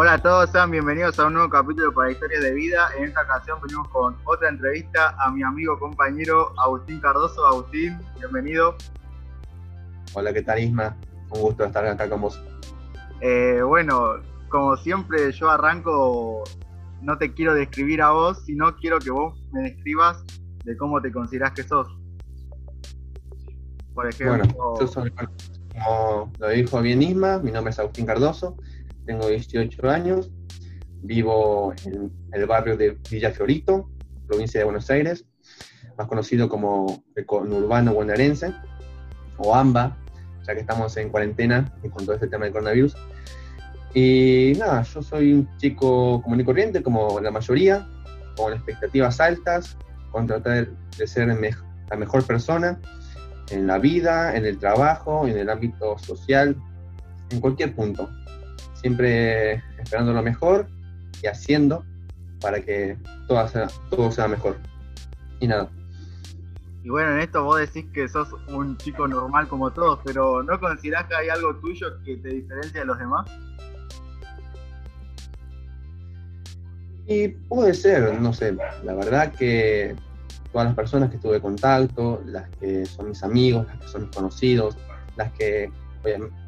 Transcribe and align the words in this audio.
Hola 0.00 0.12
a 0.12 0.22
todos, 0.22 0.50
sean 0.50 0.70
bienvenidos 0.70 1.18
a 1.18 1.26
un 1.26 1.32
nuevo 1.32 1.50
capítulo 1.50 1.92
para 1.92 2.12
Historias 2.12 2.40
de 2.40 2.54
Vida. 2.54 2.88
En 2.96 3.06
esta 3.06 3.22
ocasión 3.22 3.58
venimos 3.60 3.88
con 3.88 4.16
otra 4.26 4.48
entrevista 4.48 5.16
a 5.18 5.28
mi 5.32 5.42
amigo 5.42 5.76
compañero 5.76 6.52
Agustín 6.56 7.00
Cardoso. 7.00 7.44
Agustín, 7.44 7.98
bienvenido. 8.16 8.76
Hola, 10.12 10.32
¿qué 10.32 10.42
tal 10.42 10.60
Isma? 10.60 10.96
Un 11.30 11.40
gusto 11.40 11.64
estar 11.64 11.84
acá 11.84 12.08
con 12.08 12.20
vos. 12.20 12.40
Eh, 13.20 13.60
bueno, 13.60 14.22
como 14.48 14.76
siempre 14.76 15.32
yo 15.32 15.50
arranco, 15.50 16.44
no 17.02 17.18
te 17.18 17.34
quiero 17.34 17.54
describir 17.54 18.00
a 18.00 18.10
vos, 18.10 18.44
sino 18.44 18.76
quiero 18.76 19.00
que 19.00 19.10
vos 19.10 19.36
me 19.50 19.62
describas 19.62 20.22
de 20.62 20.76
cómo 20.76 21.02
te 21.02 21.10
considerás 21.10 21.50
que 21.50 21.64
sos. 21.64 21.88
Por 23.94 24.08
ejemplo... 24.08 24.46
Bueno, 24.46 24.78
yo 24.78 24.86
soy, 24.86 25.10
como 25.10 26.30
lo 26.38 26.48
dijo 26.50 26.80
bien 26.82 27.02
Isma, 27.02 27.40
mi 27.40 27.50
nombre 27.50 27.72
es 27.72 27.80
Agustín 27.80 28.06
Cardoso, 28.06 28.56
tengo 29.08 29.26
18 29.26 29.88
años, 29.88 30.30
vivo 31.00 31.72
en 31.86 32.12
el 32.30 32.44
barrio 32.44 32.76
de 32.76 32.98
Villa 33.10 33.30
Fiorito, 33.30 33.88
provincia 34.26 34.60
de 34.60 34.64
Buenos 34.64 34.90
Aires, 34.90 35.24
más 35.96 36.06
conocido 36.08 36.50
como 36.50 37.02
el 37.16 37.24
conurbano 37.24 37.94
bonaerense, 37.94 38.52
o 39.38 39.54
AMBA, 39.54 39.96
ya 40.46 40.52
que 40.54 40.60
estamos 40.60 40.94
en 40.98 41.08
cuarentena 41.08 41.72
y 41.82 41.88
con 41.88 42.04
todo 42.04 42.16
este 42.16 42.28
tema 42.28 42.44
del 42.44 42.52
coronavirus. 42.52 42.94
Y 43.94 44.52
nada, 44.58 44.82
yo 44.82 45.00
soy 45.02 45.32
un 45.32 45.56
chico 45.56 46.20
común 46.20 46.40
y 46.40 46.44
corriente, 46.44 46.82
como 46.82 47.18
la 47.18 47.30
mayoría, 47.30 47.88
con 48.36 48.52
expectativas 48.52 49.20
altas, 49.20 49.78
con 50.12 50.26
tratar 50.26 50.68
de 50.98 51.06
ser 51.06 51.28
la 51.28 51.96
mejor 51.96 52.24
persona 52.26 52.78
en 53.50 53.66
la 53.66 53.78
vida, 53.78 54.36
en 54.36 54.44
el 54.44 54.58
trabajo, 54.58 55.26
en 55.26 55.38
el 55.38 55.48
ámbito 55.48 55.96
social, 55.96 56.54
en 57.30 57.40
cualquier 57.40 57.74
punto 57.74 58.10
siempre 58.80 59.62
esperando 59.78 60.12
lo 60.12 60.22
mejor 60.22 60.68
y 61.22 61.26
haciendo 61.26 61.84
para 62.40 62.60
que 62.60 62.96
todo 63.26 63.46
sea, 63.48 63.68
todo 63.90 64.10
sea 64.10 64.28
mejor. 64.28 64.56
Y 65.40 65.48
nada. 65.48 65.68
Y 66.84 66.90
bueno, 66.90 67.12
en 67.12 67.20
esto 67.20 67.44
vos 67.44 67.58
decís 67.60 67.86
que 67.92 68.08
sos 68.08 68.28
un 68.48 68.76
chico 68.78 69.06
normal 69.06 69.48
como 69.48 69.70
todos, 69.72 70.00
pero 70.04 70.42
¿no 70.42 70.58
considerás 70.58 71.06
que 71.06 71.16
hay 71.16 71.28
algo 71.28 71.54
tuyo 71.56 72.02
que 72.04 72.16
te 72.16 72.28
diferencia 72.28 72.80
de 72.80 72.86
los 72.86 72.98
demás? 72.98 73.30
Y 77.06 77.28
puede 77.28 77.74
ser, 77.74 78.20
no 78.20 78.32
sé, 78.32 78.56
la 78.84 78.94
verdad 78.94 79.32
que 79.32 79.96
todas 80.52 80.66
las 80.66 80.74
personas 80.74 81.10
que 81.10 81.18
tuve 81.18 81.40
contacto, 81.40 82.22
las 82.26 82.48
que 82.56 82.84
son 82.84 83.08
mis 83.08 83.22
amigos, 83.22 83.66
las 83.66 83.78
que 83.78 83.88
son 83.88 84.02
mis 84.02 84.14
conocidos, 84.14 84.76
las 85.16 85.32
que 85.32 85.70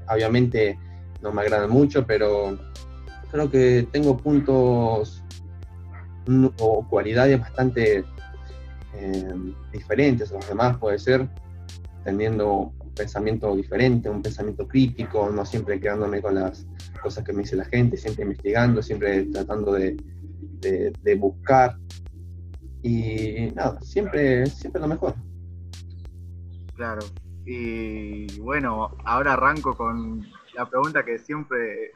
obviamente 0.08 0.78
no 1.22 1.32
me 1.32 1.42
agradan 1.42 1.70
mucho, 1.70 2.06
pero 2.06 2.58
creo 3.30 3.50
que 3.50 3.86
tengo 3.90 4.16
puntos 4.16 5.22
o 6.58 6.86
cualidades 6.88 7.40
bastante 7.40 8.04
eh, 8.94 9.34
diferentes 9.72 10.30
a 10.30 10.34
los 10.34 10.48
demás, 10.48 10.76
puede 10.78 10.98
ser, 10.98 11.28
teniendo 12.04 12.72
un 12.78 12.94
pensamiento 12.94 13.54
diferente, 13.56 14.08
un 14.08 14.22
pensamiento 14.22 14.66
crítico, 14.66 15.30
no 15.30 15.44
siempre 15.44 15.80
quedándome 15.80 16.20
con 16.20 16.34
las 16.34 16.66
cosas 17.02 17.24
que 17.24 17.32
me 17.32 17.42
dice 17.42 17.56
la 17.56 17.64
gente, 17.64 17.96
siempre 17.96 18.24
investigando, 18.24 18.82
siempre 18.82 19.24
tratando 19.26 19.72
de, 19.72 19.96
de 20.60 21.14
buscar 21.16 21.76
y 22.82 23.50
nada, 23.54 23.80
siempre, 23.80 24.46
siempre 24.46 24.80
lo 24.80 24.88
mejor. 24.88 25.14
Claro. 26.74 27.02
Y 27.44 28.38
bueno, 28.40 28.96
ahora 29.04 29.34
arranco 29.34 29.76
con 29.76 30.26
la 30.60 30.66
pregunta 30.66 31.02
que 31.02 31.18
siempre 31.18 31.92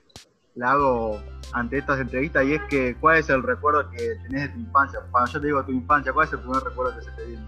la 0.54 0.72
hago 0.72 1.20
ante 1.52 1.78
estas 1.78 2.00
entrevistas 2.00 2.44
y 2.46 2.54
es 2.54 2.62
que 2.70 2.96
¿cuál 2.98 3.18
es 3.18 3.28
el 3.28 3.42
recuerdo 3.42 3.90
que 3.90 4.14
tenés 4.22 4.42
de 4.42 4.48
tu 4.48 4.60
infancia? 4.60 5.00
Cuando 5.10 5.30
yo 5.30 5.40
te 5.40 5.46
digo 5.46 5.64
tu 5.64 5.72
infancia, 5.72 6.12
¿cuál 6.14 6.26
es 6.26 6.32
el 6.32 6.38
primer 6.40 6.62
recuerdo 6.62 6.96
que 6.96 7.04
se 7.04 7.10
te 7.10 7.26
viene? 7.26 7.46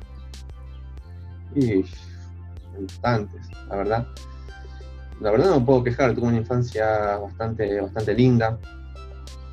Y 1.54 1.86
instantes, 2.78 3.48
la 3.70 3.76
verdad. 3.76 4.06
La 5.20 5.30
verdad 5.30 5.48
no 5.48 5.64
puedo 5.64 5.82
quejar, 5.82 6.14
tuve 6.14 6.26
una 6.26 6.36
infancia 6.36 7.16
bastante, 7.16 7.80
bastante 7.80 8.12
linda. 8.12 8.58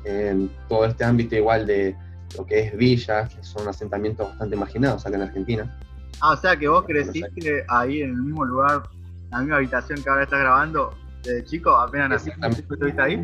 En 0.04 0.50
todo 0.68 0.84
este 0.84 1.02
ámbito 1.04 1.34
igual 1.34 1.66
de 1.66 1.96
lo 2.36 2.44
que 2.44 2.60
es 2.60 2.76
Villa, 2.76 3.26
que 3.26 3.42
son 3.42 3.66
asentamientos 3.66 4.28
bastante 4.28 4.54
marginados 4.54 5.06
acá 5.06 5.16
en 5.16 5.22
Argentina. 5.22 5.78
Ah, 6.20 6.32
o 6.32 6.36
sea 6.36 6.58
que 6.58 6.68
vos 6.68 6.84
creciste 6.84 7.64
ahí 7.68 8.02
en 8.02 8.10
el 8.10 8.16
mismo 8.16 8.44
lugar, 8.44 8.82
en 8.92 9.30
la 9.30 9.38
misma 9.38 9.56
habitación 9.56 10.02
que 10.02 10.10
ahora 10.10 10.24
estás 10.24 10.40
grabando, 10.40 10.94
de 11.24 11.44
chico, 11.44 11.74
apenas 11.74 12.10
naciste, 12.10 12.46
estuviste 12.46 13.02
ahí? 13.02 13.16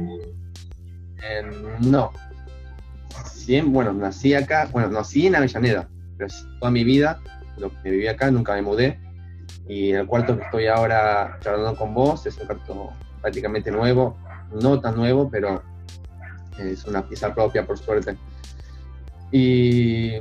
no. 1.80 2.12
bueno, 3.66 3.92
nací 3.92 4.34
acá, 4.34 4.68
bueno, 4.72 4.88
nací 4.88 5.26
en 5.26 5.36
Avellaneda, 5.36 5.88
pero 6.16 6.32
toda 6.58 6.70
mi 6.70 6.84
vida, 6.84 7.20
lo 7.58 7.70
que 7.82 7.90
viví 7.90 8.06
acá, 8.08 8.30
nunca 8.30 8.54
me 8.54 8.62
mudé. 8.62 8.98
Y 9.68 9.92
el 9.92 10.06
cuarto 10.06 10.36
que 10.36 10.44
estoy 10.44 10.66
ahora 10.66 11.38
charlando 11.40 11.76
con 11.76 11.94
vos 11.94 12.26
es 12.26 12.36
un 12.38 12.46
cuarto 12.46 12.92
prácticamente 13.20 13.70
nuevo, 13.70 14.16
no 14.60 14.80
tan 14.80 14.96
nuevo, 14.96 15.30
pero 15.30 15.62
es 16.58 16.84
una 16.86 17.06
pieza 17.06 17.34
propia, 17.34 17.66
por 17.66 17.78
suerte. 17.78 18.16
Y 19.30 20.14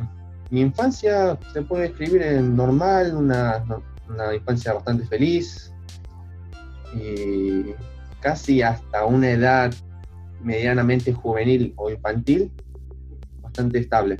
mi 0.50 0.61
infancia 0.61 1.38
se 1.53 1.61
puede 1.61 1.90
describir 1.90 2.22
en 2.22 2.56
normal, 2.56 3.16
una, 3.16 3.63
una 4.07 4.35
infancia 4.35 4.73
bastante 4.73 5.06
feliz, 5.06 5.72
y 6.95 7.73
casi 8.19 8.61
hasta 8.61 9.05
una 9.05 9.31
edad 9.31 9.73
medianamente 10.41 11.13
juvenil 11.13 11.73
o 11.75 11.89
infantil, 11.89 12.51
bastante 13.41 13.79
estable. 13.79 14.17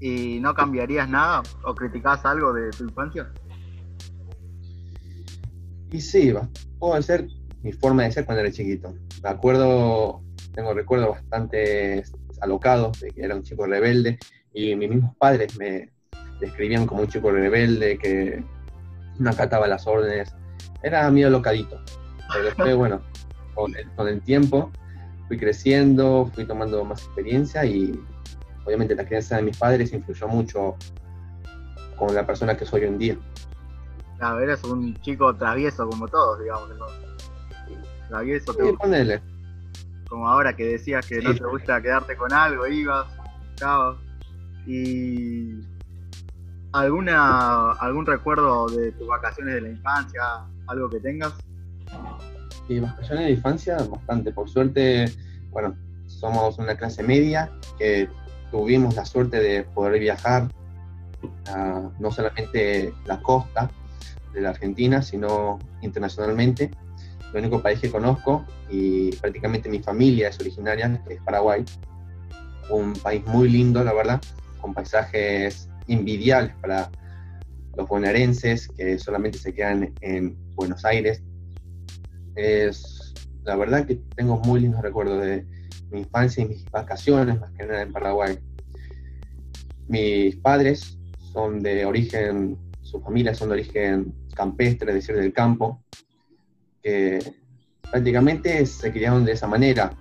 ¿Y 0.00 0.40
no 0.40 0.54
cambiarías 0.54 1.08
nada 1.08 1.42
o 1.64 1.74
criticás 1.74 2.24
algo 2.24 2.52
de 2.52 2.70
tu 2.70 2.84
infancia? 2.84 3.32
Y 5.90 6.00
sí, 6.00 6.32
puedo 6.78 7.00
ser 7.00 7.26
mi 7.62 7.72
forma 7.72 8.02
de 8.02 8.12
ser 8.12 8.26
cuando 8.26 8.42
era 8.42 8.52
chiquito. 8.52 8.94
Me 9.22 9.30
acuerdo, 9.30 10.22
tengo 10.52 10.74
recuerdos 10.74 11.10
bastante 11.10 12.04
alocados 12.40 13.00
de 13.00 13.10
que 13.10 13.22
era 13.22 13.34
un 13.34 13.42
chico 13.42 13.66
rebelde 13.66 14.18
y 14.52 14.74
mis 14.76 14.90
mismos 14.90 15.16
padres 15.16 15.56
me 15.58 15.90
describían 16.40 16.86
como 16.86 17.02
un 17.02 17.08
chico 17.08 17.30
rebelde 17.30 17.98
que 17.98 18.44
no 19.18 19.30
acataba 19.30 19.66
las 19.66 19.86
órdenes, 19.86 20.34
era 20.86 21.10
medio 21.10 21.30
locadito. 21.30 21.80
Pero 22.32 22.44
después, 22.44 22.76
bueno, 22.76 23.00
con 23.54 24.08
el, 24.08 24.20
tiempo 24.22 24.70
fui 25.28 25.38
creciendo, 25.38 26.30
fui 26.34 26.44
tomando 26.44 26.84
más 26.84 27.02
experiencia 27.02 27.64
y 27.64 27.98
obviamente 28.64 28.94
la 28.94 29.04
crianza 29.04 29.36
de 29.36 29.42
mis 29.42 29.56
padres 29.56 29.92
influyó 29.92 30.28
mucho 30.28 30.76
con 31.96 32.14
la 32.14 32.26
persona 32.26 32.56
que 32.56 32.64
soy 32.64 32.82
hoy 32.82 32.88
en 32.88 32.98
día. 32.98 33.16
Claro, 34.18 34.40
eres 34.40 34.62
un 34.64 34.94
chico 35.00 35.34
travieso 35.34 35.88
como 35.88 36.06
todos, 36.08 36.40
digamos. 36.40 36.68
¿no? 36.78 36.86
Travieso. 38.08 38.52
Sí, 38.52 38.72
ponele. 38.78 39.20
Como 40.08 40.28
ahora 40.28 40.54
que 40.54 40.64
decías 40.64 41.04
que 41.06 41.20
no 41.20 41.34
te 41.34 41.44
gusta 41.44 41.82
quedarte 41.82 42.16
con 42.16 42.32
algo, 42.32 42.66
ibas, 42.66 43.06
estabas. 43.54 43.96
Y 44.66 45.60
alguna 46.72 47.72
algún 47.72 48.06
recuerdo 48.06 48.68
de 48.68 48.92
tus 48.92 49.08
vacaciones 49.08 49.54
de 49.54 49.60
la 49.62 49.68
infancia, 49.70 50.22
algo 50.66 50.88
que 50.90 51.00
tengas? 51.00 51.32
Y 52.68 52.80
vacaciones 52.80 53.26
de 53.26 53.32
infancia, 53.32 53.76
bastante. 53.76 54.32
Por 54.32 54.48
suerte, 54.48 55.10
bueno, 55.50 55.76
somos 56.06 56.58
una 56.58 56.76
clase 56.76 57.02
media 57.02 57.50
que 57.78 58.08
tuvimos 58.50 58.94
la 58.96 59.04
suerte 59.04 59.40
de 59.40 59.62
poder 59.62 60.00
viajar 60.00 60.48
no 61.98 62.10
solamente 62.10 62.92
la 63.04 63.20
costa 63.22 63.70
de 64.32 64.40
la 64.40 64.50
Argentina, 64.50 65.02
sino 65.02 65.58
internacionalmente. 65.82 66.70
El 67.32 67.40
único 67.40 67.60
país 67.60 67.80
que 67.80 67.90
conozco 67.90 68.44
y 68.70 69.12
prácticamente 69.16 69.68
mi 69.68 69.80
familia 69.80 70.28
es 70.28 70.38
originaria 70.40 71.02
es 71.08 71.20
Paraguay. 71.22 71.64
Un 72.70 72.94
país 72.94 73.24
muy 73.26 73.48
lindo, 73.48 73.82
la 73.84 73.92
verdad, 73.92 74.20
con 74.60 74.74
paisajes 74.74 75.68
invidiables 75.86 76.54
para 76.60 76.90
los 77.76 77.88
bonaerenses 77.88 78.68
que 78.68 78.98
solamente 78.98 79.38
se 79.38 79.54
quedan 79.54 79.92
en 80.00 80.36
Buenos 80.56 80.84
Aires. 80.84 81.22
Es 82.34 83.14
la 83.44 83.56
verdad 83.56 83.86
que 83.86 83.96
tengo 84.16 84.38
muy 84.38 84.60
lindos 84.60 84.82
recuerdos 84.82 85.22
de 85.22 85.46
mi 85.90 86.00
infancia 86.00 86.42
y 86.42 86.48
mis 86.48 86.64
vacaciones, 86.70 87.38
más 87.38 87.52
que 87.52 87.64
nada 87.64 87.82
en 87.82 87.92
Paraguay. 87.92 88.38
Mis 89.86 90.36
padres 90.36 90.98
son 91.32 91.62
de 91.62 91.84
origen, 91.84 92.58
sus 92.82 93.02
familias 93.02 93.38
son 93.38 93.50
de 93.50 93.54
origen 93.54 94.14
campestre, 94.34 94.90
es 94.90 94.94
decir, 94.96 95.14
del 95.14 95.32
campo, 95.32 95.82
que 96.82 97.20
prácticamente 97.90 98.64
se 98.66 98.90
criaron 98.90 99.24
de 99.24 99.32
esa 99.32 99.46
manera. 99.46 99.92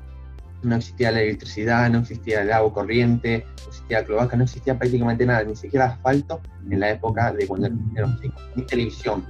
No 0.63 0.77
existía 0.77 1.11
la 1.11 1.21
electricidad, 1.21 1.89
no 1.91 1.99
existía 1.99 2.41
el 2.41 2.51
agua 2.51 2.73
corriente, 2.73 3.45
no 3.45 3.67
existía 3.67 4.03
cloaca, 4.03 4.35
no 4.35 4.45
existía 4.45 4.79
prácticamente 4.79 5.25
nada, 5.25 5.43
ni 5.43 5.55
siquiera 5.55 5.85
asfalto 5.85 6.41
en 6.69 6.79
la 6.79 6.91
época 6.91 7.31
de 7.33 7.45
cuando 7.45 7.69
éramos 7.95 8.19
chicos, 8.21 8.41
ni 8.55 8.65
televisión 8.65 9.23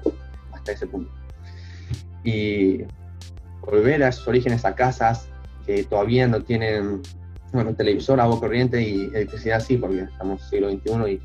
hasta 0.65 0.71
ese 0.71 0.87
punto. 0.87 1.11
Y 2.23 2.83
volver 3.61 4.03
a 4.03 4.11
sus 4.11 4.27
orígenes, 4.27 4.65
a 4.65 4.75
casas 4.75 5.29
que 5.65 5.83
todavía 5.83 6.27
no 6.27 6.41
tienen, 6.41 7.01
bueno, 7.53 7.75
televisor, 7.75 8.19
agua 8.19 8.39
corriente 8.39 8.81
y 8.81 9.05
electricidad 9.05 9.59
sí, 9.59 9.77
porque 9.77 10.01
estamos 10.01 10.41
en 10.51 10.69
el 10.69 10.81
siglo 10.81 10.95
XXI 11.05 11.11
y 11.13 11.21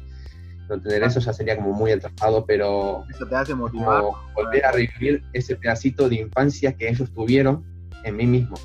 no 0.68 0.80
tener 0.80 1.02
eso 1.02 1.20
ya 1.20 1.32
sería 1.32 1.56
como 1.56 1.72
muy 1.72 1.90
atrasado, 1.90 2.44
pero 2.46 3.04
eso 3.10 3.26
te 3.26 3.34
hace 3.34 3.54
motivar. 3.54 4.04
volver 4.34 4.64
a 4.64 4.72
revivir 4.72 5.22
ese 5.32 5.56
pedacito 5.56 6.08
de 6.08 6.16
infancia 6.16 6.72
que 6.72 6.88
ellos 6.88 7.10
tuvieron 7.12 7.64
en 8.04 8.16
mí 8.16 8.26
mismo. 8.26 8.56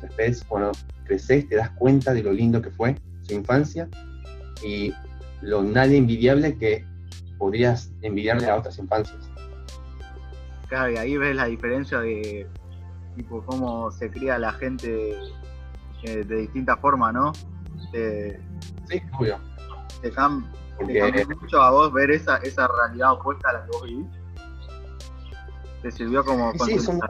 Después, 0.00 0.42
cuando 0.44 0.72
creces, 1.04 1.48
te 1.48 1.56
das 1.56 1.70
cuenta 1.70 2.14
de 2.14 2.22
lo 2.22 2.32
lindo 2.32 2.62
que 2.62 2.70
fue 2.70 2.96
su 3.22 3.34
infancia 3.34 3.88
y 4.64 4.92
lo 5.42 5.62
nadie 5.62 5.98
envidiable 5.98 6.56
que 6.56 6.84
podrías 7.38 7.92
envidiarle 8.02 8.48
a 8.48 8.56
otras 8.56 8.78
infancias. 8.78 9.29
Claro, 10.70 10.92
y 10.92 10.96
ahí 10.96 11.16
ves 11.16 11.34
la 11.34 11.46
diferencia 11.46 11.98
de 11.98 12.48
tipo 13.16 13.42
cómo 13.44 13.90
se 13.90 14.08
cría 14.08 14.38
la 14.38 14.52
gente 14.52 15.18
eh, 16.04 16.24
de 16.24 16.36
distintas 16.36 16.78
formas, 16.78 17.12
¿no? 17.12 17.32
sí, 18.88 19.02
obvio. 19.18 19.36
Te, 20.00 20.12
cambia 20.12 21.26
mucho 21.40 21.60
a 21.60 21.72
vos 21.72 21.92
ver 21.92 22.12
esa, 22.12 22.36
esa 22.36 22.68
realidad 22.68 23.14
opuesta 23.14 23.50
a 23.50 23.52
la 23.54 23.64
que 23.64 23.70
vos 23.72 23.82
vivís. 23.82 24.06
Te 25.82 25.90
sirvió 25.90 26.24
como... 26.24 26.52
Sí, 26.64 26.78
son 26.78 27.00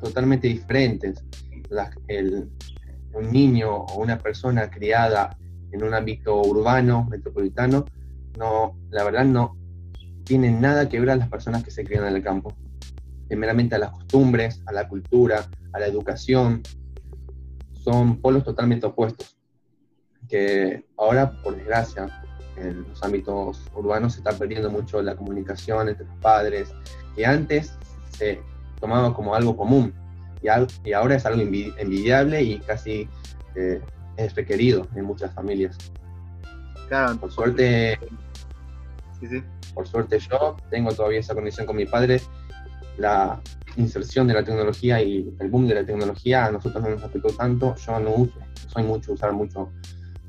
totalmente 0.00 0.48
diferentes. 0.48 1.22
un 3.12 3.30
niño 3.30 3.70
o 3.70 4.00
una 4.00 4.18
persona 4.18 4.70
criada 4.70 5.36
en 5.70 5.84
un 5.84 5.92
ámbito 5.92 6.40
urbano, 6.40 7.06
metropolitano, 7.10 7.84
no, 8.38 8.74
la 8.90 9.04
verdad 9.04 9.26
no 9.26 9.61
tienen 10.24 10.60
nada 10.60 10.88
que 10.88 11.00
ver 11.00 11.10
a 11.10 11.16
las 11.16 11.28
personas 11.28 11.62
que 11.64 11.70
se 11.70 11.84
crían 11.84 12.06
en 12.06 12.16
el 12.16 12.22
campo. 12.22 12.54
Primeramente 13.28 13.74
a 13.74 13.78
las 13.78 13.90
costumbres, 13.90 14.62
a 14.66 14.72
la 14.72 14.88
cultura, 14.88 15.46
a 15.72 15.80
la 15.80 15.86
educación. 15.86 16.62
Son 17.72 18.20
polos 18.20 18.44
totalmente 18.44 18.86
opuestos. 18.86 19.36
Que 20.28 20.84
ahora, 20.96 21.42
por 21.42 21.56
desgracia, 21.56 22.08
en 22.56 22.82
los 22.88 23.02
ámbitos 23.02 23.62
urbanos 23.74 24.14
se 24.14 24.18
está 24.18 24.32
perdiendo 24.32 24.70
mucho 24.70 25.02
la 25.02 25.16
comunicación 25.16 25.88
entre 25.88 26.06
los 26.06 26.16
padres, 26.18 26.72
que 27.16 27.26
antes 27.26 27.74
se 28.16 28.40
tomaba 28.80 29.14
como 29.14 29.34
algo 29.34 29.56
común 29.56 29.92
y, 30.42 30.92
ahora 30.92 31.14
es 31.14 31.24
algo 31.24 31.40
envidiable 31.40 32.42
y 32.42 32.58
casi 32.58 33.08
eh, 33.54 33.80
es 34.16 34.34
requerido 34.34 34.86
en 34.94 35.04
muchas 35.04 35.32
familias. 35.34 35.76
Claro, 36.88 37.16
por 37.16 37.30
suerte, 37.32 37.98
sí, 39.20 39.28
sí. 39.28 39.42
Por 39.74 39.86
suerte 39.86 40.18
yo 40.18 40.56
tengo 40.70 40.92
todavía 40.92 41.20
esa 41.20 41.34
conexión 41.34 41.66
con 41.66 41.76
mi 41.76 41.86
padre. 41.86 42.20
La 42.98 43.40
inserción 43.76 44.26
de 44.26 44.34
la 44.34 44.44
tecnología 44.44 45.02
y 45.02 45.34
el 45.40 45.48
boom 45.48 45.66
de 45.66 45.74
la 45.74 45.84
tecnología 45.84 46.46
a 46.46 46.52
nosotros 46.52 46.82
no 46.82 46.90
nos 46.90 47.02
afectó 47.02 47.28
tanto. 47.30 47.74
Yo 47.76 48.00
no 48.00 48.10
uso, 48.10 48.38
soy 48.68 48.82
mucho 48.82 49.12
usar 49.12 49.32
mucho 49.32 49.70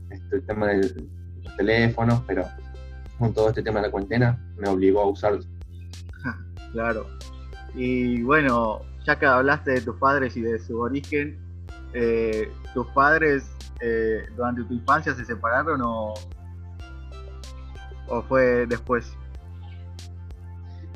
este, 0.10 0.38
el 0.38 0.46
tema 0.46 0.68
de 0.68 1.08
los 1.44 1.58
teléfonos, 1.58 2.22
pero 2.26 2.46
con 3.20 3.34
todo 3.34 3.50
este 3.50 3.62
tema 3.62 3.80
de 3.80 3.88
la 3.88 3.92
cuarentena 3.92 4.40
me 4.58 4.70
obligó 4.70 5.02
a 5.02 5.08
usarlos. 5.08 5.48
Claro. 6.72 7.06
Y 7.76 8.22
bueno, 8.24 8.82
ya 9.06 9.20
que 9.20 9.26
hablaste 9.26 9.72
de 9.72 9.82
tus 9.82 9.96
padres 9.98 10.36
y 10.38 10.42
de 10.42 10.58
su 10.60 10.80
origen, 10.80 11.38
eh, 11.94 12.52
¿tus 12.74 12.88
padres 12.88 13.52
eh, 13.80 14.26
durante 14.36 14.64
tu 14.64 14.74
infancia 14.74 15.14
se 15.14 15.26
separaron 15.26 15.82
o 15.84 16.14
fue 18.28 18.66
después? 18.68 19.16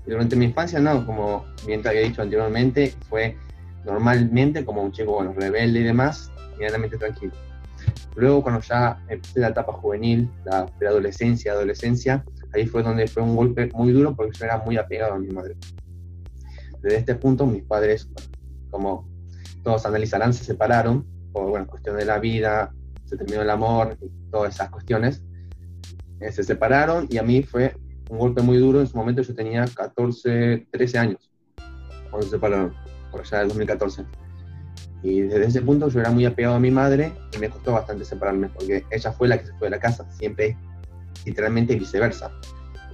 Durante 0.08 0.36
mi 0.36 0.46
infancia 0.46 0.80
no, 0.80 1.06
como 1.06 1.46
bien 1.66 1.82
te 1.82 1.90
había 1.90 2.02
dicho 2.02 2.22
anteriormente, 2.22 2.94
fue 3.10 3.38
normalmente 3.86 4.64
como 4.64 4.82
un 4.82 4.92
chico 4.92 5.14
bueno, 5.14 5.34
rebelde 5.34 5.82
y 5.82 5.84
demás, 5.84 6.32
medianamente 6.58 6.98
tranquilo. 6.98 7.34
Luego 8.16 8.42
cuando 8.42 8.62
ya 8.62 9.04
empecé 9.10 9.42
la 9.42 9.50
etapa 9.50 9.74
juvenil, 9.74 10.30
la 10.46 10.66
preadolescencia, 10.66 11.52
adolescencia, 11.52 12.24
ahí 12.54 12.66
fue 12.66 12.84
donde 12.84 13.08
fue 13.08 13.22
un 13.22 13.36
golpe 13.36 13.70
muy 13.74 13.92
duro 13.92 14.16
porque 14.16 14.38
yo 14.38 14.46
era 14.46 14.58
muy 14.60 14.78
apegado 14.78 15.14
a 15.14 15.20
mi 15.20 15.28
madre. 15.28 15.56
Desde 16.82 16.98
este 16.98 17.16
punto, 17.16 17.46
mis 17.46 17.64
padres, 17.64 18.10
como 18.70 19.08
todos 19.64 19.86
analizarán, 19.86 20.34
se 20.34 20.44
separaron 20.44 21.06
por 21.34 21.50
bueno, 21.50 21.68
cuestión 21.68 21.98
de 21.98 22.06
la 22.06 22.20
vida, 22.20 22.74
se 23.06 23.18
terminó 23.18 23.42
el 23.42 23.50
amor 23.50 23.98
y 24.02 24.10
todas 24.32 24.56
esas 24.56 24.70
cuestiones. 24.70 25.22
Eh, 26.20 26.32
se 26.32 26.44
separaron 26.44 27.08
y 27.10 27.18
a 27.18 27.24
mí 27.24 27.44
fue 27.44 27.76
un 28.10 28.18
golpe 28.18 28.42
muy 28.42 28.58
duro. 28.58 28.82
En 28.82 28.88
su 28.88 28.98
momento 28.98 29.22
yo 29.22 29.36
tenía 29.36 29.66
14, 29.66 30.68
13 30.72 30.98
años 30.98 31.32
cuando 32.10 32.24
se 32.24 32.32
separaron, 32.32 32.74
por 33.12 33.22
allá 33.22 33.40
del 33.40 33.50
2014. 33.50 34.06
Y 35.04 35.22
desde 35.22 35.46
ese 35.46 35.62
punto 35.62 35.90
yo 35.90 36.00
era 36.00 36.10
muy 36.10 36.26
apegado 36.26 36.56
a 36.56 36.60
mi 36.60 36.72
madre 36.72 37.14
y 37.34 37.38
me 37.38 37.50
costó 37.50 37.74
bastante 37.74 38.04
separarme 38.04 38.50
porque 38.50 38.86
ella 38.90 39.12
fue 39.12 39.28
la 39.28 39.38
que 39.38 39.46
se 39.46 39.54
fue 39.54 39.68
de 39.68 39.72
la 39.72 39.80
casa, 39.80 40.10
siempre 40.12 40.58
literalmente 41.26 41.76
viceversa. 41.76 42.32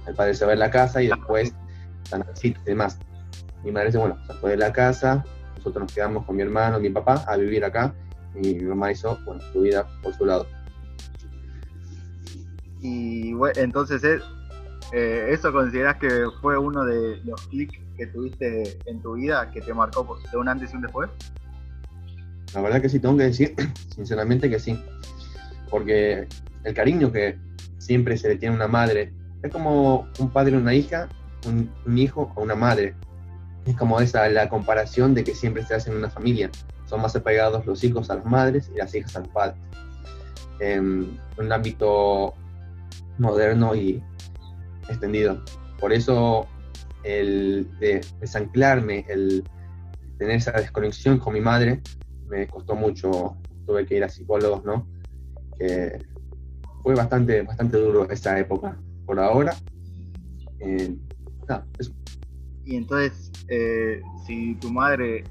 El 0.06 0.14
padre 0.14 0.34
se 0.34 0.44
va 0.44 0.50
de 0.50 0.58
la 0.58 0.70
casa 0.70 1.02
y 1.02 1.08
después 1.08 1.54
están 2.02 2.22
así 2.30 2.48
y 2.48 2.64
demás. 2.64 2.98
Mi 3.64 3.72
madre 3.72 3.86
dice, 3.86 3.98
bueno, 3.98 4.18
se 4.26 4.34
fue 4.34 4.50
de 4.50 4.56
la 4.58 4.72
casa, 4.72 5.24
nosotros 5.56 5.84
nos 5.84 5.94
quedamos 5.94 6.26
con 6.26 6.36
mi 6.36 6.42
hermano, 6.42 6.78
mi 6.78 6.90
papá, 6.90 7.24
a 7.26 7.36
vivir 7.36 7.64
acá, 7.64 7.94
y 8.34 8.54
mi 8.54 8.64
mamá 8.64 8.92
hizo, 8.92 9.18
bueno, 9.24 9.40
su 9.52 9.62
vida 9.62 9.86
por 10.02 10.14
su 10.14 10.26
lado. 10.26 10.46
Y 12.80 13.32
bueno, 13.32 13.58
entonces, 13.62 14.02
eh, 14.92 15.28
¿eso 15.30 15.52
consideras 15.52 15.96
que 15.96 16.26
fue 16.40 16.58
uno 16.58 16.84
de 16.84 17.20
los 17.24 17.40
clics 17.48 17.78
que 17.96 18.06
tuviste 18.06 18.78
en 18.86 19.00
tu 19.00 19.14
vida 19.14 19.50
que 19.50 19.60
te 19.60 19.72
marcó 19.72 20.18
de 20.30 20.38
un 20.38 20.48
antes 20.48 20.72
y 20.72 20.76
un 20.76 20.82
después? 20.82 21.10
La 22.54 22.60
verdad 22.60 22.80
que 22.80 22.88
sí, 22.88 23.00
tengo 23.00 23.16
que 23.16 23.24
decir, 23.24 23.54
sinceramente 23.94 24.48
que 24.48 24.58
sí. 24.58 24.78
Porque 25.70 26.28
el 26.62 26.74
cariño 26.74 27.10
que 27.10 27.38
siempre 27.78 28.16
se 28.16 28.28
le 28.28 28.36
tiene 28.36 28.54
a 28.54 28.56
una 28.56 28.68
madre 28.68 29.12
es 29.42 29.52
como 29.52 30.08
un 30.18 30.30
padre 30.30 30.56
o 30.56 30.60
una 30.60 30.74
hija, 30.74 31.08
un, 31.46 31.98
hijo 31.98 32.32
o 32.34 32.42
una 32.42 32.54
madre 32.54 32.94
es 33.66 33.76
como 33.76 34.00
esa 34.00 34.28
la 34.28 34.48
comparación 34.48 35.14
de 35.14 35.24
que 35.24 35.34
siempre 35.34 35.64
se 35.64 35.74
hace 35.74 35.90
en 35.90 35.96
una 35.96 36.10
familia. 36.10 36.50
Son 36.86 37.00
más 37.00 37.16
apegados 37.16 37.66
los 37.66 37.82
hijos 37.82 38.10
a 38.10 38.16
las 38.16 38.24
madres 38.24 38.70
y 38.74 38.78
las 38.78 38.94
hijas 38.94 39.16
a 39.16 39.20
los 39.20 39.28
padres. 39.28 39.56
En 40.60 41.18
un 41.36 41.52
ámbito 41.52 42.34
moderno 43.18 43.74
y 43.74 44.02
extendido. 44.88 45.42
Por 45.80 45.92
eso 45.92 46.46
el 47.02 47.68
de 47.78 48.00
desanclarme, 48.20 49.04
el 49.08 49.44
tener 50.18 50.36
esa 50.36 50.52
desconexión 50.52 51.18
con 51.18 51.34
mi 51.34 51.40
madre, 51.40 51.82
me 52.26 52.46
costó 52.46 52.74
mucho. 52.74 53.36
Tuve 53.66 53.86
que 53.86 53.96
ir 53.96 54.04
a 54.04 54.08
psicólogos, 54.08 54.64
¿no? 54.64 54.86
Que 55.58 55.98
fue 56.82 56.94
bastante, 56.94 57.42
bastante 57.42 57.78
duro 57.78 58.08
esa 58.10 58.38
época. 58.38 58.76
Por 59.06 59.18
ahora, 59.18 59.54
eh, 60.60 60.96
Y 62.64 62.76
entonces, 62.76 63.30
eh, 63.48 64.00
si 64.26 64.54
tu 64.56 64.72
madre, 64.72 65.24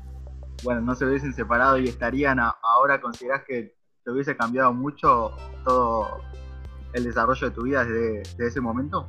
bueno, 0.64 0.82
no 0.82 0.96
se 0.96 1.06
hubiesen 1.06 1.34
separado 1.34 1.78
y 1.78 1.88
estarían 1.88 2.40
ahora, 2.40 3.02
¿consideras 3.02 3.44
que 3.48 3.76
te 4.04 4.12
hubiese 4.12 4.36
cambiado 4.36 4.74
mucho 4.74 5.32
todo 5.66 6.22
el 6.94 7.04
desarrollo 7.04 7.50
de 7.50 7.56
tu 7.56 7.64
vida 7.64 7.84
desde, 7.84 8.48
ese 8.48 8.62
momento? 8.62 9.08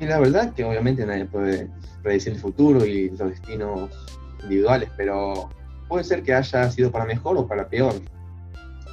Y 0.00 0.06
la 0.06 0.18
verdad 0.18 0.54
que 0.54 0.64
obviamente 0.64 1.04
nadie 1.04 1.26
puede 1.26 1.68
predecir 2.02 2.32
el 2.32 2.38
futuro 2.38 2.86
y 2.86 3.10
los 3.10 3.18
destinos 3.30 3.90
individuales, 4.42 4.88
pero 4.96 5.50
puede 5.88 6.04
ser 6.04 6.22
que 6.22 6.32
haya 6.32 6.70
sido 6.70 6.90
para 6.90 7.04
mejor 7.04 7.36
o 7.36 7.46
para 7.46 7.68
peor. 7.68 7.94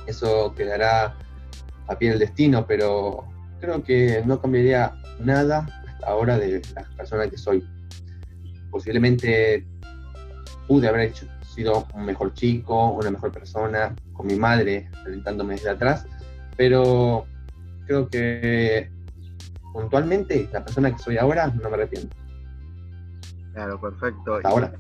Eso 0.05 0.53
quedará 0.53 1.15
a 1.87 1.97
pie 1.97 2.09
del 2.09 2.19
destino, 2.19 2.67
pero 2.67 3.25
creo 3.61 3.81
que 3.83 4.21
no 4.25 4.41
cambiaría 4.41 4.93
nada 5.19 5.65
ahora 6.05 6.37
de 6.37 6.61
la 6.75 6.83
persona 6.97 7.29
que 7.29 7.37
soy. 7.37 7.65
Posiblemente 8.69 9.65
pude 10.67 10.89
haber 10.89 11.13
sido 11.55 11.87
un 11.93 12.05
mejor 12.05 12.33
chico, 12.33 12.91
una 12.91 13.11
mejor 13.11 13.31
persona, 13.31 13.95
con 14.11 14.27
mi 14.27 14.35
madre 14.35 14.89
alentándome 15.05 15.53
desde 15.53 15.69
atrás, 15.69 16.05
pero 16.57 17.25
creo 17.85 18.09
que 18.09 18.89
puntualmente 19.77 20.49
la 20.51 20.65
persona 20.65 20.91
que 20.91 20.97
soy 20.97 21.17
ahora 21.17 21.47
no 21.47 21.69
me 21.69 21.75
arrepiento. 21.75 22.15
Claro, 23.53 23.79
perfecto. 23.79 24.39
ahora. 24.43 24.73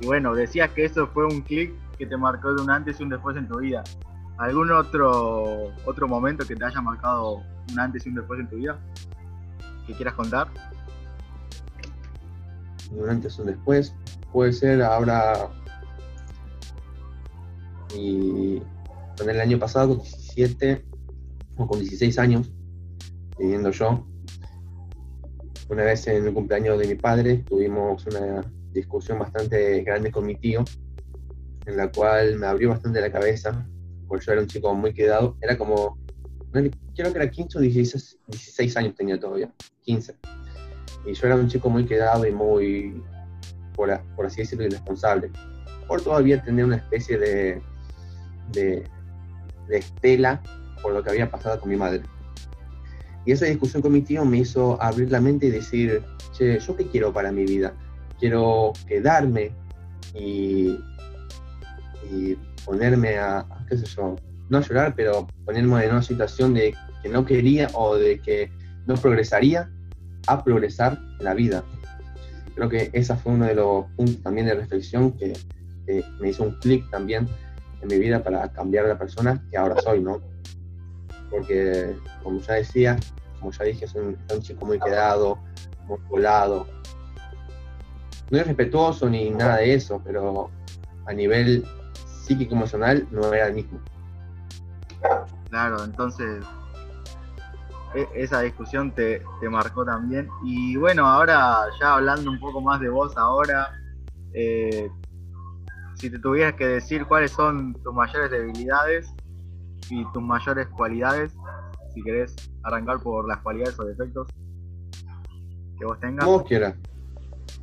Y, 0.00 0.06
bueno, 0.06 0.34
decías 0.34 0.70
que 0.70 0.86
eso 0.86 1.06
fue 1.08 1.26
un 1.26 1.42
clic 1.42 1.74
que 1.98 2.06
te 2.06 2.16
marcó 2.16 2.54
de 2.54 2.62
un 2.62 2.70
antes 2.70 2.98
y 2.98 3.02
un 3.02 3.10
después 3.10 3.36
en 3.36 3.46
tu 3.46 3.58
vida. 3.58 3.84
¿Algún 4.38 4.72
otro, 4.72 5.70
otro 5.84 6.08
momento 6.08 6.46
que 6.46 6.56
te 6.56 6.64
haya 6.64 6.80
marcado 6.80 7.42
un 7.70 7.78
antes 7.78 8.06
y 8.06 8.08
un 8.08 8.14
después 8.14 8.40
en 8.40 8.48
tu 8.48 8.56
vida? 8.56 8.78
quieras 9.94 10.14
contar? 10.14 10.46
durante 12.92 13.26
antes 13.26 13.38
o 13.40 13.44
después. 13.44 13.92
Puede 14.32 14.52
ser 14.52 14.80
ahora 14.82 15.50
y 17.94 18.62
con 19.18 19.28
el 19.28 19.40
año 19.40 19.58
pasado, 19.58 19.96
con 19.96 20.04
17 20.04 20.86
o 21.56 21.66
con 21.66 21.80
16 21.80 22.18
años, 22.20 22.52
viviendo 23.40 23.70
yo. 23.70 24.06
una 25.70 25.84
vez 25.84 26.06
en 26.06 26.26
el 26.26 26.34
cumpleaños 26.34 26.78
de 26.78 26.86
mi 26.86 26.94
padre 26.94 27.38
tuvimos 27.38 28.04
una 28.06 28.42
discusión 28.72 29.18
bastante 29.18 29.82
grande 29.82 30.12
con 30.12 30.26
mi 30.26 30.36
tío, 30.36 30.64
en 31.66 31.76
la 31.76 31.90
cual 31.90 32.36
me 32.36 32.46
abrió 32.46 32.68
bastante 32.70 33.00
la 33.00 33.10
cabeza, 33.10 33.66
porque 34.06 34.26
yo 34.26 34.32
era 34.32 34.42
un 34.42 34.46
chico 34.46 34.74
muy 34.74 34.92
quedado, 34.92 35.36
era 35.40 35.56
como, 35.56 35.98
creo 36.52 37.12
que 37.12 37.18
era 37.18 37.30
15 37.30 37.58
o 37.58 37.60
16, 37.60 38.18
16 38.28 38.76
años 38.76 38.94
tenía 38.94 39.18
todavía, 39.18 39.50
15. 39.82 40.14
Y 41.06 41.14
yo 41.14 41.26
era 41.26 41.36
un 41.36 41.48
chico 41.48 41.70
muy 41.70 41.86
quedado 41.86 42.26
y 42.26 42.32
muy, 42.32 43.02
por, 43.74 43.90
así 43.90 44.42
decirlo, 44.42 44.66
irresponsable, 44.66 45.30
por 45.88 46.02
todavía 46.02 46.42
tener 46.42 46.64
una 46.64 46.76
especie 46.76 47.18
de, 47.18 47.62
de, 48.52 48.84
de 49.68 49.76
estela 49.78 50.42
por 50.82 50.92
lo 50.92 51.02
que 51.02 51.10
había 51.10 51.30
pasado 51.30 51.58
con 51.60 51.70
mi 51.70 51.76
madre. 51.76 52.02
Y 53.26 53.32
esa 53.32 53.46
discusión 53.46 53.82
con 53.82 53.92
mi 53.92 54.02
tío 54.02 54.24
me 54.24 54.38
hizo 54.38 54.80
abrir 54.82 55.10
la 55.10 55.20
mente 55.20 55.46
y 55.46 55.50
decir, 55.50 56.02
che, 56.32 56.58
¿yo 56.58 56.76
qué 56.76 56.86
quiero 56.86 57.12
para 57.12 57.30
mi 57.30 57.44
vida? 57.44 57.74
Quiero 58.18 58.72
quedarme 58.86 59.52
y, 60.14 60.78
y 62.10 62.36
ponerme 62.64 63.18
a, 63.18 63.46
qué 63.68 63.76
sé 63.76 63.86
yo, 63.86 64.16
no 64.48 64.58
a 64.58 64.62
llorar, 64.62 64.94
pero 64.96 65.26
ponerme 65.44 65.84
en 65.84 65.92
una 65.92 66.02
situación 66.02 66.54
de 66.54 66.74
que 67.02 67.08
no 67.08 67.24
quería 67.24 67.68
o 67.74 67.96
de 67.96 68.20
que 68.20 68.50
no 68.86 68.94
progresaría 68.94 69.70
a 70.26 70.42
progresar 70.44 70.98
en 71.18 71.24
la 71.24 71.34
vida. 71.34 71.64
Creo 72.54 72.68
que 72.68 72.90
ese 72.92 73.14
fue 73.16 73.32
uno 73.32 73.46
de 73.46 73.54
los 73.54 73.86
puntos 73.96 74.22
también 74.22 74.46
de 74.46 74.54
reflexión 74.54 75.12
que, 75.12 75.32
me 76.20 76.28
hizo 76.28 76.44
un 76.44 76.52
clic 76.60 76.88
también 76.90 77.26
en 77.80 77.88
mi 77.88 77.98
vida 77.98 78.22
para 78.22 78.52
cambiar 78.52 78.86
la 78.86 78.96
persona 78.96 79.44
que 79.50 79.56
ahora 79.56 79.80
soy, 79.80 80.00
¿no? 80.00 80.20
Porque, 81.30 81.94
como 82.22 82.40
ya 82.40 82.54
decía, 82.54 82.98
como 83.38 83.52
ya 83.52 83.64
dije, 83.64 83.86
soy 83.86 84.16
un, 84.30 84.42
chico 84.42 84.66
muy 84.66 84.78
quedado, 84.78 85.38
muy. 85.86 86.00
No 88.30 88.38
es 88.38 88.46
respetuoso 88.46 89.08
ni 89.08 89.30
nada 89.30 89.56
de 89.56 89.74
eso, 89.74 90.00
pero 90.04 90.50
a 91.06 91.12
nivel 91.12 91.64
psíquico 92.22 92.54
emocional 92.54 93.06
no 93.10 93.32
era 93.32 93.48
el 93.48 93.54
mismo. 93.54 93.80
Claro, 95.48 95.82
entonces 95.82 96.44
e, 97.94 98.06
esa 98.14 98.40
discusión 98.40 98.92
te, 98.92 99.22
marcó 99.50 99.84
también. 99.84 100.28
Y 100.44 100.76
bueno, 100.76 101.06
ahora 101.06 101.66
ya 101.80 101.94
hablando 101.94 102.30
un 102.30 102.38
poco 102.38 102.60
más 102.60 102.80
de 102.80 102.88
vos 102.88 103.16
ahora, 103.16 103.72
eh, 104.32 104.88
si 105.94 106.08
te 106.08 106.18
tuvieras 106.18 106.54
que 106.54 106.66
decir 106.66 107.06
cuáles 107.06 107.32
son 107.32 107.74
tus 107.82 107.92
mayores 107.92 108.30
debilidades 108.30 109.12
y 109.90 110.04
tus 110.12 110.22
mayores 110.22 110.68
cualidades, 110.68 111.32
si 111.92 112.02
querés 112.02 112.34
arrancar 112.62 113.00
por 113.00 113.26
las 113.28 113.38
cualidades 113.38 113.78
o 113.78 113.84
defectos 113.84 114.28
que 115.78 115.84
vos 115.84 115.98
tengas. 116.00 116.24
Como 116.24 116.44
quieras. 116.44 116.74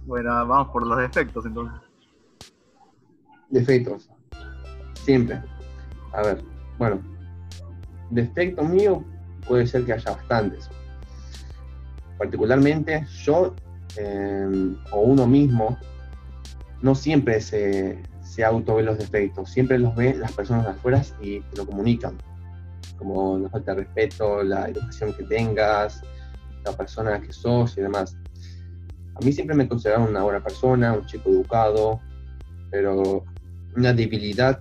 Bueno, 0.06 0.30
vamos 0.48 0.70
por 0.70 0.86
los 0.86 0.98
defectos 1.00 1.46
entonces. 1.46 1.80
Defectos. 3.50 4.10
Siempre. 4.94 5.42
A 6.14 6.22
ver, 6.22 6.44
bueno. 6.78 7.00
Defecto 8.10 8.64
mío 8.64 9.04
puede 9.48 9.68
ser 9.68 9.86
que 9.86 9.94
haya 9.94 10.12
bastantes. 10.12 10.70
Particularmente 12.18 13.06
yo 13.24 13.54
em, 13.98 14.78
o 14.92 15.02
uno 15.02 15.28
mismo 15.28 15.78
no 16.82 16.96
siempre 16.96 17.42
se, 17.42 18.02
se 18.38 18.46
auto 18.46 18.76
ve 18.76 18.84
los 18.84 19.00
defectos, 19.00 19.50
siempre 19.50 19.80
los 19.80 19.96
ve 19.96 20.14
las 20.14 20.32
personas 20.32 20.66
de 20.66 20.70
afuera 20.70 21.02
y 21.20 21.40
te 21.40 21.58
lo 21.58 21.66
comunican. 21.66 22.16
Como 22.96 23.40
la 23.40 23.50
falta 23.50 23.74
de 23.74 23.82
respeto, 23.82 24.44
la 24.44 24.70
educación 24.70 25.12
que 25.14 25.24
tengas, 25.24 26.04
la 26.64 26.72
persona 26.74 27.20
que 27.20 27.34
sos 27.34 27.76
y 27.80 27.82
demás. 27.82 28.16
A 29.16 29.26
mí 29.26 29.34
siempre 29.34 29.56
me 29.56 29.68
consideraron 29.68 30.10
una 30.10 30.22
buena 30.22 30.44
persona, 30.44 30.94
un 30.94 31.04
chico 31.08 31.32
educado, 31.32 32.00
pero 32.70 33.24
una 33.76 33.92
debilidad, 33.92 34.60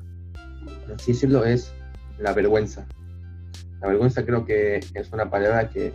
así 0.95 1.13
decirlo, 1.13 1.45
es 1.45 1.71
la 2.19 2.33
vergüenza. 2.33 2.87
La 3.83 3.89
vergüenza 3.89 4.25
creo 4.25 4.47
que 4.47 4.81
es 4.95 5.13
una 5.13 5.29
palabra 5.29 5.69
que 5.69 5.93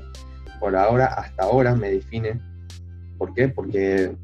por 0.59 0.75
ahora, 0.75 1.07
hasta 1.07 1.45
ahora, 1.45 1.73
me 1.73 1.89
define. 1.89 2.39
¿Por 3.17 3.33
qué? 3.33 3.47
Porque 3.47 4.15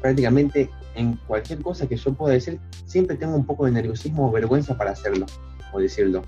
prácticamente 0.00 0.70
en 0.94 1.16
cualquier 1.26 1.62
cosa 1.62 1.86
que 1.86 1.96
yo 1.96 2.12
pueda 2.12 2.34
decir, 2.34 2.60
siempre 2.86 3.16
tengo 3.16 3.34
un 3.34 3.44
poco 3.44 3.66
de 3.66 3.72
nerviosismo 3.72 4.28
o 4.28 4.32
vergüenza 4.32 4.76
para 4.76 4.92
hacerlo 4.92 5.26
o 5.72 5.80
decirlo. 5.80 6.22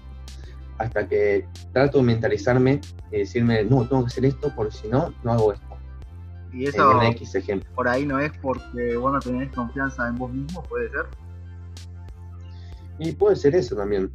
Hasta 0.78 1.06
que 1.06 1.47
trato 1.73 1.99
de 1.99 2.04
mentalizarme 2.04 2.80
y 3.12 3.18
decirme, 3.18 3.64
no, 3.64 3.87
tengo 3.87 4.02
que 4.02 4.09
hacer 4.09 4.25
esto 4.25 4.52
porque 4.56 4.76
si 4.76 4.88
no, 4.88 5.14
no 5.23 5.33
hago 5.33 5.52
esto. 5.52 5.66
Y 6.52 6.66
eso 6.66 7.00
por 7.75 7.88
ahí 7.88 8.06
no 8.06 8.21
es 8.21 8.33
porque 8.40 8.97
vos 8.97 9.12
no 9.12 9.18
tenés 9.18 9.52
confianza 9.52 10.09
en 10.09 10.16
vos 10.16 10.33
mismo, 10.33 10.62
puede 10.62 10.88
ser. 10.90 11.06
Y 12.99 13.12
puede 13.12 13.37
ser 13.37 13.56
eso 13.56 13.75
también 13.75 14.11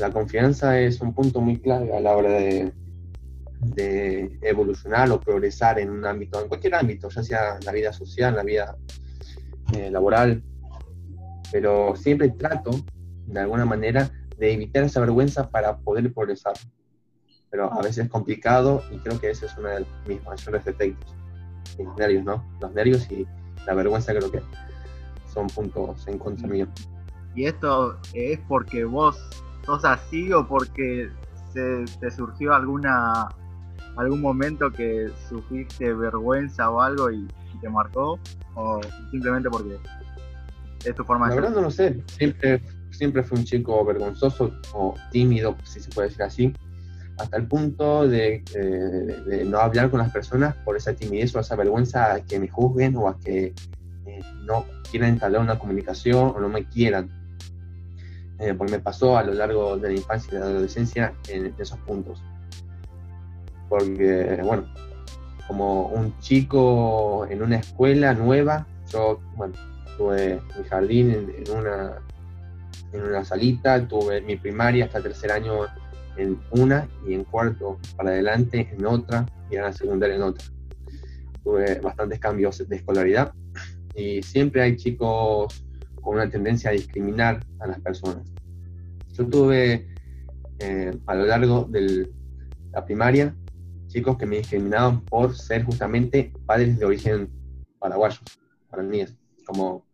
la 0.00 0.10
confianza 0.10 0.80
es 0.80 1.00
un 1.00 1.12
punto 1.12 1.40
muy 1.40 1.58
clave 1.58 1.94
a 1.96 2.00
la 2.00 2.16
hora 2.16 2.30
de, 2.30 2.72
evolucionar 3.76 5.10
o 5.10 5.20
progresar 5.20 5.78
en 5.78 5.90
un 5.90 6.04
ámbito, 6.04 6.40
en 6.40 6.48
cualquier 6.48 6.74
ámbito, 6.74 7.08
ya 7.08 7.22
sea 7.22 7.58
la 7.64 7.72
vida 7.72 7.92
social, 7.92 8.34
la 8.34 8.42
vida 8.42 8.76
eh, 9.74 9.90
laboral, 9.90 10.42
pero 11.52 11.94
siempre 11.96 12.30
trato, 12.30 12.70
de 13.26 13.40
alguna 13.40 13.64
manera, 13.64 14.10
de 14.38 14.52
evitar 14.52 14.84
esa 14.84 15.00
vergüenza 15.00 15.50
para 15.50 15.76
poder 15.78 16.12
progresar. 16.12 16.54
Pero 17.50 17.72
a 17.72 17.82
veces 17.82 18.04
es 18.04 18.10
complicado 18.10 18.82
y 18.90 18.98
creo 18.98 19.20
que 19.20 19.30
ese 19.30 19.46
es 19.46 19.56
uno 19.58 19.68
de 19.68 19.86
mis 20.06 20.22
mayores 20.24 20.64
defectos. 20.64 21.14
Los 21.78 21.96
nervios, 21.96 22.24
¿no? 22.24 22.44
Los 22.60 22.72
nervios 22.72 23.10
y 23.10 23.26
la 23.66 23.74
vergüenza 23.74 24.14
creo 24.14 24.30
que 24.30 24.40
son 25.32 25.48
puntos 25.48 26.06
en 26.08 26.18
contra 26.18 26.48
mío. 26.48 26.66
Y 27.34 27.44
esto 27.46 27.98
es 28.14 28.38
porque 28.48 28.84
vos 28.84 29.16
sos 29.64 29.84
así 29.84 30.32
o 30.32 30.46
porque 30.46 31.10
se, 31.52 31.84
te 32.00 32.10
surgió 32.10 32.54
alguna 32.54 33.28
algún 33.96 34.20
momento 34.20 34.70
que 34.70 35.08
sufriste 35.28 35.92
vergüenza 35.92 36.70
o 36.70 36.80
algo 36.80 37.10
y, 37.10 37.26
te 37.60 37.68
marcó 37.68 38.18
o 38.54 38.80
simplemente 39.10 39.50
porque 39.50 39.76
es 40.82 40.94
tu 40.94 41.04
forma 41.04 41.28
de 41.28 41.34
La 41.34 41.40
verdad 41.42 41.56
no 41.56 41.60
lo 41.60 41.70
sé, 41.70 42.02
siempre, 42.06 42.62
siempre 42.90 43.22
fui 43.22 43.38
un 43.38 43.44
chico 43.44 43.84
vergonzoso 43.84 44.50
o 44.72 44.94
tímido, 45.10 45.54
si 45.64 45.78
se 45.78 45.90
puede 45.90 46.08
decir 46.08 46.22
así, 46.22 46.54
hasta 47.18 47.36
el 47.36 47.46
punto 47.46 48.08
de, 48.08 48.42
de, 49.26 49.44
no 49.44 49.58
hablar 49.58 49.90
con 49.90 49.98
las 49.98 50.10
personas 50.10 50.56
por 50.64 50.76
esa 50.76 50.94
timidez 50.94 51.36
o 51.36 51.40
esa 51.40 51.54
vergüenza 51.54 52.14
a 52.14 52.24
que 52.24 52.38
me 52.38 52.48
juzguen 52.48 52.96
o 52.96 53.08
a 53.08 53.18
que 53.18 53.52
eh, 54.06 54.20
no 54.44 54.64
quieran 54.90 55.10
entablar 55.10 55.42
una 55.42 55.58
comunicación 55.58 56.32
o 56.34 56.40
no 56.40 56.48
me 56.48 56.64
quieran. 56.64 57.10
Eh, 58.38 58.54
porque 58.54 58.72
me 58.72 58.80
pasó 58.80 59.18
a 59.18 59.22
lo 59.22 59.34
largo 59.34 59.76
de 59.76 59.88
la 59.88 59.94
infancia 59.94 60.30
y 60.30 60.34
de 60.34 60.40
la 60.40 60.46
adolescencia 60.46 61.12
en, 61.28 61.54
esos 61.58 61.78
puntos. 61.80 62.22
Porque, 63.70 64.40
bueno, 64.44 64.64
como 65.46 65.86
un 65.86 66.18
chico 66.18 67.26
en 67.30 67.42
una 67.42 67.56
escuela 67.56 68.12
nueva, 68.14 68.66
yo, 68.92 69.20
tuve 69.96 70.40
mi 70.58 70.64
jardín 70.68 71.32
en, 71.38 71.56
una, 71.56 72.02
en 72.92 73.02
una 73.02 73.24
salita, 73.24 73.86
tuve 73.86 74.20
mi 74.22 74.36
primaria 74.36 74.86
hasta 74.86 75.00
tercer 75.00 75.30
año 75.30 75.66
en 76.16 76.38
una 76.50 76.88
y 77.06 77.14
en 77.14 77.24
cuarto 77.24 77.78
para 77.96 78.10
adelante 78.10 78.68
en 78.76 78.84
otra 78.84 79.24
y 79.50 79.56
en 79.56 79.62
la 79.62 79.72
secundaria 79.72 80.16
en 80.16 80.22
otra. 80.22 80.44
Tuve 81.44 81.80
bastantes 81.80 82.18
cambios 82.18 82.68
de 82.68 82.76
escolaridad 82.76 83.32
y 83.94 84.20
siempre 84.22 84.62
hay 84.62 84.76
chicos 84.76 85.64
con 86.02 86.16
una 86.16 86.28
tendencia 86.28 86.70
a 86.70 86.72
discriminar 86.72 87.46
a 87.60 87.68
las 87.68 87.80
personas. 87.80 88.26
Yo 89.12 89.26
tuve 89.26 89.88
eh, 90.58 90.92
a 91.06 91.14
lo 91.14 91.26
largo 91.26 91.66
de 91.70 92.10
la 92.72 92.84
primaria 92.84 93.34
chicos 93.90 94.16
que 94.16 94.26
me 94.26 94.38
discriminaban 94.38 95.00
por 95.00 95.36
ser 95.36 95.64
justamente 95.64 96.32
padres 96.46 96.78
de 96.78 96.84
origen 96.84 97.28
paraguayo, 97.78 98.20
paraníes, 98.70 99.14
como 99.44 99.84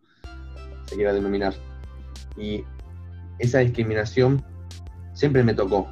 se 0.85 0.97
quiera 0.97 1.13
denominar. 1.13 1.55
Y 2.37 2.65
esa 3.39 3.61
discriminación 3.61 4.45
siempre 5.15 5.43
me 5.43 5.55
tocó. 5.55 5.89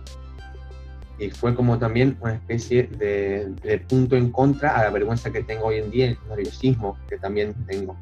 Y 1.18 1.30
fue 1.30 1.54
como 1.54 1.78
también 1.78 2.18
una 2.20 2.34
especie 2.34 2.84
de, 2.84 3.54
de 3.62 3.78
punto 3.78 4.16
en 4.16 4.30
contra 4.30 4.76
a 4.76 4.84
la 4.84 4.90
vergüenza 4.90 5.30
que 5.30 5.42
tengo 5.42 5.66
hoy 5.66 5.78
en 5.78 5.90
día, 5.90 6.06
el 6.06 6.18
nerviosismo 6.28 6.98
que 7.08 7.16
también 7.18 7.54
tengo. 7.66 7.96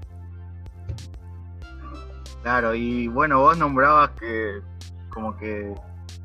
Claro, 2.42 2.74
y 2.74 3.06
bueno, 3.06 3.38
vos 3.38 3.56
nombrabas 3.56 4.10
que 4.18 4.60
como 5.10 5.36
que 5.36 5.72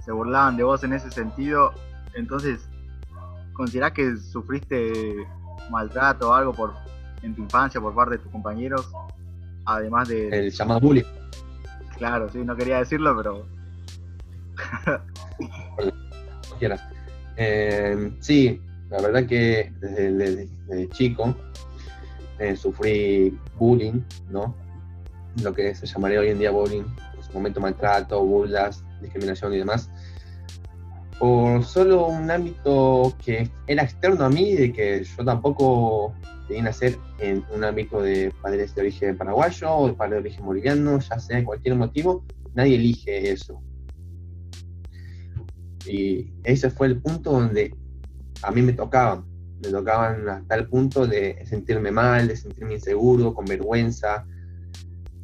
se 0.04 0.12
burlaban 0.12 0.58
de 0.58 0.64
vos 0.64 0.84
en 0.84 0.94
ese 0.94 1.12
sentido. 1.12 1.74
Entonces, 2.16 2.67
¿considerás 3.58 3.92
que 3.92 4.16
sufriste 4.16 5.28
maltrato 5.70 6.30
o 6.30 6.34
algo 6.34 6.54
por 6.54 6.76
en 7.24 7.36
tu 7.36 7.42
infancia 7.42 7.82
por 7.82 7.94
parte 7.94 8.18
de 8.18 8.20
tus 8.20 8.32
compañeros? 8.32 8.90
Además 9.66 10.08
de... 10.08 10.30
El 10.30 10.52
llamado 10.52 10.80
bullying. 10.80 11.04
Claro, 11.98 12.30
sí, 12.30 12.38
no 12.40 12.56
quería 12.56 12.78
decirlo, 12.78 13.18
pero... 13.18 13.46
quieras. 16.60 16.82
Eh, 17.36 18.12
sí, 18.20 18.62
la 18.90 19.02
verdad 19.02 19.26
que 19.26 19.74
desde, 19.80 20.90
chico 20.90 21.36
eh, 22.40 22.56
sufrí 22.56 23.38
bullying, 23.58 24.02
¿no? 24.30 24.56
Lo 25.44 25.54
que 25.54 25.76
se 25.76 25.86
llamaría 25.86 26.20
hoy 26.20 26.30
en 26.30 26.40
día 26.40 26.52
bullying, 26.52 26.84
en 27.16 27.24
su 27.24 27.34
momento 27.34 27.60
maltrato, 27.60 28.24
burlas, 28.24 28.84
discriminación 29.02 29.54
y 29.54 29.58
demás, 29.58 29.90
por 31.20 31.64
solo 31.64 32.08
un 32.08 32.30
ámbito 32.30 33.16
que 33.24 33.50
era 33.66 33.84
externo 33.84 34.26
a 34.26 34.30
mí, 34.30 34.54
de 34.54 34.72
que 34.72 35.04
yo 35.04 35.26
tampoco 35.26 36.14
tenía 36.48 36.64
nacer 36.64 36.98
en 37.20 37.44
un 37.54 37.64
ámbito 37.64 38.02
de 38.02 38.32
padres 38.42 38.74
de 38.76 38.82
origen 38.82 39.18
paraguayo 39.18 39.72
o 39.72 39.88
de 39.88 39.94
padres 39.94 40.16
de 40.16 40.30
origen 40.30 40.46
boliviano, 40.46 41.00
ya 41.00 41.20
sea 41.20 41.44
cualquier 41.44 41.76
motivo, 41.76 42.24
nadie 42.54 42.76
elige 42.76 43.32
eso. 43.32 43.62
Y 45.86 46.32
ese 46.44 46.70
fue 46.70 46.88
el 46.88 47.02
punto 47.02 47.32
donde 47.32 47.74
a 48.44 48.52
mí 48.52 48.62
me 48.62 48.74
tocaban, 48.74 49.26
me 49.64 49.70
tocaban 49.70 50.28
hasta 50.30 50.56
el 50.56 50.68
punto 50.68 51.08
de 51.08 51.44
sentirme 51.46 51.92
mal, 51.92 52.28
de 52.28 52.36
sentirme 52.36 52.76
inseguro, 52.76 53.34
con 53.34 53.46
vergüenza, 53.46 54.26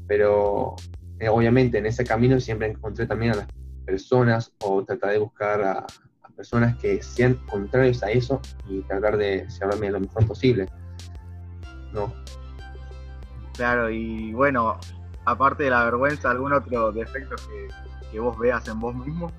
pero 0.08 0.76
eh, 1.20 1.30
obviamente 1.30 1.78
en 1.78 1.86
ese 1.86 2.04
camino 2.04 2.40
siempre 2.40 2.68
encontré 2.68 3.06
también 3.06 3.34
a 3.34 3.36
las 3.36 3.48
personas 3.86 4.52
o 4.62 4.84
tratar 4.84 5.12
de 5.12 5.20
buscar 5.20 5.62
a, 5.62 5.86
personas 6.36 6.75
que 6.78 7.02
sean 7.04 7.36
contrarios 7.48 8.02
a 8.02 8.10
eso 8.10 8.42
y 8.68 8.82
tratar 8.82 9.18
de 9.18 9.48
llevarme 9.48 9.92
lo 9.92 10.00
mejor 10.00 10.25
posible. 10.25 10.68
No. 11.94 12.12
Claro, 13.54 13.92
y 13.92 14.34
bueno, 14.34 14.80
aparte 15.25 15.66
de 15.66 15.70
la 15.70 15.86
vergüenza, 15.86 16.32
¿algún 16.32 16.54
otro 16.54 16.92
defecto 16.92 17.36
que, 17.36 17.68
que 18.12 18.20
vos 18.20 18.38
veas 18.40 18.68
en 18.68 18.80
vos 18.80 18.96
mismo? 18.96 19.32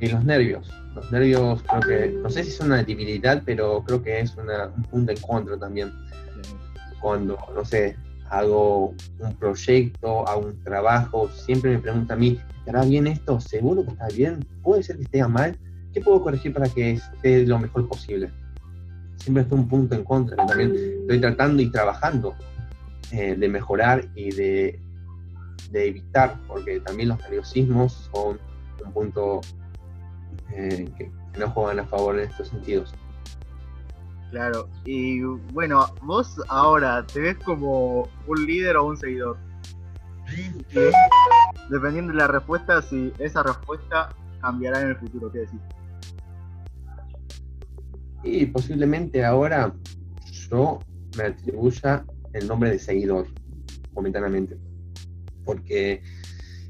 Y 0.00 0.08
los 0.08 0.24
nervios. 0.24 0.72
Los 0.94 1.10
nervios 1.10 1.62
creo 1.64 1.80
que, 1.80 2.16
no 2.22 2.30
sé 2.30 2.44
si 2.44 2.50
es 2.50 2.60
una 2.60 2.82
debilidad, 2.82 3.42
pero 3.44 3.82
creo 3.84 4.02
que 4.02 4.20
es 4.20 4.36
una, 4.36 4.66
un 4.68 4.82
punto 4.84 5.12
en 5.12 5.20
contra 5.20 5.58
también. 5.58 5.92
Cuando, 7.00 7.38
no 7.54 7.64
sé, 7.64 7.96
hago 8.30 8.94
un 9.18 9.34
proyecto, 9.38 10.26
hago 10.28 10.46
un 10.46 10.62
trabajo, 10.62 11.28
siempre 11.30 11.70
me 11.70 11.78
pregunta 11.78 12.14
a 12.14 12.16
mí, 12.16 12.38
¿estará 12.58 12.84
bien 12.84 13.06
esto? 13.06 13.40
¿Seguro 13.40 13.84
que 13.84 13.90
está 13.90 14.08
bien? 14.08 14.46
¿Puede 14.62 14.82
ser 14.82 14.96
que 14.96 15.04
esté 15.04 15.26
mal? 15.26 15.58
¿Qué 15.92 16.00
puedo 16.00 16.22
corregir 16.22 16.52
para 16.52 16.68
que 16.68 16.92
esté 16.92 17.46
lo 17.46 17.58
mejor 17.58 17.88
posible? 17.88 18.30
Siempre 19.16 19.42
está 19.42 19.54
un 19.54 19.68
punto 19.68 19.94
en 19.94 20.04
contra, 20.04 20.36
también 20.46 20.74
estoy 21.00 21.20
tratando 21.20 21.62
y 21.62 21.70
trabajando 21.70 22.34
eh, 23.10 23.34
de 23.34 23.48
mejorar 23.48 24.06
y 24.14 24.30
de, 24.30 24.80
de, 25.70 25.88
evitar, 25.88 26.36
porque 26.46 26.80
también 26.80 27.08
los 27.08 27.18
nerviosismos 27.20 28.10
son 28.12 28.38
un 28.84 28.92
punto 28.92 29.40
eh, 30.52 30.88
que 30.96 31.10
no 31.38 31.50
juegan 31.50 31.80
a 31.80 31.86
favor 31.86 32.18
en 32.18 32.28
estos 32.28 32.48
sentidos. 32.48 32.94
Claro, 34.30 34.68
y 34.84 35.22
bueno, 35.52 35.86
vos 36.02 36.36
ahora 36.48 37.06
te 37.06 37.20
ves 37.20 37.36
como 37.38 38.08
un 38.26 38.46
líder 38.46 38.76
o 38.76 38.86
un 38.86 38.96
seguidor. 38.96 39.38
dependiendo 41.70 42.12
de 42.12 42.18
la 42.18 42.26
respuesta, 42.26 42.82
si 42.82 43.12
esa 43.18 43.42
respuesta 43.42 44.14
cambiará 44.40 44.82
en 44.82 44.88
el 44.88 44.96
futuro, 44.96 45.32
¿qué 45.32 45.40
decís? 45.40 45.60
Y 48.22 48.46
posiblemente 48.46 49.24
ahora 49.24 49.72
yo 50.50 50.80
me 51.16 51.24
atribuya 51.24 52.04
el 52.34 52.46
nombre 52.46 52.70
de 52.70 52.78
seguidor, 52.78 53.26
momentáneamente. 53.94 54.58
Porque 55.44 56.02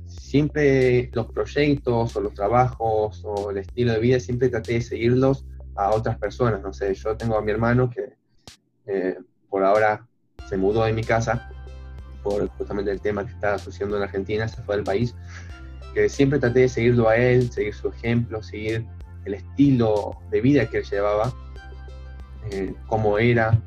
siempre 0.07 1.11
los 1.13 1.27
proyectos 1.33 2.15
o 2.15 2.21
los 2.21 2.35
trabajos 2.35 3.21
o 3.25 3.51
el 3.51 3.59
estilo 3.59 3.93
de 3.93 3.99
vida, 3.99 4.21
siempre 4.21 4.49
traté 4.49 4.75
de 4.75 4.83
seguirlos 4.83 5.48
a 5.79 5.91
otras 5.91 6.19
personas. 6.19 6.61
No 6.61 6.73
sé, 6.73 6.93
yo 6.95 7.17
tengo 7.17 7.39
a 7.39 7.43
mi 7.43 7.53
hermano 7.53 7.89
que 7.89 8.17
eh, 8.87 9.19
por 9.49 9.65
ahora 9.65 10.07
se 10.49 10.57
mudó 10.57 10.85
de 10.85 10.93
mi 10.93 11.05
casa 11.05 11.51
por 12.23 12.47
justamente 12.49 12.91
el 12.91 13.01
tema 13.01 13.25
que 13.25 13.33
está 13.33 13.59
sucediendo 13.59 13.97
en 13.97 14.03
Argentina, 14.03 14.49
se 14.49 14.61
fue 14.63 14.77
del 14.77 14.85
país, 14.85 15.15
que 15.95 16.09
siempre 16.09 16.39
traté 16.39 16.61
de 16.61 16.69
seguirlo 16.69 17.09
a 17.09 17.17
él, 17.17 17.51
seguir 17.51 17.75
su 17.75 17.89
ejemplo, 17.89 18.43
seguir 18.43 18.85
el 19.25 19.35
estilo 19.35 20.19
de 20.31 20.41
vida 20.41 20.67
que 20.69 20.79
él 20.79 20.85
llevaba, 20.85 21.33
eh, 22.51 22.75
cómo 22.87 23.19
era, 23.19 23.59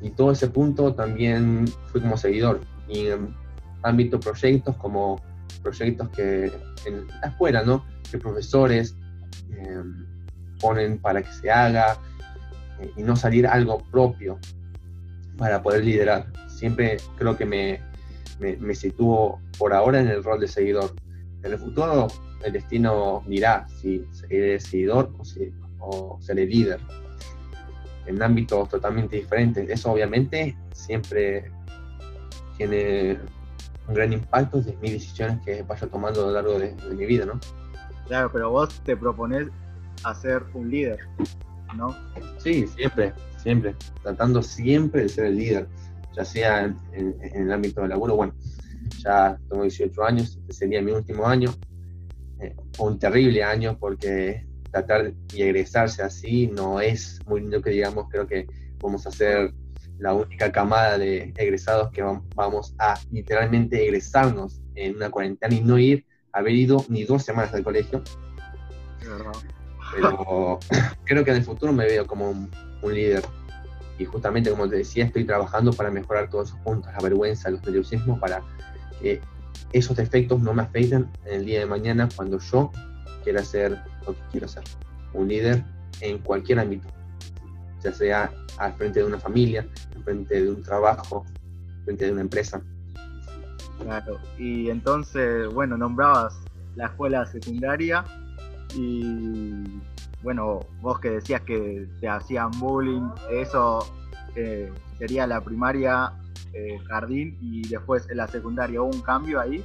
y 0.00 0.10
todo 0.10 0.32
ese 0.32 0.48
punto 0.48 0.94
también 0.94 1.66
fui 1.86 2.00
como 2.00 2.16
seguidor. 2.16 2.60
Y 2.88 3.08
en 3.08 3.34
ámbito 3.82 4.18
proyectos, 4.18 4.76
como 4.76 5.20
proyectos 5.62 6.08
que 6.10 6.52
en 6.86 7.06
la 7.20 7.28
escuela, 7.28 7.62
¿no? 7.62 7.84
Que 8.10 8.18
profesores, 8.18 8.96
eh, 9.50 9.82
ponen 10.60 10.98
para 10.98 11.22
que 11.22 11.32
se 11.32 11.50
haga 11.50 11.98
eh, 12.80 12.92
y 12.96 13.02
no 13.02 13.16
salir 13.16 13.46
algo 13.46 13.78
propio 13.90 14.38
para 15.36 15.62
poder 15.62 15.84
liderar. 15.84 16.26
Siempre 16.48 16.98
creo 17.16 17.36
que 17.36 17.46
me, 17.46 17.80
me, 18.38 18.74
sitúo 18.74 19.40
por 19.58 19.72
ahora 19.72 20.00
en 20.00 20.08
el 20.08 20.22
rol 20.22 20.40
de 20.40 20.48
seguidor. 20.48 20.94
En 21.42 21.52
el 21.52 21.58
futuro 21.58 22.08
el 22.44 22.52
destino 22.52 23.22
dirá 23.26 23.66
si 23.68 24.04
seré 24.12 24.60
seguidor 24.60 25.14
o, 25.18 25.24
si, 25.24 25.52
o 25.78 26.18
seré 26.20 26.46
líder 26.46 26.80
en 28.06 28.22
ámbitos 28.22 28.68
totalmente 28.68 29.16
diferentes. 29.16 29.68
Eso 29.68 29.92
obviamente 29.92 30.56
siempre 30.72 31.50
tiene 32.56 33.18
un 33.88 33.94
gran 33.94 34.12
impacto 34.12 34.60
de 34.60 34.76
mis 34.82 34.92
decisiones 34.92 35.40
que 35.44 35.62
vaya 35.62 35.86
tomando 35.86 36.22
a 36.22 36.26
lo 36.26 36.32
largo 36.32 36.58
de, 36.58 36.74
de 36.74 36.94
mi 36.94 37.06
vida, 37.06 37.24
¿no? 37.24 37.40
Claro, 38.06 38.30
pero 38.32 38.50
vos 38.50 38.80
te 38.84 38.96
propones 38.96 39.48
a 40.04 40.14
ser 40.14 40.44
un 40.54 40.70
líder, 40.70 40.98
¿no? 41.76 41.96
Sí, 42.38 42.66
siempre, 42.66 43.12
siempre, 43.36 43.74
tratando 44.02 44.42
siempre 44.42 45.02
de 45.02 45.08
ser 45.08 45.26
el 45.26 45.36
líder, 45.36 45.68
ya 46.16 46.24
sea 46.24 46.64
en, 46.92 47.16
el 47.20 47.52
ámbito 47.52 47.80
del 47.82 47.90
laburo, 47.90 48.16
bueno, 48.16 48.34
ya 48.98 49.38
tengo 49.48 49.62
18 49.62 50.04
años, 50.04 50.38
este 50.40 50.52
sería 50.52 50.82
mi 50.82 50.92
último 50.92 51.26
año, 51.26 51.54
eh, 52.40 52.54
un 52.78 52.98
terrible 52.98 53.42
año 53.42 53.76
porque 53.78 54.46
tratar 54.70 55.12
y 55.34 55.42
egresarse 55.42 56.02
así 56.02 56.46
no 56.46 56.80
es 56.80 57.20
muy 57.26 57.40
lindo 57.40 57.60
que 57.60 57.70
digamos, 57.70 58.06
creo 58.10 58.26
que 58.26 58.46
vamos 58.80 59.06
a 59.06 59.10
ser 59.10 59.52
la 59.98 60.14
única 60.14 60.50
camada 60.50 60.96
de 60.96 61.32
egresados 61.36 61.90
que 61.90 62.02
vamos 62.34 62.74
a 62.78 62.98
literalmente 63.10 63.84
egresarnos 63.84 64.62
en 64.74 64.96
una 64.96 65.10
cuarentena 65.10 65.54
y 65.54 65.60
no 65.60 65.78
ir, 65.78 66.06
haber 66.32 66.54
ido 66.54 66.84
ni 66.88 67.04
dos 67.04 67.22
semanas 67.22 67.52
al 67.52 67.62
colegio. 67.62 68.02
Pero 69.94 70.58
creo 71.04 71.24
que 71.24 71.30
en 71.30 71.36
el 71.36 71.44
futuro 71.44 71.72
me 71.72 71.86
veo 71.86 72.06
como 72.06 72.30
un, 72.30 72.50
líder. 72.82 73.24
Y 73.98 74.04
justamente, 74.04 74.50
como 74.50 74.68
te 74.68 74.76
decía, 74.76 75.04
estoy 75.04 75.24
trabajando 75.24 75.72
para 75.72 75.90
mejorar 75.90 76.30
todos 76.30 76.48
esos 76.48 76.60
puntos, 76.60 76.90
la 76.92 76.98
vergüenza, 77.00 77.50
los 77.50 77.62
nerviosismos, 77.62 78.18
para 78.18 78.42
que 79.00 79.20
esos 79.72 79.96
defectos 79.96 80.40
no 80.40 80.54
me 80.54 80.62
afecten 80.62 81.08
en 81.26 81.40
el 81.40 81.44
día 81.44 81.60
de 81.60 81.66
mañana 81.66 82.08
cuando 82.16 82.38
yo 82.38 82.72
quiera 83.22 83.40
hacer 83.40 83.78
lo 84.06 84.14
que 84.14 84.20
quiero 84.32 84.46
hacer. 84.46 84.64
Un 85.12 85.28
líder 85.28 85.62
en 86.00 86.18
cualquier 86.18 86.60
ámbito, 86.60 86.88
ya 87.82 87.92
sea 87.92 88.32
al 88.58 88.72
frente 88.74 89.00
de 89.00 89.06
una 89.06 89.18
familia, 89.18 89.66
al 89.94 90.04
frente 90.04 90.42
de 90.42 90.50
un 90.50 90.62
trabajo, 90.62 91.26
al 91.78 91.84
frente 91.84 92.06
de 92.06 92.12
una 92.12 92.22
empresa. 92.22 92.62
Claro, 93.82 94.18
y 94.38 94.70
entonces, 94.70 95.48
bueno, 95.52 95.76
nombrabas 95.76 96.38
la 96.76 96.86
escuela 96.86 97.26
secundaria 97.26 98.04
y 98.74 99.80
bueno, 100.22 100.60
vos 100.80 101.00
que 101.00 101.10
decías 101.10 101.40
que 101.42 101.88
te 102.00 102.08
hacían 102.08 102.50
bullying, 102.58 103.08
eso 103.30 103.86
eh, 104.36 104.70
sería 104.98 105.26
la 105.26 105.40
primaria, 105.40 106.12
eh, 106.52 106.78
jardín 106.88 107.38
y 107.40 107.66
después 107.68 108.06
la 108.12 108.26
secundaria, 108.28 108.82
¿hubo 108.82 108.90
un 108.90 109.02
cambio 109.02 109.40
ahí? 109.40 109.64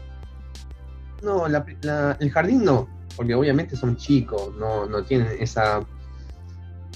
No, 1.23 1.45
el 1.47 2.31
jardín 2.31 2.63
no, 2.63 2.87
porque 3.15 3.33
obviamente 3.33 3.75
son 3.75 3.95
chicos, 3.95 4.55
no, 4.57 4.85
no 4.85 5.03
tienen 5.03 5.27
esa, 5.39 5.81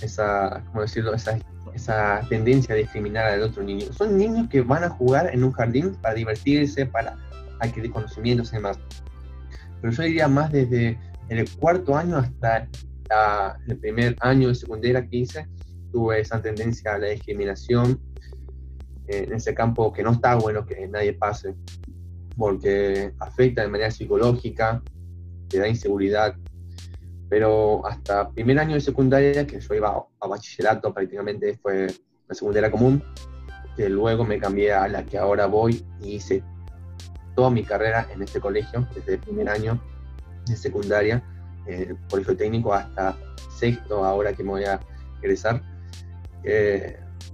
esa, 0.02 0.64
¿cómo 0.68 0.82
decirlo? 0.82 1.14
Esa, 1.14 1.40
esa 1.74 2.22
tendencia 2.30 2.76
a 2.76 2.78
discriminar 2.78 3.26
al 3.26 3.44
otro 3.44 3.64
niño. 3.64 3.92
Son 3.94 4.18
niños 4.18 4.48
que 4.50 4.62
van 4.62 4.84
a 4.84 4.90
jugar 4.90 5.34
en 5.34 5.44
un 5.44 5.52
jardín 5.52 5.96
para 5.96 6.14
divertirse, 6.16 6.86
para 6.86 7.18
adquirir 7.60 7.92
conocimientos 7.92 8.52
y 8.52 8.58
demás. 8.58 8.78
Pero 9.82 9.94
yo 9.94 10.04
diría 10.04 10.28
más 10.28 10.52
desde 10.52 10.98
en 11.30 11.38
el 11.38 11.50
cuarto 11.58 11.96
año 11.96 12.18
hasta 12.18 12.68
el 13.68 13.78
primer 13.78 14.16
año 14.20 14.50
de 14.50 14.56
secundaria 14.56 15.08
que 15.08 15.18
hice, 15.18 15.48
tuve 15.92 16.20
esa 16.20 16.42
tendencia 16.42 16.96
a 16.96 16.98
la 16.98 17.08
discriminación 17.08 18.00
en 19.08 19.34
ese 19.34 19.56
campo 19.56 19.92
que 19.92 20.04
no 20.04 20.12
está 20.12 20.36
bueno 20.36 20.66
que 20.66 20.88
nadie 20.88 21.14
pase, 21.14 21.56
porque 22.38 23.12
afecta 23.20 23.64
de 23.64 23.68
manera 23.68 23.90
psicológica, 23.90 24.84
te 25.48 25.58
da 25.58 25.68
inseguridad. 25.68 26.36
Pero 27.28 27.86
hasta 27.86 28.30
primer 28.30 28.60
año 28.60 28.76
de 28.76 28.82
secundaria, 28.82 29.46
que 29.46 29.60
yo 29.60 29.74
iba 29.74 30.06
a 30.20 30.28
bachillerato 30.28 30.94
prácticamente, 30.94 31.58
fue 31.58 31.88
la 32.28 32.36
secundaria 32.36 32.70
común, 32.70 33.04
que 33.76 33.90
luego 33.90 34.26
me 34.26 34.40
cambié 34.40 34.74
a 34.74 34.88
la 34.88 35.04
que 35.04 35.18
ahora 35.18 35.48
voy 35.48 35.84
y 36.02 36.16
hice 36.16 36.44
toda 37.36 37.50
mi 37.50 37.64
carrera 37.64 38.08
en 38.14 38.22
este 38.22 38.40
colegio, 38.40 38.88
desde 38.94 39.14
el 39.14 39.20
primer 39.20 39.50
año 39.50 39.82
de 40.50 40.58
secundaria 40.58 41.24
el 41.68 41.98
colegio 42.10 42.36
técnico 42.36 42.74
hasta 42.74 43.16
sexto, 43.56 44.04
ahora 44.04 44.34
que 44.34 44.44
me 44.44 44.50
voy 44.50 44.64
a 44.64 44.80
egresar. 45.22 45.62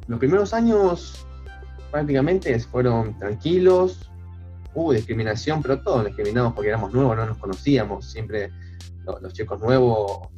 los 0.07 0.19
primeros 0.19 0.53
años 0.53 1.25
prácticamente 1.91 2.59
fueron 2.59 3.17
tranquilos, 3.17 4.11
hubo 4.73 4.91
discriminación, 4.93 5.61
pero 5.61 5.81
todos 5.81 6.05
discriminamos 6.05 6.53
porque 6.53 6.69
éramos 6.69 6.93
nuevos, 6.93 7.15
no 7.15 7.25
nos 7.25 7.37
conocíamos, 7.37 8.11
siempre 8.11 8.51
los, 9.21 9.33
chicos 9.33 9.61
nuevos 9.61 10.29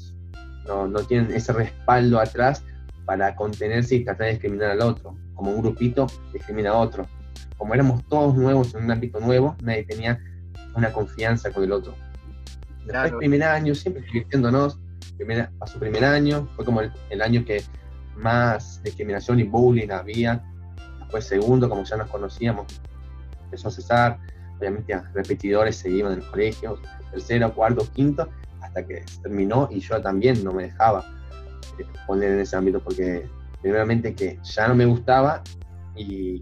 no, 0.68 0.88
no, 0.88 1.00
tienen 1.00 1.32
ese 1.32 1.54
respaldo 1.54 2.20
atrás 2.20 2.64
para 3.06 3.36
contenerse 3.36 3.96
y 3.96 4.04
tratar 4.04 4.28
de 4.28 4.34
discriminar 4.34 4.72
al 4.72 4.82
otro, 4.82 5.18
como 5.34 5.52
un 5.52 5.62
grupito 5.62 6.08
discrimina 6.34 6.72
a 6.72 6.78
otro. 6.78 7.08
Como 7.58 7.74
éramos 7.74 8.06
todos 8.08 8.36
nuevos 8.36 8.76
en 8.76 8.84
un 8.84 8.92
ámbito 8.92 9.20
nuevo, 9.20 9.56
nadie 9.64 9.84
tenía 9.84 10.20
una 10.76 10.92
confianza 10.92 11.52
con 11.52 11.64
el 11.64 11.72
otro. 11.72 11.96
Después, 12.88 13.14
primer 13.18 13.44
año, 13.44 13.76
siempre 13.76 14.02
divirtiéndonos, 14.04 14.80
primer, 15.18 15.50
su 15.66 15.80
primer 15.80 16.06
año, 16.06 16.48
fue 16.56 16.64
como 16.64 16.82
el, 16.82 17.22
año 17.22 17.44
que 17.44 17.62
más 18.16 18.82
discriminación 18.84 19.40
y 19.40 19.44
bullying 19.44 19.90
había. 19.92 20.44
Después, 21.00 21.26
segundo, 21.26 21.68
como 21.70 21.84
ya 21.84 21.98
nos 21.98 22.10
conocíamos, 22.10 22.66
empezó 23.44 23.68
a 23.68 23.72
cesar. 23.72 24.20
Obviamente, 24.58 25.00
repetidores 25.14 25.76
se 25.76 25.90
iban 25.90 26.14
en 26.14 26.20
los 26.20 26.28
colegios. 26.30 26.80
Tercero, 27.12 27.54
cuarto, 27.54 27.86
quinto, 27.94 28.30
hasta 28.62 28.86
que 28.86 29.04
terminó 29.22 29.68
y 29.72 29.80
yo 29.80 30.02
también 30.02 30.44
no 30.44 30.54
me 30.54 30.64
dejaba 30.64 31.06
eh, 31.78 31.86
poner 32.06 32.32
en 32.32 32.40
ese 32.40 32.56
ámbito 32.56 32.82
porque, 32.82 33.28
primeramente, 33.62 34.16
que 34.16 34.40
ya 34.44 34.68
no 34.68 34.76
me 34.76 34.86
gustaba 34.86 35.44
y 35.96 36.42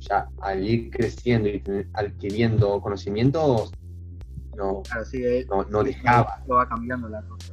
ya 0.00 0.28
al 0.42 0.66
ir 0.66 0.90
creciendo 0.90 1.48
y 1.48 1.62
adquiriendo 1.94 2.80
conocimientos, 2.80 3.72
no, 4.58 4.82
no, 5.70 5.84
dejaba. 5.84 6.42
va 6.50 6.68
cambiando 6.68 7.08
la 7.08 7.22
cosa. 7.22 7.52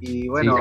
Y 0.00 0.28
bueno, 0.28 0.56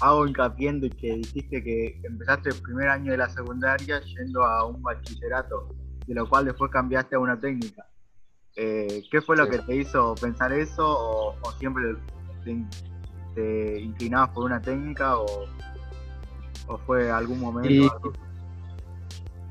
hago 0.00 0.26
hincapié 0.26 0.68
en 0.68 0.80
que 0.90 1.14
dijiste 1.16 1.62
que 1.62 2.00
empezaste 2.02 2.50
el 2.50 2.60
primer 2.62 2.88
año 2.88 3.12
de 3.12 3.18
la 3.18 3.28
secundaria 3.28 4.00
yendo 4.00 4.44
a 4.44 4.64
un 4.64 4.82
bachillerato, 4.82 5.68
de 6.06 6.14
lo 6.14 6.28
cual 6.28 6.46
después 6.46 6.70
cambiaste 6.70 7.16
a 7.16 7.18
una 7.20 7.38
técnica. 7.38 7.86
Eh, 8.56 9.04
¿Qué 9.10 9.20
fue 9.20 9.36
lo 9.36 9.48
que 9.48 9.58
te 9.58 9.76
hizo 9.76 10.14
pensar 10.20 10.52
eso? 10.52 10.84
¿O, 10.84 11.52
siempre 11.58 11.94
te, 13.34 13.80
inclinabas 13.80 14.30
por 14.30 14.44
una 14.44 14.60
técnica? 14.60 15.18
¿O, 15.18 15.46
fue 16.84 17.10
algún 17.10 17.40
momento? 17.40 18.12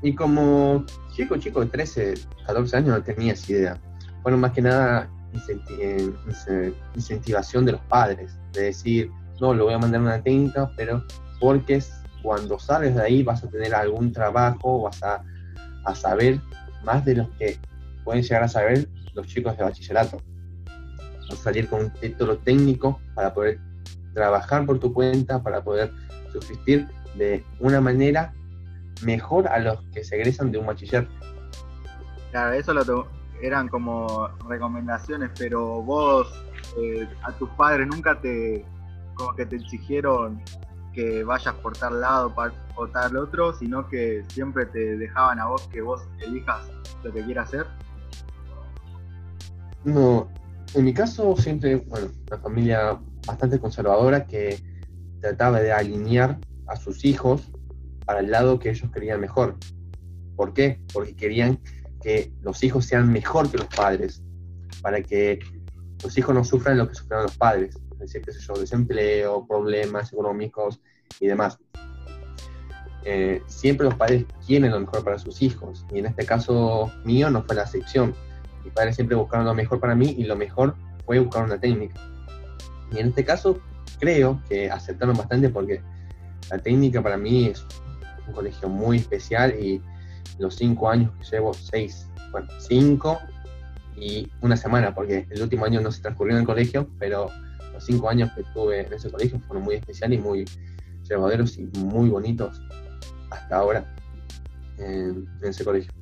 Y, 0.02 0.14
como 0.14 0.84
chico, 1.12 1.36
chico 1.38 1.60
de 1.60 1.66
13, 1.66 2.14
14 2.46 2.76
años 2.76 2.98
no 2.98 3.02
tenía 3.02 3.32
esa 3.32 3.52
idea. 3.52 3.80
Bueno, 4.22 4.38
más 4.38 4.52
que 4.52 4.62
nada 4.62 5.08
incentivación 6.94 7.64
de 7.64 7.72
los 7.72 7.80
padres, 7.82 8.36
de 8.52 8.62
decir, 8.62 9.10
no, 9.40 9.54
lo 9.54 9.64
voy 9.64 9.74
a 9.74 9.78
mandar 9.78 10.00
a 10.00 10.04
una 10.04 10.22
técnica, 10.22 10.70
pero 10.76 11.04
porque 11.40 11.82
cuando 12.22 12.58
sales 12.58 12.94
de 12.94 13.02
ahí 13.02 13.22
vas 13.22 13.44
a 13.44 13.48
tener 13.48 13.74
algún 13.74 14.12
trabajo, 14.12 14.82
vas 14.82 15.02
a, 15.02 15.22
a 15.84 15.94
saber 15.94 16.40
más 16.84 17.04
de 17.04 17.16
los 17.16 17.28
que 17.38 17.58
pueden 18.04 18.22
llegar 18.22 18.42
a 18.42 18.48
saber 18.48 18.88
los 19.14 19.26
chicos 19.26 19.56
de 19.56 19.64
bachillerato. 19.64 20.18
Vas 21.28 21.40
a 21.40 21.44
salir 21.44 21.68
con 21.68 21.84
un 21.84 21.90
título 21.92 22.38
técnico 22.38 23.00
para 23.14 23.32
poder 23.32 23.60
trabajar 24.14 24.66
por 24.66 24.78
tu 24.78 24.92
cuenta, 24.92 25.42
para 25.42 25.62
poder 25.62 25.92
subsistir 26.32 26.88
de 27.16 27.44
una 27.60 27.80
manera 27.80 28.32
mejor 29.02 29.46
a 29.48 29.58
los 29.58 29.82
que 29.92 30.04
se 30.04 30.16
egresan 30.16 30.50
de 30.50 30.58
un 30.58 30.66
bachiller. 30.66 31.06
Claro, 32.30 32.52
eso 32.54 32.74
lo 32.74 32.84
eran 33.42 33.68
como 33.68 34.28
recomendaciones, 34.48 35.30
pero 35.38 35.82
vos 35.82 36.32
eh, 36.76 37.08
a 37.22 37.32
tus 37.32 37.48
padres 37.50 37.86
nunca 37.86 38.20
te 38.20 38.64
como 39.14 39.34
que 39.34 39.46
te 39.46 39.56
exigieron 39.56 40.40
que 40.92 41.24
vayas 41.24 41.54
por 41.56 41.76
tal 41.76 42.00
lado 42.00 42.34
por 42.74 42.92
tal 42.92 43.16
otro, 43.16 43.52
sino 43.52 43.88
que 43.88 44.24
siempre 44.28 44.66
te 44.66 44.96
dejaban 44.96 45.38
a 45.40 45.46
vos 45.46 45.68
que 45.68 45.80
vos 45.80 46.02
elijas 46.20 46.70
lo 47.02 47.12
que 47.12 47.24
quieras 47.24 47.48
hacer. 47.48 47.66
No, 49.84 50.28
en 50.74 50.84
mi 50.84 50.92
caso 50.92 51.36
siempre, 51.36 51.76
bueno, 51.76 52.08
una 52.30 52.38
familia 52.38 52.98
bastante 53.26 53.58
conservadora 53.58 54.26
que 54.26 54.60
trataba 55.20 55.60
de 55.60 55.72
alinear 55.72 56.38
a 56.66 56.76
sus 56.76 57.04
hijos 57.04 57.50
para 58.04 58.20
el 58.20 58.30
lado 58.30 58.58
que 58.58 58.70
ellos 58.70 58.90
querían 58.92 59.20
mejor. 59.20 59.56
¿Por 60.36 60.52
qué? 60.52 60.80
Porque 60.92 61.14
querían 61.14 61.58
los 62.42 62.62
hijos 62.62 62.84
sean 62.84 63.12
mejor 63.12 63.50
que 63.50 63.58
los 63.58 63.66
padres, 63.68 64.22
para 64.82 65.02
que 65.02 65.38
los 66.02 66.16
hijos 66.16 66.34
no 66.34 66.44
sufran 66.44 66.78
lo 66.78 66.88
que 66.88 66.94
sufrieron 66.94 67.24
los 67.24 67.36
padres, 67.36 67.76
es 67.92 67.98
decir, 67.98 68.22
qué 68.22 68.32
sé 68.32 68.40
yo, 68.40 68.54
desempleo, 68.54 69.46
problemas 69.46 70.12
económicos 70.12 70.80
y 71.20 71.26
demás. 71.26 71.58
Eh, 73.04 73.42
siempre 73.46 73.84
los 73.84 73.94
padres 73.94 74.24
quieren 74.46 74.70
lo 74.70 74.80
mejor 74.80 75.02
para 75.04 75.18
sus 75.18 75.42
hijos, 75.42 75.84
y 75.92 75.98
en 75.98 76.06
este 76.06 76.24
caso 76.24 76.92
mío 77.04 77.30
no 77.30 77.42
fue 77.42 77.56
la 77.56 77.62
excepción. 77.62 78.14
Mis 78.64 78.72
padres 78.72 78.96
siempre 78.96 79.16
buscaron 79.16 79.46
lo 79.46 79.54
mejor 79.54 79.80
para 79.80 79.94
mí 79.94 80.14
y 80.18 80.24
lo 80.24 80.36
mejor 80.36 80.76
fue 81.06 81.18
buscar 81.18 81.44
una 81.44 81.58
técnica. 81.58 82.00
Y 82.92 82.98
en 82.98 83.08
este 83.08 83.24
caso 83.24 83.60
creo 83.98 84.40
que 84.48 84.70
aceptaron 84.70 85.16
bastante 85.16 85.48
porque 85.48 85.80
la 86.50 86.58
técnica 86.58 87.02
para 87.02 87.16
mí 87.16 87.46
es 87.46 87.64
un 88.26 88.34
colegio 88.34 88.68
muy 88.68 88.98
especial 88.98 89.54
y 89.58 89.82
los 90.38 90.54
cinco 90.54 90.88
años 90.88 91.10
que 91.18 91.24
llevo, 91.24 91.52
seis, 91.54 92.08
bueno, 92.30 92.48
cinco 92.58 93.18
y 93.96 94.30
una 94.40 94.56
semana, 94.56 94.94
porque 94.94 95.26
el 95.30 95.42
último 95.42 95.64
año 95.64 95.80
no 95.80 95.90
se 95.90 96.00
transcurrió 96.00 96.34
en 96.34 96.40
el 96.40 96.46
colegio, 96.46 96.88
pero 96.98 97.30
los 97.72 97.84
cinco 97.84 98.08
años 98.08 98.30
que 98.34 98.42
estuve 98.42 98.86
en 98.86 98.92
ese 98.92 99.10
colegio 99.10 99.40
fueron 99.46 99.64
muy 99.64 99.76
especiales 99.76 100.18
y 100.18 100.22
muy 100.22 100.44
llevaderos 101.08 101.58
y 101.58 101.64
muy 101.78 102.08
bonitos 102.08 102.60
hasta 103.30 103.56
ahora 103.56 103.84
en, 104.78 105.26
ese 105.42 105.64
colegio. 105.64 105.92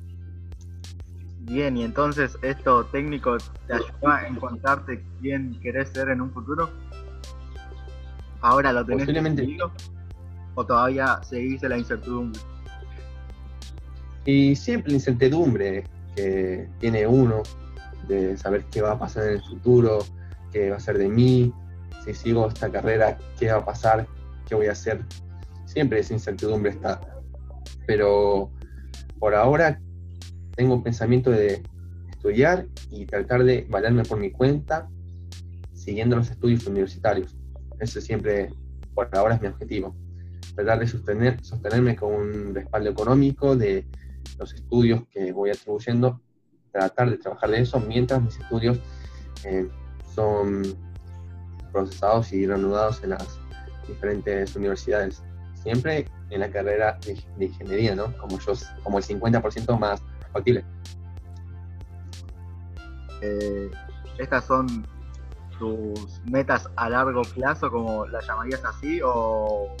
Bien, 1.41 1.77
y 1.77 1.83
entonces 1.83 2.37
esto 2.41 2.85
técnico 2.87 3.37
te 3.67 3.73
ayuda 3.73 4.17
a 4.17 4.27
encontrarte 4.27 5.01
quién 5.21 5.57
querés 5.61 5.89
ser 5.89 6.09
en 6.09 6.21
un 6.21 6.31
futuro. 6.31 6.69
¿Ahora 8.41 8.73
lo 8.73 8.85
tenés 8.85 9.05
Posiblemente. 9.05 9.57
o 10.55 10.65
todavía 10.65 11.21
seguís 11.23 11.63
en 11.63 11.69
la 11.69 11.77
incertidumbre? 11.77 12.39
Y 14.27 14.57
siempre 14.57 14.91
la 14.91 14.97
incertidumbre 14.97 15.85
que 16.13 16.67
tiene 16.79 17.07
uno 17.07 17.43
de 18.09 18.35
saber 18.35 18.65
qué 18.69 18.81
va 18.81 18.91
a 18.91 18.99
pasar 18.99 19.23
en 19.23 19.35
el 19.35 19.41
futuro, 19.41 19.99
qué 20.51 20.69
va 20.69 20.75
a 20.75 20.81
ser 20.81 20.97
de 20.97 21.07
mí, 21.07 21.53
si 22.03 22.13
sigo 22.13 22.45
esta 22.45 22.69
carrera, 22.69 23.17
qué 23.39 23.49
va 23.49 23.59
a 23.59 23.65
pasar, 23.65 24.05
qué 24.45 24.53
voy 24.53 24.67
a 24.67 24.73
hacer. 24.73 25.05
Siempre 25.63 25.99
esa 25.99 26.13
incertidumbre 26.13 26.71
está. 26.71 26.99
Pero 27.85 28.51
por 29.17 29.33
ahora 29.33 29.79
tengo 30.57 30.73
un 30.73 30.83
pensamiento 30.83 31.31
de 31.31 31.63
estudiar 32.09 32.67
y 32.91 33.05
tratar 33.05 33.45
de 33.45 33.65
valerme 33.69 34.03
por 34.03 34.19
mi 34.19 34.31
cuenta 34.31 34.89
siguiendo 35.71 36.17
los 36.17 36.29
estudios 36.29 36.67
universitarios. 36.67 37.33
Ese 37.79 38.01
siempre, 38.01 38.49
por 38.93 39.07
ahora, 39.15 39.35
es 39.35 39.41
mi 39.41 39.47
objetivo. 39.47 39.95
Tratar 40.53 40.79
de 40.79 40.87
sostener, 40.87 41.41
sostenerme 41.45 41.95
con 41.95 42.13
un 42.13 42.55
respaldo 42.55 42.89
económico 42.89 43.55
de 43.55 43.85
los 44.37 44.53
estudios 44.53 45.03
que 45.11 45.31
voy 45.31 45.49
atribuyendo, 45.49 46.19
tratar 46.71 47.09
de 47.09 47.17
trabajar 47.17 47.49
de 47.49 47.61
eso 47.61 47.79
mientras 47.79 48.21
mis 48.21 48.37
estudios 48.39 48.79
eh, 49.43 49.67
son 50.13 50.63
procesados 51.71 52.33
y 52.33 52.45
reanudados 52.45 53.03
en 53.03 53.11
las 53.11 53.39
diferentes 53.87 54.55
universidades. 54.55 55.23
Siempre 55.53 56.07
en 56.29 56.39
la 56.39 56.49
carrera 56.49 56.97
de, 57.05 57.45
ingeniería, 57.45 57.95
¿no? 57.95 58.15
Como, 58.17 58.39
yo, 58.39 58.53
como 58.83 58.97
el 58.97 59.03
50% 59.03 59.79
más 59.79 60.01
factible. 60.31 60.65
Eh, 63.21 63.71
estas 64.17 64.45
son 64.45 64.87
tus 65.57 66.21
metas 66.25 66.69
a 66.75 66.89
largo 66.89 67.21
plazo, 67.23 67.71
como 67.71 68.05
las 68.07 68.27
llamarías 68.27 68.63
así, 68.63 68.99
o 69.03 69.75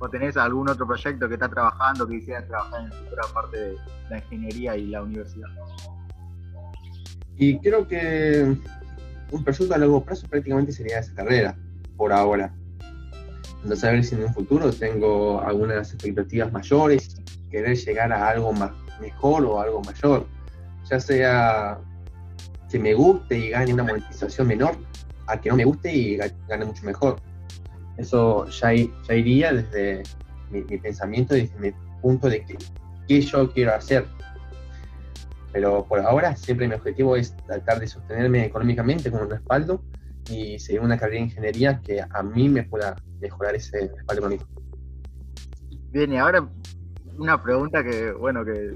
¿O 0.00 0.08
tenés 0.08 0.36
algún 0.36 0.68
otro 0.68 0.86
proyecto 0.86 1.28
que 1.28 1.34
estás 1.34 1.50
trabajando 1.50 2.06
que 2.06 2.18
quisieras 2.20 2.46
trabajar 2.46 2.80
en 2.80 2.86
el 2.86 2.92
futuro 2.92 3.22
aparte 3.28 3.58
de 3.58 3.76
la 4.10 4.18
ingeniería 4.18 4.76
y 4.76 4.86
la 4.86 5.02
universidad? 5.02 5.48
Y 7.36 7.58
creo 7.58 7.86
que 7.86 8.56
un 9.30 9.44
proyecto 9.44 9.74
a 9.74 9.78
largo 9.78 10.04
plazo 10.04 10.26
prácticamente 10.28 10.72
sería 10.72 10.98
esa 11.00 11.14
carrera, 11.14 11.56
por 11.96 12.12
ahora. 12.12 12.52
No 13.64 13.74
saber 13.74 14.04
si 14.04 14.14
en 14.14 14.24
un 14.24 14.34
futuro 14.34 14.72
tengo 14.72 15.40
algunas 15.40 15.92
expectativas 15.92 16.52
mayores, 16.52 17.20
querer 17.50 17.76
llegar 17.76 18.12
a 18.12 18.28
algo 18.28 18.52
más 18.52 18.70
mejor 19.00 19.44
o 19.44 19.60
algo 19.60 19.82
mayor, 19.82 20.26
ya 20.88 21.00
sea 21.00 21.78
que 22.70 22.78
me 22.78 22.94
guste 22.94 23.36
y 23.36 23.50
gane 23.50 23.74
una 23.74 23.84
monetización 23.84 24.46
menor, 24.46 24.76
a 25.26 25.40
que 25.40 25.48
no 25.48 25.56
me 25.56 25.64
guste 25.64 25.92
y 25.92 26.16
gane 26.16 26.64
mucho 26.64 26.84
mejor. 26.84 27.20
Eso 27.98 28.46
ya, 28.46 28.72
iría 28.72 29.52
desde 29.52 30.04
mi, 30.50 30.62
pensamiento, 30.62 31.34
desde 31.34 31.58
mi 31.58 31.72
punto 32.00 32.28
de 32.28 32.44
qué 33.08 33.20
yo 33.20 33.50
quiero 33.52 33.74
hacer. 33.74 34.06
Pero 35.52 35.84
por 35.84 36.00
ahora 36.00 36.36
siempre 36.36 36.68
mi 36.68 36.74
objetivo 36.74 37.16
es 37.16 37.36
tratar 37.46 37.80
de 37.80 37.88
sostenerme 37.88 38.44
económicamente 38.44 39.10
con 39.10 39.22
un 39.22 39.30
respaldo 39.30 39.82
y 40.30 40.58
seguir 40.58 40.80
una 40.80 40.96
carrera 40.96 41.18
de 41.18 41.24
ingeniería 41.24 41.80
que 41.82 42.00
a 42.00 42.22
mí 42.22 42.48
me 42.48 42.62
pueda 42.62 42.96
mejorar 43.20 43.56
ese 43.56 43.90
respaldo 43.94 44.28
económico. 44.28 44.46
Bien, 45.90 46.12
y 46.12 46.18
ahora 46.18 46.48
una 47.16 47.42
pregunta 47.42 47.82
que, 47.82 48.12
bueno, 48.12 48.44
que, 48.44 48.74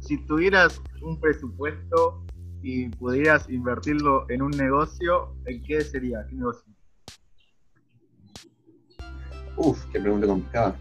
si 0.00 0.18
tuvieras 0.26 0.82
un 1.00 1.18
presupuesto 1.18 2.22
y 2.62 2.90
pudieras 2.90 3.48
invertirlo 3.48 4.26
en 4.28 4.42
un 4.42 4.50
negocio, 4.50 5.34
¿en 5.46 5.62
qué 5.62 5.80
sería? 5.80 6.26
¿Qué 6.28 6.34
negocio? 6.34 6.70
Uf, 9.62 9.84
qué 9.92 10.00
pregunta 10.00 10.26
complicada. 10.26 10.74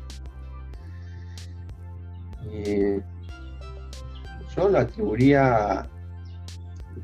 Eh, 2.50 3.02
yo 4.56 4.70
lo 4.70 4.80
atribuiría 4.80 5.86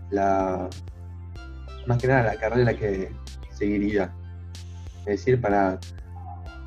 la 0.09 0.69
más 1.85 1.97
que 1.97 2.07
nada 2.07 2.23
la 2.23 2.39
carrera 2.39 2.73
que 2.73 3.11
seguiría. 3.51 4.13
Es 4.99 5.05
decir, 5.05 5.41
para 5.41 5.77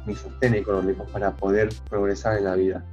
mi 0.04 0.14
sostén 0.14 0.54
económico, 0.54 1.06
para 1.06 1.34
poder 1.34 1.70
progresar 1.88 2.36
en 2.36 2.44
la 2.44 2.54
vida. 2.54 2.84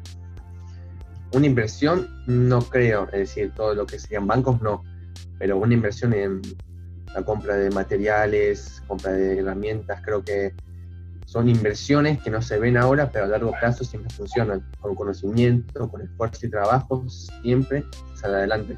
Una 1.33 1.45
inversión 1.45 2.07
no 2.27 2.61
creo, 2.61 3.07
es 3.07 3.19
decir, 3.19 3.51
todo 3.53 3.75
lo 3.75 3.85
que 3.85 3.99
serían 3.99 4.25
bancos 4.25 4.61
no, 4.61 4.83
pero 5.37 5.57
una 5.57 5.73
inversión 5.73 6.13
en 6.13 6.41
la 7.13 7.23
compra 7.23 7.57
de 7.57 7.69
materiales, 7.71 8.81
compra 8.87 9.11
de 9.11 9.39
herramientas, 9.39 9.99
creo 10.01 10.23
que 10.23 10.53
son 11.35 11.49
inversiones 11.49 12.23
que 12.23 12.29
no 12.29 12.41
se 12.41 12.57
ven 12.57 12.77
ahora, 12.77 13.11
pero 13.11 13.25
a 13.25 13.27
largo 13.27 13.51
plazo 13.59 13.83
siempre 13.83 14.09
funcionan. 14.15 14.65
Con 14.79 14.95
conocimiento, 14.95 15.91
con 15.91 16.01
esfuerzo 16.01 16.45
y 16.45 16.49
trabajo, 16.49 17.03
siempre 17.09 17.83
sale 18.13 18.35
adelante. 18.35 18.77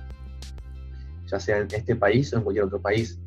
Ya 1.27 1.39
sea 1.39 1.59
en 1.59 1.67
este 1.69 1.95
país 1.95 2.33
o 2.33 2.37
en 2.37 2.41
cualquier 2.41 2.65
otro 2.65 2.81
país. 2.81 3.19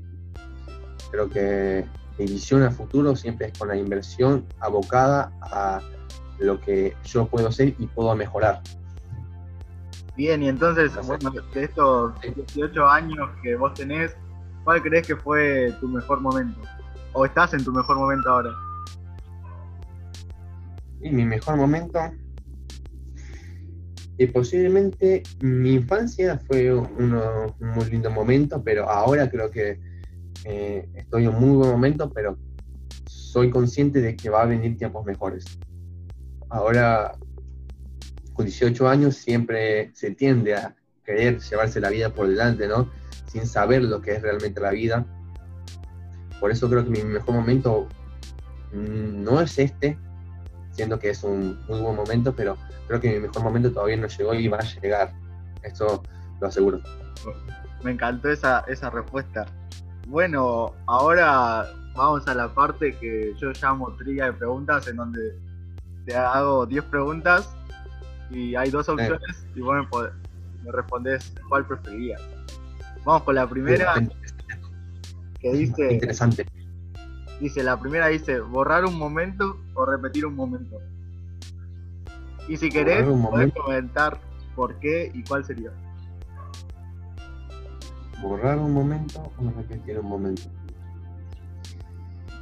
Creo 1.12 1.30
que 1.30 1.86
mi 2.18 2.24
visión 2.24 2.64
a 2.64 2.72
futuro 2.72 3.14
siempre 3.14 3.46
es 3.46 3.56
con 3.56 3.68
la 3.68 3.76
inversión 3.76 4.44
abocada 4.58 5.32
a 5.42 5.80
lo 6.40 6.60
que 6.60 6.96
yo 7.04 7.26
puedo 7.26 7.46
hacer 7.46 7.76
y 7.78 7.86
puedo 7.86 8.12
mejorar. 8.16 8.60
Bien, 10.16 10.42
y 10.42 10.48
entonces, 10.48 10.90
bueno, 11.06 11.30
de 11.54 11.62
estos 11.62 12.20
18 12.20 12.84
años 12.84 13.30
que 13.44 13.54
vos 13.54 13.74
tenés, 13.74 14.10
¿cuál 14.64 14.82
crees 14.82 15.06
que 15.06 15.14
fue 15.14 15.72
tu 15.78 15.86
mejor 15.86 16.20
momento? 16.20 16.58
¿O 17.12 17.24
estás 17.24 17.54
en 17.54 17.62
tu 17.62 17.72
mejor 17.72 17.96
momento 17.96 18.28
ahora? 18.28 18.50
Y 21.02 21.10
mi 21.10 21.24
mejor 21.24 21.56
momento, 21.56 21.98
y 24.20 24.26
posiblemente 24.26 25.22
mi 25.40 25.74
infancia 25.74 26.38
fue 26.46 26.74
un 26.74 27.18
muy 27.58 27.84
lindo 27.86 28.10
momento, 28.10 28.62
pero 28.62 28.86
ahora 28.86 29.30
creo 29.30 29.50
que 29.50 29.80
eh, 30.44 30.86
estoy 30.94 31.24
en 31.24 31.30
un 31.30 31.40
muy 31.40 31.56
buen 31.56 31.70
momento, 31.70 32.10
pero 32.10 32.36
soy 33.06 33.48
consciente 33.48 34.02
de 34.02 34.16
que 34.16 34.28
va 34.28 34.42
a 34.42 34.44
venir 34.44 34.76
tiempos 34.76 35.06
mejores. 35.06 35.46
Ahora, 36.50 37.12
con 38.34 38.44
18 38.44 38.88
años, 38.88 39.16
siempre 39.16 39.90
se 39.94 40.10
tiende 40.10 40.54
a 40.54 40.76
querer 41.02 41.40
llevarse 41.40 41.80
la 41.80 41.88
vida 41.88 42.12
por 42.12 42.28
delante, 42.28 42.68
¿no? 42.68 42.90
Sin 43.32 43.46
saber 43.46 43.84
lo 43.84 44.02
que 44.02 44.16
es 44.16 44.22
realmente 44.22 44.60
la 44.60 44.72
vida. 44.72 45.06
Por 46.40 46.50
eso 46.50 46.68
creo 46.68 46.84
que 46.84 46.90
mi 46.90 47.02
mejor 47.04 47.36
momento 47.36 47.88
mm, 48.74 49.22
no 49.22 49.40
es 49.40 49.58
este, 49.58 49.96
siendo 50.72 50.98
que 50.98 51.10
es 51.10 51.22
un 51.24 51.58
muy 51.68 51.80
buen 51.80 51.96
momento, 51.96 52.34
pero 52.34 52.56
creo 52.86 53.00
que 53.00 53.12
mi 53.12 53.20
mejor 53.20 53.42
momento 53.42 53.72
todavía 53.72 53.96
no 53.96 54.06
llegó 54.06 54.34
y 54.34 54.48
va 54.48 54.58
a 54.58 54.80
llegar. 54.80 55.12
Esto 55.62 56.02
lo 56.40 56.46
aseguro. 56.46 56.80
Me 57.82 57.92
encantó 57.92 58.30
esa, 58.30 58.60
esa 58.68 58.90
respuesta. 58.90 59.46
Bueno, 60.08 60.74
ahora 60.86 61.66
vamos 61.94 62.26
a 62.26 62.34
la 62.34 62.52
parte 62.52 62.96
que 62.96 63.34
yo 63.38 63.52
llamo 63.60 63.94
trilla 63.96 64.26
de 64.26 64.32
preguntas, 64.34 64.86
en 64.88 64.96
donde 64.96 65.36
te 66.06 66.16
hago 66.16 66.66
10 66.66 66.84
preguntas 66.84 67.54
y 68.30 68.54
hay 68.54 68.70
dos 68.70 68.88
opciones 68.88 69.46
y 69.54 69.60
vos 69.60 69.76
me, 69.76 70.64
me 70.64 70.72
respondes 70.72 71.32
cuál 71.48 71.66
preferirías. 71.66 72.22
Vamos 73.04 73.22
con 73.22 73.34
la 73.34 73.48
primera, 73.48 73.94
que 75.40 75.52
dice... 75.52 75.92
Interesante 75.94 76.46
Dice, 77.40 77.62
la 77.62 77.80
primera 77.80 78.08
dice, 78.08 78.40
borrar 78.40 78.84
un 78.84 78.98
momento 78.98 79.58
o 79.74 79.86
repetir 79.86 80.26
un 80.26 80.36
momento. 80.36 80.78
Y 82.48 82.56
si 82.58 82.68
querés, 82.68 83.06
podés 83.06 83.52
comentar 83.54 84.20
por 84.54 84.78
qué 84.78 85.10
y 85.14 85.22
cuál 85.24 85.44
sería. 85.44 85.70
Borrar 88.20 88.58
un 88.58 88.74
momento 88.74 89.32
o 89.38 89.50
repetir 89.56 89.98
un 89.98 90.06
momento. 90.06 90.42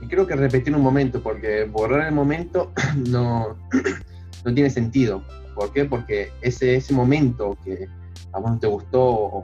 Y 0.01 0.09
creo 0.09 0.27
que 0.27 0.35
repetir 0.35 0.75
un 0.75 0.83
momento, 0.83 1.23
porque 1.23 1.65
borrar 1.65 2.07
el 2.09 2.15
momento 2.15 2.73
no, 3.09 3.57
no 4.45 4.55
tiene 4.55 4.71
sentido. 4.71 5.23
¿Por 5.55 5.73
qué? 5.73 5.85
Porque 5.85 6.33
ese, 6.41 6.75
ese 6.75 6.93
momento 6.93 7.57
que 7.65 7.89
a 8.33 8.41
vos 8.41 8.51
no 8.51 8.59
te 8.59 8.67
gustó 8.67 9.01
o, 9.01 9.43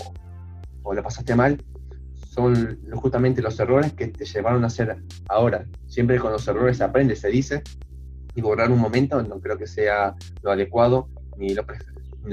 o 0.82 0.94
lo 0.94 1.02
pasaste 1.02 1.36
mal, 1.36 1.62
son 2.35 2.81
justamente 2.92 3.40
los 3.40 3.59
errores 3.61 3.92
que 3.92 4.09
te 4.09 4.25
llevaron 4.25 4.64
a 4.64 4.66
hacer 4.66 4.97
ahora. 5.29 5.66
Siempre 5.87 6.18
con 6.18 6.33
los 6.33 6.47
errores 6.49 6.79
se 6.79 6.85
aprende, 6.85 7.14
se 7.14 7.29
dice, 7.29 7.62
y 8.35 8.40
borrar 8.40 8.73
un 8.73 8.81
momento 8.81 9.23
no 9.23 9.40
creo 9.40 9.57
que 9.57 9.68
sea 9.68 10.16
lo 10.42 10.51
adecuado 10.51 11.09
ni 11.38 11.55
lo, 11.55 11.64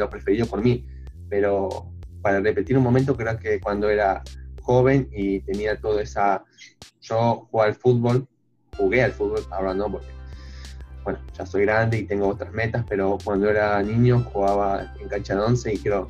preferido 0.10 0.48
por 0.48 0.64
mí. 0.64 0.88
Pero 1.30 1.92
para 2.24 2.40
repetir 2.40 2.78
un 2.78 2.84
momento, 2.84 3.16
creo 3.16 3.38
que 3.38 3.60
cuando 3.60 3.90
era 3.90 4.24
joven 4.62 5.08
y 5.12 5.42
tenía 5.42 5.80
toda 5.80 6.02
esa... 6.02 6.44
Yo 7.02 7.48
jugaba 7.52 7.70
al 7.70 7.76
fútbol, 7.76 8.28
jugué 8.78 9.04
al 9.04 9.12
fútbol, 9.12 9.42
ahora 9.52 9.74
no, 9.74 9.92
porque 9.92 10.08
bueno, 11.04 11.20
ya 11.38 11.46
soy 11.46 11.64
grande 11.64 12.00
y 12.00 12.04
tengo 12.04 12.28
otras 12.28 12.54
metas, 12.54 12.86
pero 12.88 13.18
cuando 13.24 13.50
era 13.50 13.82
niño 13.82 14.24
jugaba 14.32 14.94
en 15.00 15.08
cancha 15.10 15.36
de 15.36 15.42
once 15.42 15.74
y 15.74 15.78
quiero 15.78 16.10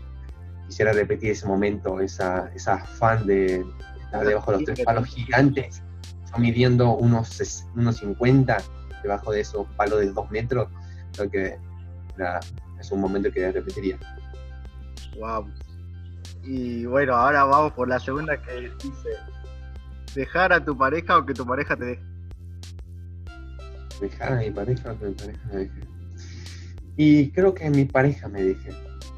quisiera 0.72 0.94
repetir 0.94 1.32
ese 1.32 1.46
momento, 1.46 2.00
esa, 2.00 2.50
esa 2.56 2.76
afán 2.76 3.28
de 3.28 3.66
estar 4.06 4.26
debajo 4.26 4.52
de 4.52 4.58
los 4.58 4.66
tres 4.66 4.86
palos 4.86 5.06
gigantes, 5.06 5.84
yo 6.32 6.38
midiendo 6.38 6.94
unos, 6.94 7.66
unos 7.76 7.98
50 7.98 8.58
debajo 9.04 9.34
de 9.34 9.42
esos 9.42 9.68
palos 9.76 10.00
de 10.00 10.14
dos 10.14 10.32
metros, 10.32 10.70
creo 11.12 11.30
que 11.30 11.60
es 12.80 12.90
un 12.90 13.02
momento 13.02 13.30
que 13.34 13.52
repetiría. 13.52 14.00
Wow. 15.20 15.52
Y 16.46 16.86
bueno, 16.86 17.16
ahora 17.16 17.44
vamos 17.44 17.74
por 17.74 17.90
la 17.90 18.00
segunda 18.00 18.42
que 18.42 18.72
dice, 18.82 19.10
dejar 20.16 20.54
a 20.54 20.64
tu 20.64 20.78
pareja 20.78 21.18
o 21.18 21.26
que 21.26 21.34
tu 21.34 21.46
pareja 21.46 21.76
te 21.76 21.84
deje. 21.84 22.04
Dejar 24.00 24.32
a 24.32 24.36
mi 24.38 24.52
pareja 24.52 24.94
o 24.94 24.98
que 24.98 25.06
mi 25.06 25.14
pareja 25.16 25.40
me 25.52 25.60
deje. 25.60 25.82
Y 26.96 27.32
creo 27.32 27.54
que 27.54 27.70
mi 27.70 27.84
pareja 27.84 28.30
me 28.30 28.42
deje 28.42 28.72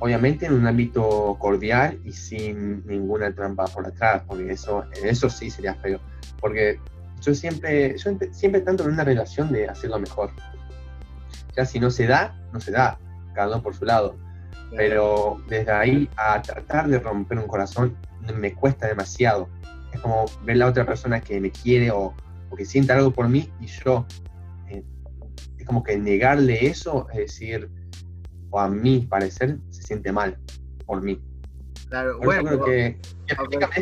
obviamente 0.03 0.45
en 0.45 0.53
un 0.53 0.67
ámbito 0.67 1.37
cordial 1.39 1.97
y 2.03 2.11
sin 2.11 2.85
ninguna 2.85 3.33
trampa 3.33 3.63
por 3.67 3.87
atrás, 3.87 4.21
porque 4.27 4.51
eso, 4.51 4.83
eso 5.01 5.29
sí 5.29 5.49
sería 5.49 5.75
feo. 5.75 6.01
Porque 6.41 6.77
yo 7.21 7.33
siempre, 7.33 7.97
yo 7.97 8.11
siempre 8.31 8.59
tanto 8.59 8.83
en 8.83 8.91
una 8.91 9.05
relación 9.05 9.53
de 9.53 9.69
hacerlo 9.69 9.97
mejor. 9.99 10.31
Ya 11.55 11.63
si 11.63 11.79
no 11.79 11.89
se 11.89 12.05
da, 12.05 12.35
no 12.51 12.59
se 12.59 12.71
da, 12.71 12.99
cada 13.33 13.47
uno 13.47 13.63
por 13.63 13.75
su 13.75 13.85
lado. 13.85 14.17
Pero 14.75 15.41
desde 15.47 15.71
ahí 15.71 16.09
a 16.17 16.41
tratar 16.41 16.89
de 16.89 16.99
romper 16.99 17.37
un 17.37 17.47
corazón 17.47 17.95
me 18.37 18.53
cuesta 18.53 18.87
demasiado. 18.87 19.47
Es 19.93 20.01
como 20.01 20.25
ver 20.43 20.57
la 20.57 20.67
otra 20.67 20.85
persona 20.85 21.21
que 21.21 21.39
me 21.39 21.49
quiere 21.49 21.91
o, 21.91 22.13
que 22.57 22.65
siente 22.65 22.91
algo 22.91 23.11
por 23.11 23.29
mí 23.29 23.49
y 23.61 23.67
yo. 23.67 24.05
Eh, 24.67 24.83
es 25.57 25.65
como 25.65 25.81
que 25.81 25.97
negarle 25.97 26.65
eso, 26.65 27.07
es 27.11 27.19
decir, 27.19 27.69
o 28.53 28.59
a 28.59 28.69
mi 28.69 28.99
parecer, 28.99 29.57
se 29.71 29.81
siente 29.81 30.11
mal 30.11 30.37
por 30.85 31.01
mí. 31.01 31.19
Claro, 31.89 32.19
bueno. 32.19 32.61
creo 32.61 32.63
que, 32.63 32.99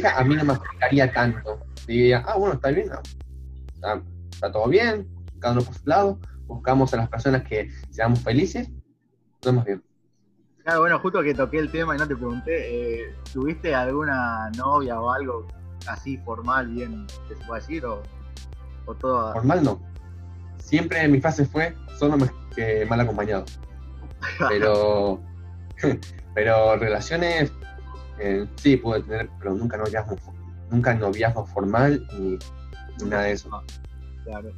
a 0.08 0.24
mí 0.24 0.36
no 0.36 0.46
me 0.46 0.54
afectaría 0.54 1.12
tanto. 1.12 1.60
Diría, 1.86 2.24
ah, 2.26 2.38
bueno, 2.38 2.56
está 2.56 2.70
bien, 2.70 2.90
está, 3.74 4.52
todo 4.52 4.70
bien, 4.70 5.10
cada 5.40 5.56
uno 5.56 5.64
por 5.64 5.76
su 5.76 5.86
lado, 5.86 6.20
buscamos 6.46 6.94
a 6.94 6.98
las 6.98 7.10
personas 7.10 7.44
que 7.44 7.70
seamos 7.90 8.22
felices, 8.22 8.70
nos 9.44 9.66
bien. 9.66 9.84
Claro, 10.64 10.80
bueno, 10.82 11.00
justo 11.00 11.22
que 11.22 11.34
toqué 11.34 11.60
el 11.60 11.70
tema 11.70 11.96
y 11.96 12.00
no 12.00 12.08
te 12.08 12.16
pregunté, 12.16 13.02
eh, 13.02 13.16
¿tuviste 13.34 13.76
alguna 13.76 14.52
novia 14.52 15.02
o 15.02 15.12
algo 15.12 15.48
así 15.86 16.18
formal, 16.20 16.70
bien, 16.70 17.08
que 17.28 17.36
se 17.36 17.46
puede 17.46 17.60
decir, 17.60 17.86
o, 17.86 18.02
o 18.86 18.96
todo? 18.96 19.34
Formal 19.34 19.64
no. 19.64 19.82
Siempre 20.60 21.06
mi 21.10 21.20
fase 21.20 21.46
fue 21.46 21.76
solo 21.98 22.16
que 22.56 22.86
mal 22.86 23.02
acompañado. 23.02 23.44
Pero, 24.50 25.22
pero 26.36 26.76
relaciones 26.78 27.52
eh, 28.20 28.48
sí 28.56 28.78
pude 28.78 29.02
tener, 29.04 29.30
pero 29.40 29.54
nunca 29.56 29.78
noviazgo, 29.78 30.16
nunca 30.70 30.94
noviazgo 30.94 31.46
formal 31.46 32.06
ni, 32.20 32.38
nada 33.08 33.24
de 33.24 33.32
eso. 33.32 33.50
Claro. 34.26 34.52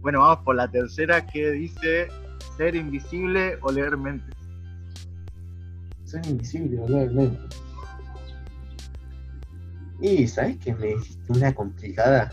Bueno, 0.00 0.20
vamos 0.20 0.44
por 0.44 0.54
la 0.54 0.70
tercera 0.70 1.26
que 1.26 1.50
dice 1.50 2.08
ser 2.56 2.76
invisible 2.76 3.58
o 3.62 3.72
leer 3.72 3.96
mentes. 3.96 4.34
Ser 6.04 6.24
invisible 6.26 6.80
o 6.80 6.88
leer 6.88 7.10
mentes. 7.10 7.62
Y, 10.00 10.26
¿sabes 10.26 10.56
que 10.58 10.74
me 10.74 10.92
hiciste 10.92 11.32
una 11.32 11.52
complicada? 11.52 12.30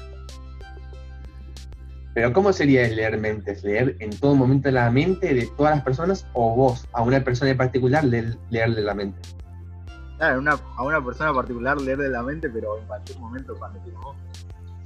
Pero 2.18 2.34
¿cómo 2.34 2.52
sería 2.52 2.88
leer 2.88 3.20
mentes? 3.20 3.64
¿Leer 3.64 3.96
en 4.00 4.10
todo 4.10 4.34
momento 4.34 4.72
la 4.72 4.90
mente 4.90 5.36
de 5.36 5.46
todas 5.56 5.76
las 5.76 5.84
personas 5.84 6.26
o 6.34 6.56
vos, 6.56 6.88
a 6.94 7.04
una 7.04 7.24
persona 7.24 7.52
en 7.52 7.58
particular, 7.58 8.04
leer, 8.04 8.36
leerle 8.50 8.82
la 8.82 8.96
mente? 8.96 9.20
Claro, 10.18 10.40
una, 10.40 10.54
a 10.78 10.84
una 10.84 11.06
persona 11.06 11.32
particular 11.32 11.80
leerle 11.80 12.10
la 12.10 12.24
mente, 12.24 12.50
pero 12.50 12.80
en 12.80 12.88
cualquier 12.88 13.20
momento 13.20 13.56
cuando 13.60 13.78
quieras 13.82 14.02
vos. 14.02 14.16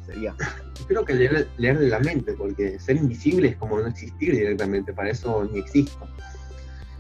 Sería. 0.06 0.36
Creo 0.90 1.06
que 1.06 1.14
leer, 1.14 1.48
leerle 1.56 1.88
la 1.88 2.00
mente, 2.00 2.34
porque 2.34 2.78
ser 2.82 2.98
invisible 2.98 3.48
es 3.48 3.56
como 3.56 3.80
no 3.80 3.88
existir 3.88 4.34
directamente, 4.34 4.92
para 4.92 5.12
eso 5.12 5.48
ni 5.54 5.60
existo. 5.60 6.06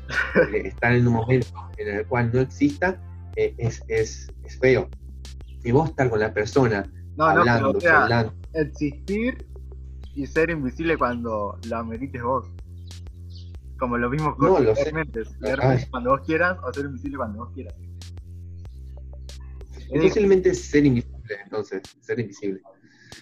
estar 0.53 0.93
en 0.93 1.07
un 1.07 1.13
momento 1.13 1.69
en 1.75 1.89
el 1.89 2.05
cual 2.05 2.31
no 2.33 2.39
exista 2.39 2.97
eh, 3.35 3.53
es, 3.57 3.83
es, 3.89 4.31
es 4.45 4.57
feo. 4.59 4.87
Y 5.61 5.71
vos 5.71 5.89
estar 5.89 6.09
con 6.09 6.21
la 6.21 6.33
persona 6.33 6.89
No, 7.17 7.25
hablando, 7.25 7.73
no, 7.73 7.73
pero, 7.73 7.77
o 7.77 7.81
sea, 7.81 8.03
hablando, 8.03 8.33
existir 8.53 9.50
y 10.15 10.25
ser 10.27 10.49
invisible 10.49 10.97
cuando 10.97 11.57
lo 11.69 11.77
amerites 11.77 12.21
vos. 12.21 12.47
Como 13.79 13.97
lo 13.97 14.09
mismo 14.09 14.29
No, 14.31 14.35
con 14.55 14.65
lo 14.65 14.73
leer 14.73 14.87
sé. 14.87 14.93
mentes. 14.93 15.35
Leer 15.39 15.59
Ay. 15.61 15.67
mentes 15.69 15.89
cuando 15.89 16.11
vos 16.11 16.21
quieras 16.25 16.57
o 16.63 16.73
ser 16.73 16.85
invisible 16.85 17.17
cuando 17.17 17.39
vos 17.45 17.53
quieras. 17.53 17.73
Es 19.77 19.87
Difícilmente 20.01 20.53
ser 20.53 20.85
invisible, 20.85 21.35
entonces, 21.43 21.81
ser 22.01 22.19
invisible. 22.19 22.61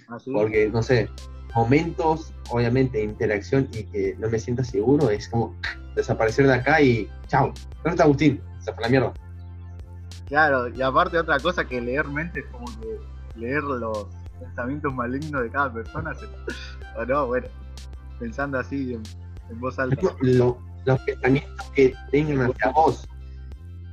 así. 0.10 0.32
Porque, 0.32 0.70
no 0.70 0.84
sé, 0.84 1.10
momentos, 1.56 2.34
obviamente, 2.52 3.00
de 3.00 3.06
interacción 3.06 3.68
y 3.74 3.84
que 3.86 4.16
no 4.20 4.30
me 4.30 4.38
sienta 4.38 4.64
seguro, 4.64 5.10
es 5.10 5.28
como 5.30 5.56
desaparecer 5.96 6.46
de 6.46 6.54
acá 6.54 6.82
y 6.82 7.10
chao. 7.28 7.54
¿Dónde 7.78 7.90
está 7.92 8.04
Agustín? 8.04 8.40
Se 8.60 8.72
fue 8.74 8.84
la 8.84 8.90
mierda. 8.90 9.14
Claro, 10.28 10.68
y 10.68 10.80
aparte 10.82 11.18
otra 11.18 11.40
cosa 11.40 11.66
que 11.66 11.82
leer 11.82 12.08
mentes 12.08 12.46
es 12.46 12.52
como 12.52 12.66
que 12.80 13.00
leer 13.40 13.64
los 13.64 14.08
pensamientos 14.40 14.94
malignos 14.94 15.42
de 15.42 15.50
cada 15.50 15.74
persona. 15.74 16.14
se- 16.14 16.28
O 16.98 17.06
no, 17.06 17.28
bueno, 17.28 17.48
pensando 18.20 18.60
así 18.60 18.94
en, 18.94 19.04
en 19.50 19.60
voz 19.60 19.78
alta. 19.80 19.98
Los 20.86 21.00
pensamientos 21.02 21.72
que 21.76 21.94
tengan 22.10 22.50
hacia 22.50 22.72
vos, 22.72 23.08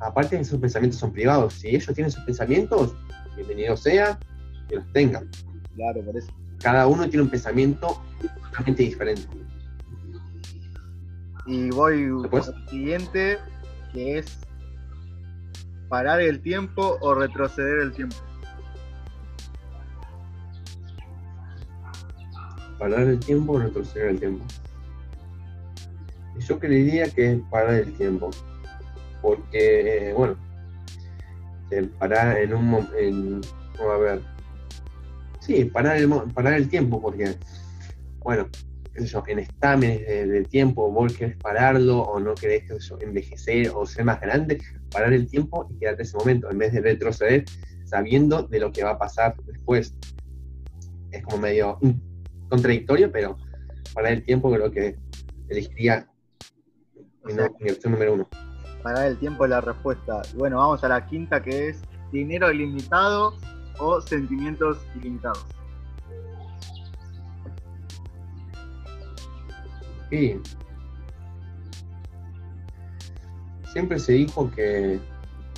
aparte 0.01 0.37
de 0.37 0.43
esos 0.43 0.61
pensamientos 0.61 1.01
son 1.01 1.13
privados, 1.13 1.55
si 1.55 1.69
ellos 1.69 1.93
tienen 1.95 2.11
sus 2.11 2.23
pensamientos, 2.25 2.95
bienvenido 3.35 3.77
sea, 3.77 4.19
que 4.69 4.77
los 4.77 4.93
tengan. 4.93 5.29
Claro, 5.75 6.01
por 6.03 6.17
eso. 6.17 6.33
Cada 6.61 6.87
uno 6.87 7.09
tiene 7.09 7.25
un 7.25 7.29
pensamiento 7.29 8.01
totalmente 8.45 8.85
diferente. 8.85 9.29
Y 11.47 11.71
voy 11.71 12.09
al 12.33 12.69
siguiente, 12.69 13.39
que 13.93 14.19
es 14.19 14.27
parar 15.89 16.21
el 16.21 16.41
tiempo 16.41 16.99
o 17.01 17.15
retroceder 17.15 17.81
el 17.81 17.93
tiempo. 17.93 18.17
Parar 22.79 23.07
el 23.07 23.19
tiempo 23.19 23.55
o 23.55 23.59
retroceder 23.59 24.09
el 24.09 24.19
tiempo. 24.19 24.45
Yo 26.39 26.59
creería 26.59 27.09
que 27.09 27.33
es 27.33 27.41
parar 27.51 27.75
el 27.75 27.93
tiempo. 27.95 28.31
Porque, 29.23 30.13
bueno, 30.17 30.37
el 31.71 31.89
parar 31.91 32.39
en 32.39 32.55
un 32.55 32.65
momento. 32.67 33.49
A 33.81 33.97
ver. 33.99 34.21
Sí, 35.41 35.65
parar 35.65 35.97
el, 35.97 36.09
parar 36.35 36.55
el 36.55 36.69
tiempo, 36.69 37.01
porque, 37.01 37.37
bueno, 38.19 38.49
yo, 38.95 39.23
en 39.27 39.39
exámenes 39.39 40.01
de, 40.01 40.27
de 40.27 40.43
tiempo, 40.45 40.91
vos 40.91 41.13
querés 41.13 41.37
pararlo 41.37 42.01
o 42.01 42.19
no 42.19 42.35
querés 42.35 42.65
yo, 42.81 42.99
envejecer 43.01 43.71
o 43.75 43.87
ser 43.87 44.05
más 44.05 44.21
grande, 44.21 44.59
parar 44.91 45.13
el 45.13 45.29
tiempo 45.29 45.69
y 45.71 45.79
quedarte 45.79 46.03
en 46.03 46.07
ese 46.09 46.17
momento, 46.17 46.51
en 46.51 46.59
vez 46.59 46.73
de 46.73 46.81
retroceder 46.81 47.45
sabiendo 47.87 48.43
de 48.43 48.59
lo 48.59 48.73
que 48.73 48.85
va 48.85 48.91
a 48.91 48.99
pasar 48.99 49.37
después. 49.45 49.95
Es 51.13 51.23
como 51.23 51.39
medio 51.39 51.79
contradictorio, 52.49 53.11
pero 53.11 53.37
parar 53.95 54.13
el 54.13 54.25
tiempo 54.25 54.51
creo 54.53 54.71
que 54.71 54.97
elegiría 55.49 56.09
O 57.23 57.27
mi, 57.27 57.33
sea, 57.35 57.49
no- 57.49 57.57
mi 57.61 57.71
opción 57.71 57.93
número 57.93 58.15
uno. 58.15 58.29
parar 58.83 59.07
el 59.07 59.19
tiempo 59.19 59.47
la 59.47 59.61
respuesta. 59.61 60.23
Bueno, 60.37 60.59
vamos 60.59 60.83
a 60.85 60.89
la 60.89 61.05
quinta, 61.07 61.43
que 61.43 61.69
es 61.71 61.83
dinero 62.13 62.51
ilimitado 62.53 63.35
o 63.79 64.01
sentimientos 64.01 64.79
ilimitados. 64.97 65.45
Y 70.11 70.37
siempre 73.73 73.99
se 73.99 74.13
dijo 74.13 74.51
que 74.53 75.01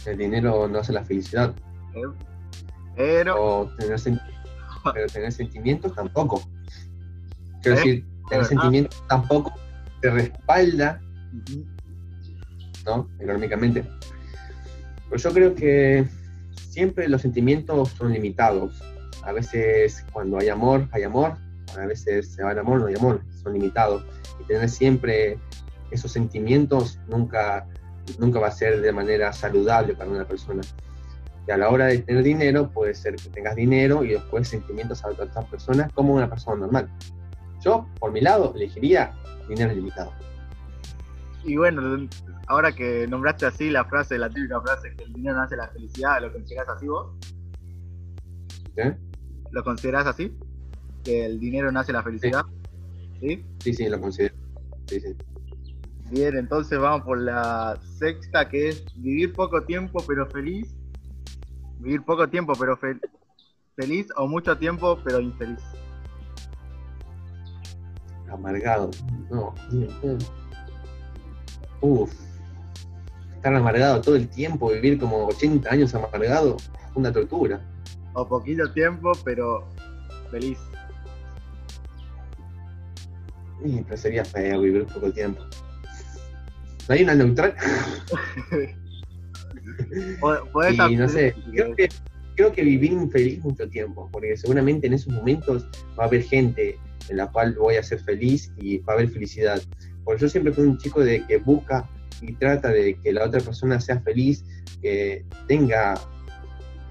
el 0.06 0.16
dinero 0.18 0.66
no 0.68 0.78
hace 0.78 0.92
la 0.92 1.04
felicidad, 1.04 1.54
¿eh? 1.94 2.02
Pero, 2.96 3.60
o 3.60 3.66
tener, 3.76 3.96
sen- 3.98 4.20
pero 4.92 5.06
tener 5.08 5.30
sentimientos 5.32 5.94
tampoco. 5.94 6.40
Quiero 7.68 7.80
¿Eh? 7.80 7.84
decir, 7.84 8.06
tener 8.28 8.44
Ah. 8.44 8.48
sentimientos 8.48 9.04
tampoco 9.08 9.52
te 10.00 10.10
respalda, 10.10 11.00
¿no? 12.86 13.08
Económicamente. 13.18 13.84
Pero 15.10 15.16
yo 15.22 15.32
creo 15.32 15.54
que 15.54 16.06
siempre 16.70 17.08
los 17.08 17.22
sentimientos 17.22 17.90
son 17.90 18.12
limitados. 18.12 18.82
A 19.24 19.32
veces 19.32 20.04
cuando 20.12 20.38
hay 20.38 20.48
amor, 20.48 20.88
hay 20.92 21.02
amor. 21.02 21.36
A 21.78 21.86
veces 21.86 22.32
se 22.32 22.42
va 22.42 22.52
el 22.52 22.58
amor, 22.58 22.80
no 22.80 22.86
hay 22.86 22.94
amor. 22.94 23.20
Son 23.42 23.52
limitados. 23.52 24.04
Y 24.40 24.44
tener 24.44 24.68
siempre 24.68 25.38
esos 25.90 26.12
sentimientos 26.12 26.98
nunca, 27.08 27.66
nunca 28.18 28.38
va 28.40 28.48
a 28.48 28.52
ser 28.52 28.80
de 28.80 28.92
manera 28.92 29.32
saludable 29.32 29.94
para 29.94 30.10
una 30.10 30.24
persona. 30.26 30.62
Y 31.46 31.50
a 31.50 31.56
la 31.56 31.70
hora 31.70 31.86
de 31.86 31.98
tener 31.98 32.22
dinero, 32.22 32.70
puede 32.70 32.94
ser 32.94 33.16
que 33.16 33.28
tengas 33.30 33.56
dinero 33.56 34.04
y 34.04 34.08
después 34.10 34.48
sentimientos 34.48 35.02
a 35.04 35.08
otras 35.08 35.46
personas 35.46 35.90
como 35.92 36.14
una 36.14 36.28
persona 36.28 36.60
normal. 36.60 36.90
Yo, 37.60 37.86
por 37.98 38.12
mi 38.12 38.20
lado, 38.20 38.52
elegiría 38.54 39.12
dinero 39.48 39.72
ilimitado. 39.72 40.12
y 41.44 41.56
bueno, 41.56 42.08
ahora 42.46 42.72
que 42.72 43.06
nombraste 43.08 43.46
así 43.46 43.70
la 43.70 43.84
frase, 43.84 44.18
la 44.18 44.28
típica 44.28 44.60
frase 44.60 44.94
que 44.96 45.04
el 45.04 45.12
dinero 45.14 45.36
no 45.36 45.42
hace 45.42 45.56
la 45.56 45.68
felicidad, 45.68 46.20
¿lo 46.20 46.32
considerás 46.32 46.68
así 46.68 46.86
vos? 46.86 47.06
¿sí? 48.76 48.82
¿Lo 49.50 49.64
considerás 49.64 50.06
así? 50.06 50.36
¿Que 51.04 51.24
el 51.26 51.40
dinero 51.40 51.72
no 51.72 51.80
hace 51.80 51.92
la 51.92 52.02
felicidad? 52.02 52.42
¿Sí? 53.20 53.44
Sí, 53.60 53.74
sí, 53.74 53.88
lo 53.88 54.00
considero. 54.00 54.34
Sí, 54.86 55.00
sí. 55.00 55.16
Bien, 56.10 56.36
entonces 56.36 56.78
vamos 56.78 57.02
por 57.02 57.18
la 57.20 57.78
sexta, 57.98 58.48
que 58.48 58.68
es 58.68 58.84
vivir 58.96 59.32
poco 59.34 59.62
tiempo 59.62 60.02
pero 60.06 60.26
feliz. 60.26 60.74
Vivir 61.78 62.02
poco 62.02 62.28
tiempo 62.28 62.52
pero 62.58 62.76
fel- 62.78 63.00
feliz 63.76 64.08
o 64.16 64.26
mucho 64.26 64.56
tiempo 64.56 64.98
pero 65.04 65.20
infeliz. 65.20 65.60
Amargado. 68.30 68.90
No, 69.30 69.54
ni 69.70 69.84
en 69.84 70.00
pedo. 70.00 70.18
Uf. 71.80 72.12
Estar 73.34 73.54
amargado 73.54 74.00
todo 74.00 74.16
el 74.16 74.28
tiempo, 74.28 74.70
vivir 74.70 74.98
como 74.98 75.26
80 75.26 75.70
años 75.70 75.94
amargado, 75.94 76.56
una 76.94 77.12
tortura. 77.12 77.60
O 78.14 78.26
poquito 78.26 78.70
tiempo 78.72 79.12
pero 79.24 79.68
feliz. 80.30 80.58
Y, 83.64 83.82
pero 83.82 83.96
sería 83.96 84.24
feo 84.24 84.60
vivir 84.60 84.86
poco 84.86 85.12
tiempo. 85.12 85.42
¿No 86.88 86.94
hay 86.94 87.02
una 87.02 87.14
neutral? 87.14 87.54
Y 90.90 90.96
no 90.96 91.08
sé, 91.08 91.34
creo 91.52 91.74
que, 91.74 91.88
creo 92.34 92.52
que 92.52 92.62
vivir 92.62 92.92
infeliz 92.92 93.42
mucho 93.44 93.68
tiempo, 93.68 94.08
porque 94.12 94.36
seguramente 94.36 94.86
en 94.86 94.94
esos 94.94 95.12
momentos 95.12 95.66
va 95.98 96.04
a 96.04 96.06
haber 96.06 96.22
gente 96.22 96.78
en 97.08 97.16
la 97.16 97.26
cual 97.30 97.54
voy 97.54 97.76
a 97.76 97.82
ser 97.82 98.00
feliz 98.00 98.52
y 98.56 98.78
va 98.78 98.92
a 98.92 98.96
haber 98.96 99.08
felicidad. 99.08 99.60
Porque 100.04 100.22
yo 100.22 100.28
siempre 100.28 100.52
fui 100.52 100.64
un 100.64 100.78
chico 100.78 101.00
de 101.00 101.24
que 101.26 101.38
busca 101.38 101.88
y 102.20 102.32
trata 102.34 102.68
de 102.68 102.98
que 103.00 103.12
la 103.12 103.24
otra 103.24 103.40
persona 103.40 103.80
sea 103.80 104.00
feliz, 104.00 104.44
que 104.82 105.24
tenga 105.46 105.94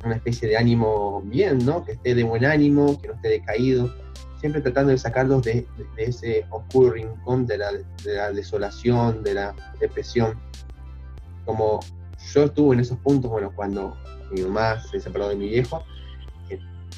una 0.06 0.16
especie 0.16 0.48
de 0.48 0.58
ánimo 0.58 1.22
bien, 1.26 1.66
¿no? 1.66 1.84
Que 1.84 1.94
esté 1.94 2.16
de 2.16 2.24
buen 2.24 2.46
ánimo, 2.46 3.00
que 3.02 3.08
no 3.08 3.16
esté 3.16 3.30
decaído, 3.30 3.94
siempre 4.40 4.62
tratando 4.62 4.92
de 4.92 4.98
sacarlos 4.98 5.44
de, 5.44 5.66
ese 5.98 6.46
oscuro 6.50 6.92
rincón 6.92 7.46
de 7.46 7.58
la, 7.58 7.72
de 7.72 8.14
la 8.16 8.32
desolación, 8.32 9.24
de 9.24 9.34
la 9.34 9.56
depresión. 9.80 10.40
Como 11.46 11.80
yo 12.34 12.44
estuve 12.46 12.76
en 12.76 12.82
esos 12.82 12.98
puntos, 13.00 13.32
bueno, 13.32 13.52
cuando 13.56 13.98
mi 14.32 14.42
mamá 14.42 14.82
se 14.82 15.00
separó 15.00 15.30
de 15.30 15.36
mi 15.36 15.50
viejo, 15.50 15.84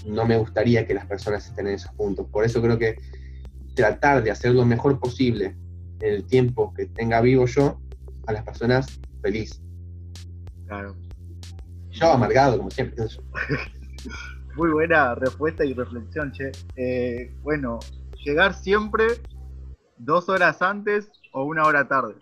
no 0.06 0.26
me 0.26 0.38
gustaría 0.38 0.86
que 0.86 0.94
las 0.94 1.06
personas 1.06 1.46
estén 1.48 1.68
en 1.68 1.76
esos 1.76 1.92
puntos. 1.94 2.28
Por 2.28 2.46
eso 2.46 2.62
creo 2.62 2.78
que 2.78 2.98
tratar 3.76 4.24
de 4.24 4.32
hacer 4.32 4.54
lo 4.54 4.66
mejor 4.66 5.00
posible 5.00 5.56
en 6.02 6.14
el 6.14 6.26
tiempo 6.26 6.74
que 6.74 6.86
tenga 6.86 7.22
vivo 7.22 7.46
yo, 7.46 7.80
a 8.28 8.34
las 8.34 8.44
personas 8.44 9.00
feliz. 9.22 9.62
Claro. 10.68 10.96
Yo 11.90 12.12
amargado, 12.12 12.58
como 12.58 12.70
siempre. 12.70 13.06
Muy 14.56 14.72
buena 14.72 15.16
respuesta 15.16 15.66
y 15.66 15.74
reflexión, 15.74 16.32
che. 16.32 16.52
Eh, 16.76 17.34
bueno, 17.42 17.80
llegar 18.24 18.54
siempre 18.54 19.08
dos 19.98 20.30
horas 20.30 20.62
antes 20.62 21.12
o 21.34 21.44
una 21.44 21.64
hora 21.64 21.88
tarde. 21.88 22.16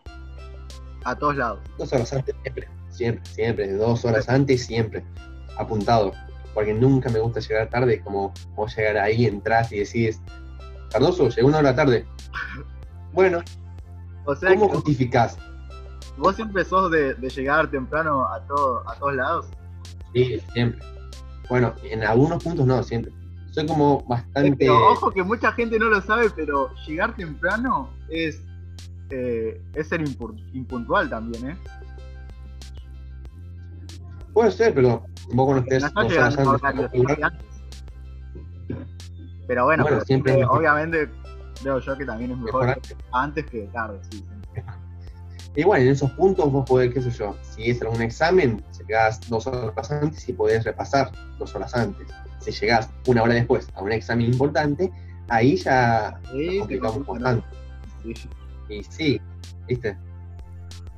A 1.04 1.16
todos 1.16 1.38
lados. 1.38 1.60
Dos 1.78 1.92
horas 1.94 2.12
antes, 2.14 2.36
siempre, 2.42 2.68
siempre, 2.90 3.26
siempre, 3.26 3.74
dos 3.74 4.06
horas 4.06 4.28
antes, 4.30 4.66
siempre, 4.66 5.04
apuntado. 5.58 6.12
Porque 6.58 6.74
nunca 6.74 7.08
me 7.12 7.20
gusta 7.20 7.40
llegar 7.40 7.70
tarde, 7.70 8.02
como 8.02 8.34
vos 8.56 8.76
llegar 8.76 8.98
ahí, 8.98 9.28
entras 9.28 9.72
y 9.72 9.78
decís, 9.78 10.20
Cardoso, 10.90 11.30
llegó 11.30 11.50
una 11.50 11.60
hora 11.60 11.76
tarde. 11.76 12.04
Bueno, 13.14 13.44
O 14.26 14.36
sea, 14.36 14.50
¿cómo 14.56 14.68
justificás? 14.68 15.38
vos 16.18 16.36
siempre 16.36 16.66
sos 16.66 16.90
de, 16.90 17.14
de 17.14 17.30
llegar 17.30 17.70
temprano 17.70 18.26
a, 18.26 18.40
todo, 18.48 18.90
a 18.90 18.96
todos 18.96 19.14
lados. 19.14 19.46
Sí, 20.16 20.42
siempre. 20.52 20.82
Bueno, 21.48 21.76
en 21.84 22.04
algunos 22.04 22.44
puntos 22.44 22.66
no, 22.66 22.82
siempre. 22.82 23.14
Soy 23.52 23.68
como 23.68 24.04
bastante... 24.08 24.56
Pero 24.58 24.94
ojo 24.94 25.12
que 25.12 25.22
mucha 25.22 25.52
gente 25.52 25.78
no 25.78 25.86
lo 25.92 26.02
sabe, 26.02 26.32
pero 26.32 26.72
llegar 26.88 27.16
temprano 27.16 27.92
es, 28.10 28.42
eh, 29.12 29.62
es 29.76 29.90
ser 29.90 30.02
impu- 30.04 30.44
impuntual 30.54 31.08
también, 31.08 31.52
¿eh? 31.52 31.58
Puede 34.34 34.50
ser, 34.50 34.74
pero 34.74 35.06
vos 35.34 35.48
conocés 35.48 35.84
No 35.94 36.08
que. 36.08 36.16
Pero 39.48 39.64
bueno, 39.66 39.84
Bueno, 39.84 39.98
pero 39.98 40.06
siempre 40.06 40.34
es 40.34 40.40
mejor. 40.40 40.58
obviamente 40.60 41.10
creo 41.62 41.80
yo 41.80 41.98
que 41.98 42.06
también 42.06 42.32
es 42.32 42.38
mejor, 42.38 42.80
que 42.82 42.96
antes 43.14 43.46
que 43.46 43.62
tarde, 43.74 44.00
sí. 44.12 44.26
sí. 44.54 44.62
Y 45.56 45.64
bueno, 45.64 45.86
en 45.86 45.92
esos 45.92 46.12
puntos 46.12 46.52
vos 46.52 46.66
podés, 46.70 46.94
qué 46.94 47.02
sé 47.02 47.10
yo, 47.12 47.36
si 47.42 47.72
es 47.72 47.82
algún 47.82 48.02
examen, 48.02 48.64
llegás 48.78 49.28
dos 49.30 49.48
horas 49.48 49.92
antes 49.92 50.28
y 50.30 50.34
podés 50.34 50.64
repasar 50.66 51.12
dos 51.40 51.56
horas 51.56 51.74
antes. 51.76 52.08
Si 52.40 52.52
llegás 52.52 52.90
una 53.08 53.24
hora 53.24 53.34
después 53.34 53.68
a 53.74 53.82
un 53.82 53.92
examen 53.92 54.28
importante, 54.28 54.92
ahí 55.30 55.56
ya 55.58 56.20
Sí, 56.32 56.60
complicamos 56.60 57.06
bastante. 57.06 57.48
Sí. 58.04 58.14
Y 58.70 58.84
sí, 58.84 59.22
¿viste? 59.68 59.98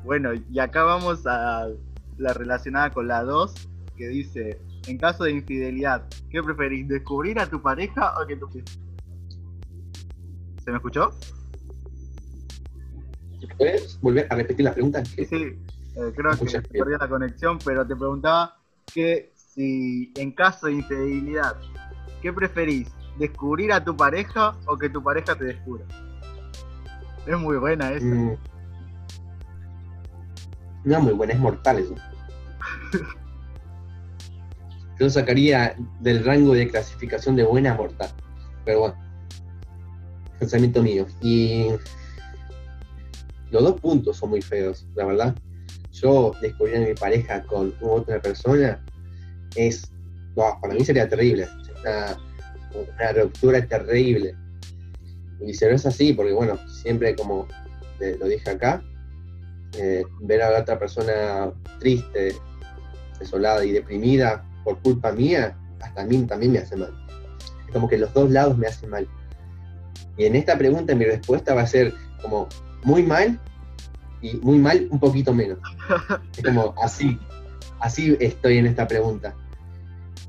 Bueno, 0.03 0.31
y 0.33 0.59
acá 0.59 0.83
vamos 0.83 1.25
a 1.25 1.67
la 2.17 2.33
relacionada 2.33 2.89
con 2.89 3.07
la 3.07 3.23
2, 3.23 3.68
que 3.99 4.07
dice, 4.07 4.61
en 4.87 4.97
caso 4.97 5.25
de 5.25 5.31
infidelidad, 5.31 6.07
¿qué 6.31 6.41
preferís? 6.41 6.87
¿Descubrir 6.87 7.37
a 7.37 7.49
tu 7.49 7.61
pareja 7.61 8.13
o 8.17 8.25
que 8.25 8.37
tu... 8.37 8.47
¿Se 10.63 10.71
me 10.71 10.77
escuchó? 10.77 11.11
¿Puedes 13.57 13.99
volver 13.99 14.25
a 14.29 14.35
repetir 14.35 14.63
la 14.63 14.73
pregunta? 14.73 15.03
Sí, 15.03 15.25
sí, 15.25 15.35
eh, 15.35 16.13
creo 16.15 16.31
que 16.39 16.47
se 16.47 16.61
perdió 16.61 16.97
la 16.97 17.09
conexión, 17.09 17.59
pero 17.65 17.85
te 17.85 17.93
preguntaba 17.93 18.57
que 18.85 19.33
si 19.35 20.13
en 20.15 20.31
caso 20.31 20.67
de 20.67 20.73
infidelidad, 20.75 21.57
¿qué 22.21 22.31
preferís? 22.31 22.87
¿Descubrir 23.17 23.73
a 23.73 23.83
tu 23.83 23.97
pareja 23.97 24.55
o 24.65 24.77
que 24.77 24.89
tu 24.89 25.03
pareja 25.03 25.35
te 25.35 25.43
descubra? 25.43 25.83
Es 27.27 27.37
muy 27.37 27.57
buena 27.57 27.91
esa. 27.91 28.05
Mm. 28.05 28.37
No, 30.85 31.01
muy 31.01 31.13
buena, 31.13 31.33
es 31.33 31.39
mortal 31.39 31.79
eso. 31.79 31.95
Yo 34.99 35.09
sacaría 35.09 35.75
del 36.01 36.25
rango 36.25 36.53
de 36.53 36.67
clasificación 36.67 37.35
de 37.35 37.43
buena 37.43 37.73
mortal. 37.73 38.09
Pero 38.65 38.81
bueno, 38.81 38.95
pensamiento 40.39 40.83
mío. 40.83 41.07
Y 41.21 41.67
los 43.49 43.63
dos 43.63 43.79
puntos 43.79 44.17
son 44.17 44.31
muy 44.31 44.41
feos, 44.41 44.85
la 44.95 45.05
verdad. 45.05 45.35
Yo 45.91 46.33
descubrir 46.41 46.77
a 46.77 46.79
mi 46.81 46.93
pareja 46.93 47.43
con 47.43 47.73
otra 47.81 48.21
persona 48.21 48.85
es, 49.55 49.89
no, 50.35 50.59
para 50.61 50.73
mí 50.73 50.83
sería 50.83 51.07
terrible. 51.07 51.47
Una, 51.79 52.17
una 52.73 53.11
ruptura 53.13 53.65
terrible. 53.65 54.35
Y 55.39 55.45
viceversa 55.45 55.91
sí, 55.91 56.11
porque 56.11 56.33
bueno, 56.33 56.57
siempre 56.67 57.15
como 57.15 57.47
lo 58.19 58.27
dije 58.27 58.49
acá, 58.49 58.83
eh, 59.77 60.03
ver 60.21 60.41
a 60.41 60.51
la 60.51 60.59
otra 60.61 60.79
persona 60.79 61.51
triste, 61.79 62.35
desolada 63.19 63.63
y 63.63 63.71
deprimida 63.71 64.45
por 64.63 64.79
culpa 64.81 65.11
mía, 65.11 65.57
hasta 65.81 66.01
a 66.01 66.05
mí 66.05 66.17
también 66.23 66.51
me 66.53 66.59
hace 66.59 66.75
mal. 66.75 66.93
Es 67.67 67.73
como 67.73 67.87
que 67.87 67.97
los 67.97 68.13
dos 68.13 68.29
lados 68.31 68.57
me 68.57 68.67
hacen 68.67 68.89
mal. 68.89 69.07
Y 70.17 70.25
en 70.25 70.35
esta 70.35 70.57
pregunta 70.57 70.93
mi 70.95 71.05
respuesta 71.05 71.53
va 71.53 71.61
a 71.61 71.67
ser 71.67 71.93
como 72.21 72.47
muy 72.83 73.03
mal 73.03 73.39
y 74.21 74.35
muy 74.37 74.57
mal 74.59 74.87
un 74.91 74.99
poquito 74.99 75.33
menos. 75.33 75.59
Es 76.37 76.43
como 76.43 76.73
así, 76.83 77.17
así 77.79 78.17
estoy 78.19 78.57
en 78.57 78.65
esta 78.65 78.87
pregunta. 78.87 79.35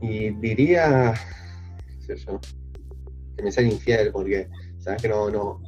Y 0.00 0.30
diría, 0.30 1.14
qué 2.06 2.16
sé 2.16 2.24
yo, 2.24 2.40
que 3.36 3.42
me 3.42 3.50
sea 3.52 3.64
infiel 3.64 4.12
porque 4.12 4.48
sabes 4.78 5.02
que 5.02 5.08
no, 5.08 5.28
no, 5.30 5.60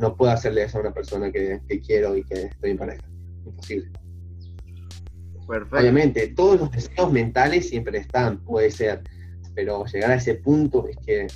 no- 0.00 0.16
puedo 0.16 0.32
hacerle 0.32 0.64
eso 0.64 0.78
a 0.78 0.80
una 0.80 0.94
persona 0.94 1.30
que, 1.30 1.60
que 1.68 1.80
quiero 1.80 2.16
y 2.16 2.24
que 2.24 2.44
estoy 2.46 2.70
en 2.70 2.78
pareja. 2.78 3.04
Imposible. 3.44 3.90
Perfecto. 5.46 5.76
Obviamente, 5.78 6.28
todos 6.28 6.60
los 6.60 6.70
deseos 6.70 7.12
mentales 7.12 7.68
siempre 7.68 7.98
están, 7.98 8.38
puede 8.38 8.70
ser, 8.70 9.02
pero 9.54 9.84
llegar 9.86 10.10
a 10.12 10.14
ese 10.14 10.34
punto 10.36 10.86
es 10.88 10.96
que 11.04 11.26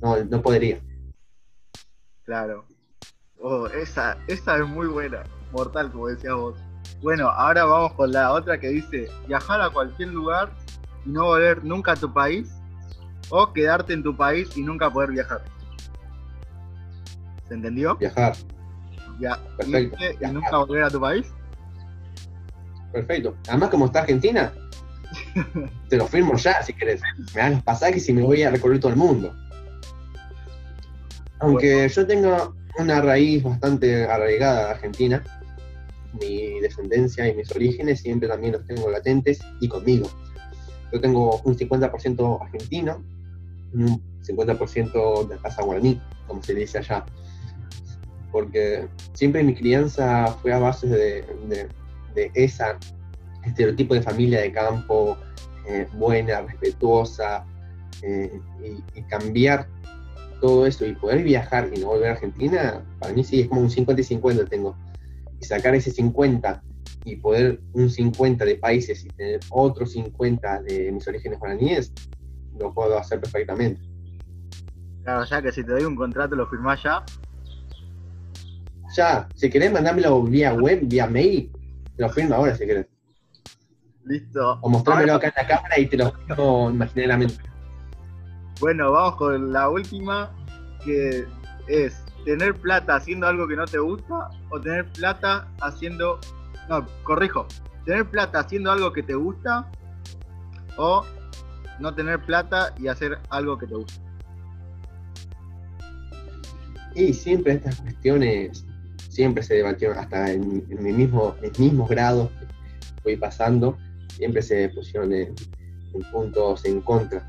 no, 0.00 0.22
no 0.24 0.40
podría. 0.42 0.78
Claro. 2.24 2.64
Oh, 3.40 3.66
esa, 3.66 4.16
esa 4.28 4.56
es 4.58 4.66
muy 4.66 4.86
buena. 4.86 5.22
Mortal, 5.52 5.90
como 5.92 6.08
decías 6.08 6.34
vos. 6.34 6.58
Bueno, 7.02 7.28
ahora 7.28 7.64
vamos 7.64 7.92
con 7.94 8.10
la 8.12 8.32
otra 8.32 8.58
que 8.58 8.68
dice 8.68 9.08
viajar 9.26 9.60
a 9.60 9.70
cualquier 9.70 10.08
lugar 10.08 10.50
y 11.04 11.10
no 11.10 11.24
volver 11.26 11.62
nunca 11.64 11.92
a 11.92 11.96
tu 11.96 12.12
país 12.12 12.50
o 13.28 13.52
quedarte 13.52 13.92
en 13.92 14.02
tu 14.02 14.16
país 14.16 14.56
y 14.56 14.62
nunca 14.62 14.90
poder 14.90 15.10
viajar. 15.10 15.42
¿Se 17.48 17.54
entendió? 17.54 17.96
Viajar, 17.96 18.34
Ya, 19.20 19.38
Perfecto. 19.58 19.96
y 20.00 20.16
Viajar. 20.16 20.32
nunca 20.34 20.56
volver 20.58 20.84
a 20.84 20.90
tu 20.90 21.00
país. 21.00 21.26
Perfecto. 22.94 23.34
Además, 23.48 23.68
como 23.68 23.86
está 23.86 24.00
Argentina, 24.00 24.52
te 25.88 25.96
lo 25.96 26.06
firmo 26.06 26.36
ya 26.36 26.62
si 26.62 26.72
querés. 26.72 27.02
Me 27.34 27.40
dan 27.40 27.52
los 27.54 27.62
pasajes 27.62 28.08
y 28.08 28.12
me 28.12 28.22
voy 28.22 28.42
a 28.42 28.50
recorrer 28.50 28.80
todo 28.80 28.92
el 28.92 28.96
mundo. 28.96 29.34
Aunque 31.40 31.88
yo 31.88 32.06
tengo 32.06 32.54
una 32.78 33.02
raíz 33.02 33.42
bastante 33.42 34.04
arraigada 34.04 34.68
a 34.68 34.70
Argentina, 34.70 35.22
mi 36.18 36.60
descendencia 36.60 37.28
y 37.28 37.34
mis 37.34 37.50
orígenes 37.50 38.00
siempre 38.00 38.28
también 38.28 38.54
los 38.54 38.66
tengo 38.66 38.90
latentes 38.90 39.40
y 39.60 39.68
conmigo. 39.68 40.08
Yo 40.92 41.00
tengo 41.00 41.40
un 41.44 41.58
50% 41.58 42.40
argentino 42.40 43.02
un 43.74 44.00
50% 44.22 45.28
de 45.28 45.36
raza 45.38 45.62
guaraní, 45.62 46.00
como 46.26 46.42
se 46.42 46.54
dice 46.54 46.78
allá. 46.78 47.04
Porque 48.32 48.88
siempre 49.12 49.42
mi 49.42 49.54
crianza 49.54 50.26
fue 50.40 50.52
a 50.52 50.58
base 50.58 50.86
de, 50.86 51.22
de, 51.48 51.68
de 52.14 52.30
esa 52.34 52.78
estereotipo 53.44 53.94
de 53.94 54.02
familia 54.02 54.40
de 54.40 54.52
campo, 54.52 55.18
eh, 55.66 55.86
buena, 55.94 56.42
respetuosa, 56.42 57.44
eh, 58.02 58.40
y, 58.62 58.98
y 58.98 59.02
cambiar 59.04 59.68
todo 60.40 60.66
eso 60.66 60.84
y 60.84 60.94
poder 60.94 61.22
viajar 61.22 61.70
y 61.74 61.80
no 61.80 61.88
volver 61.88 62.10
a 62.10 62.12
Argentina, 62.12 62.84
para 62.98 63.12
mí 63.12 63.24
sí 63.24 63.40
es 63.40 63.48
como 63.48 63.62
un 63.62 63.70
50 63.70 64.00
y 64.00 64.04
50 64.04 64.44
tengo. 64.46 64.76
Y 65.40 65.44
sacar 65.44 65.74
ese 65.74 65.90
50 65.90 66.62
y 67.04 67.16
poder 67.16 67.60
un 67.72 67.90
50 67.90 68.44
de 68.44 68.56
países 68.56 69.04
y 69.04 69.08
tener 69.08 69.40
otro 69.50 69.86
50 69.86 70.62
de 70.62 70.92
mis 70.92 71.06
orígenes 71.06 71.38
guaraníes, 71.38 71.92
lo 72.58 72.72
puedo 72.72 72.98
hacer 72.98 73.20
perfectamente. 73.20 73.80
Claro, 75.02 75.24
ya 75.24 75.42
que 75.42 75.52
si 75.52 75.62
te 75.62 75.72
doy 75.72 75.84
un 75.84 75.96
contrato 75.96 76.34
lo 76.34 76.46
firmás 76.46 76.82
ya. 76.82 77.04
Ya, 78.96 79.28
si 79.34 79.50
querés 79.50 79.72
mandármelo 79.72 80.22
vía 80.22 80.54
web, 80.54 80.80
vía 80.82 81.06
mail, 81.06 81.50
te 81.96 82.02
lo 82.02 82.08
firmo 82.10 82.34
ahora 82.34 82.54
si 82.54 82.66
querés. 82.66 82.86
Listo. 84.04 84.58
O 84.60 84.68
mostrármelo 84.68 85.14
acá 85.14 85.28
en 85.28 85.34
la 85.36 85.46
cámara 85.46 85.78
y 85.78 85.86
te 85.86 85.96
lo 85.96 86.12
firmo 86.12 86.70
imaginariamente. 86.70 87.42
Bueno, 88.60 88.92
vamos 88.92 89.16
con 89.16 89.52
la 89.52 89.68
última, 89.68 90.30
que 90.84 91.26
es 91.66 92.04
tener 92.24 92.54
plata 92.54 92.96
haciendo 92.96 93.26
algo 93.26 93.48
que 93.48 93.56
no 93.56 93.64
te 93.64 93.78
gusta 93.78 94.30
o 94.50 94.60
tener 94.60 94.90
plata 94.92 95.48
haciendo... 95.60 96.20
No, 96.68 96.86
corrijo. 97.02 97.46
Tener 97.84 98.08
plata 98.08 98.40
haciendo 98.40 98.72
algo 98.72 98.92
que 98.92 99.02
te 99.02 99.14
gusta 99.14 99.70
o 100.76 101.04
no 101.80 101.94
tener 101.94 102.20
plata 102.20 102.74
y 102.78 102.88
hacer 102.88 103.18
algo 103.30 103.58
que 103.58 103.66
te 103.66 103.74
gusta. 103.74 104.00
Y 106.94 107.12
siempre 107.12 107.54
estas 107.54 107.80
cuestiones, 107.80 108.64
siempre 109.14 109.42
se 109.42 109.54
debatieron, 109.54 109.96
hasta 109.98 110.32
en, 110.32 110.64
en 110.68 110.82
mi 110.82 110.92
mismo, 110.92 111.36
en 111.40 111.52
mismos 111.58 111.88
grados 111.88 112.30
que 112.30 113.02
fui 113.02 113.16
pasando, 113.16 113.78
siempre 114.08 114.42
se 114.42 114.68
pusieron 114.70 115.12
en, 115.12 115.34
en 115.94 116.02
puntos 116.10 116.64
en 116.64 116.80
contra. 116.80 117.26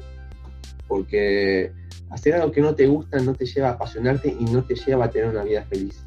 Porque 0.87 1.71
hacer 2.09 2.33
algo 2.35 2.51
que 2.51 2.61
no 2.61 2.73
te 2.73 2.87
gusta 2.87 3.19
no 3.19 3.33
te 3.33 3.45
lleva 3.45 3.69
a 3.69 3.71
apasionarte 3.73 4.35
y 4.39 4.45
no 4.45 4.63
te 4.63 4.75
lleva 4.75 5.05
a 5.05 5.09
tener 5.09 5.29
una 5.29 5.43
vida 5.43 5.63
feliz. 5.65 6.03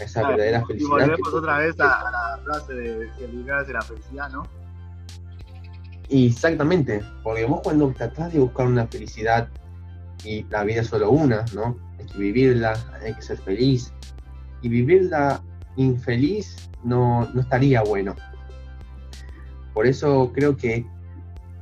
Esa 0.00 0.20
Claro, 0.20 0.28
verdadera 0.36 0.66
felicidad. 0.66 0.90
volvemos 0.90 1.34
otra 1.34 1.58
vez 1.58 1.78
a, 1.80 2.00
a 2.08 2.10
la 2.10 2.42
frase 2.42 2.72
de 2.72 3.10
si 3.18 3.24
el 3.24 3.50
hace 3.50 3.72
la 3.74 3.82
felicidad, 3.82 4.30
¿no? 4.30 4.42
Exactamente, 6.08 7.02
porque 7.22 7.44
vos 7.44 7.60
cuando 7.62 7.92
tratás 7.92 8.32
de 8.32 8.40
buscar 8.40 8.66
una 8.66 8.86
felicidad 8.86 9.48
y 10.24 10.42
la 10.44 10.64
vida 10.64 10.80
es 10.80 10.88
solo 10.88 11.10
una, 11.10 11.44
¿no? 11.54 11.76
Hay 11.98 12.06
que 12.06 12.18
vivirla, 12.18 12.72
hay 13.02 13.14
que 13.14 13.22
ser 13.22 13.38
feliz. 13.38 13.92
Y 14.62 14.68
vivirla 14.68 15.42
infeliz 15.76 16.70
no, 16.84 17.28
no 17.32 17.40
estaría 17.40 17.82
bueno. 17.82 18.14
Por 19.72 19.86
eso 19.86 20.32
creo 20.34 20.56
que 20.56 20.84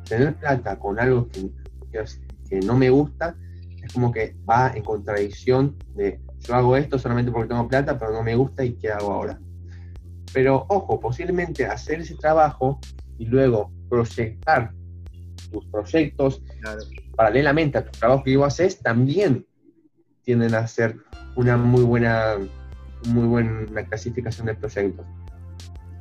tener 0.08 0.34
plata 0.36 0.78
con 0.78 0.98
algo 0.98 1.28
que, 1.28 1.50
que, 1.92 2.04
que 2.48 2.60
no 2.60 2.76
me 2.76 2.90
gusta 2.90 3.36
es 3.82 3.92
como 3.92 4.10
que 4.10 4.36
va 4.48 4.72
en 4.74 4.82
contradicción 4.82 5.76
de 5.94 6.20
yo 6.40 6.54
hago 6.54 6.76
esto 6.76 6.98
solamente 6.98 7.30
porque 7.30 7.48
tengo 7.48 7.68
plata, 7.68 7.98
pero 7.98 8.12
no 8.12 8.22
me 8.22 8.34
gusta 8.34 8.64
y 8.64 8.74
¿qué 8.74 8.90
hago 8.90 9.12
ahora? 9.12 9.38
Pero 10.32 10.66
ojo, 10.68 11.00
posiblemente 11.00 11.66
hacer 11.66 12.00
ese 12.00 12.14
trabajo 12.14 12.80
y 13.18 13.26
luego 13.26 13.72
proyectar 13.88 14.72
tus 15.50 15.66
proyectos 15.66 16.42
paralelamente 17.16 17.78
a 17.78 17.84
tu 17.84 17.90
trabajo 17.98 18.22
que 18.22 18.36
vos 18.36 18.46
haces, 18.46 18.78
también 18.80 19.46
tienden 20.22 20.54
a 20.54 20.66
ser 20.66 20.96
una 21.36 21.56
muy 21.56 21.82
buena, 21.82 22.36
muy 23.06 23.26
buena 23.26 23.84
clasificación 23.84 24.46
de 24.46 24.54
proyectos. 24.54 25.06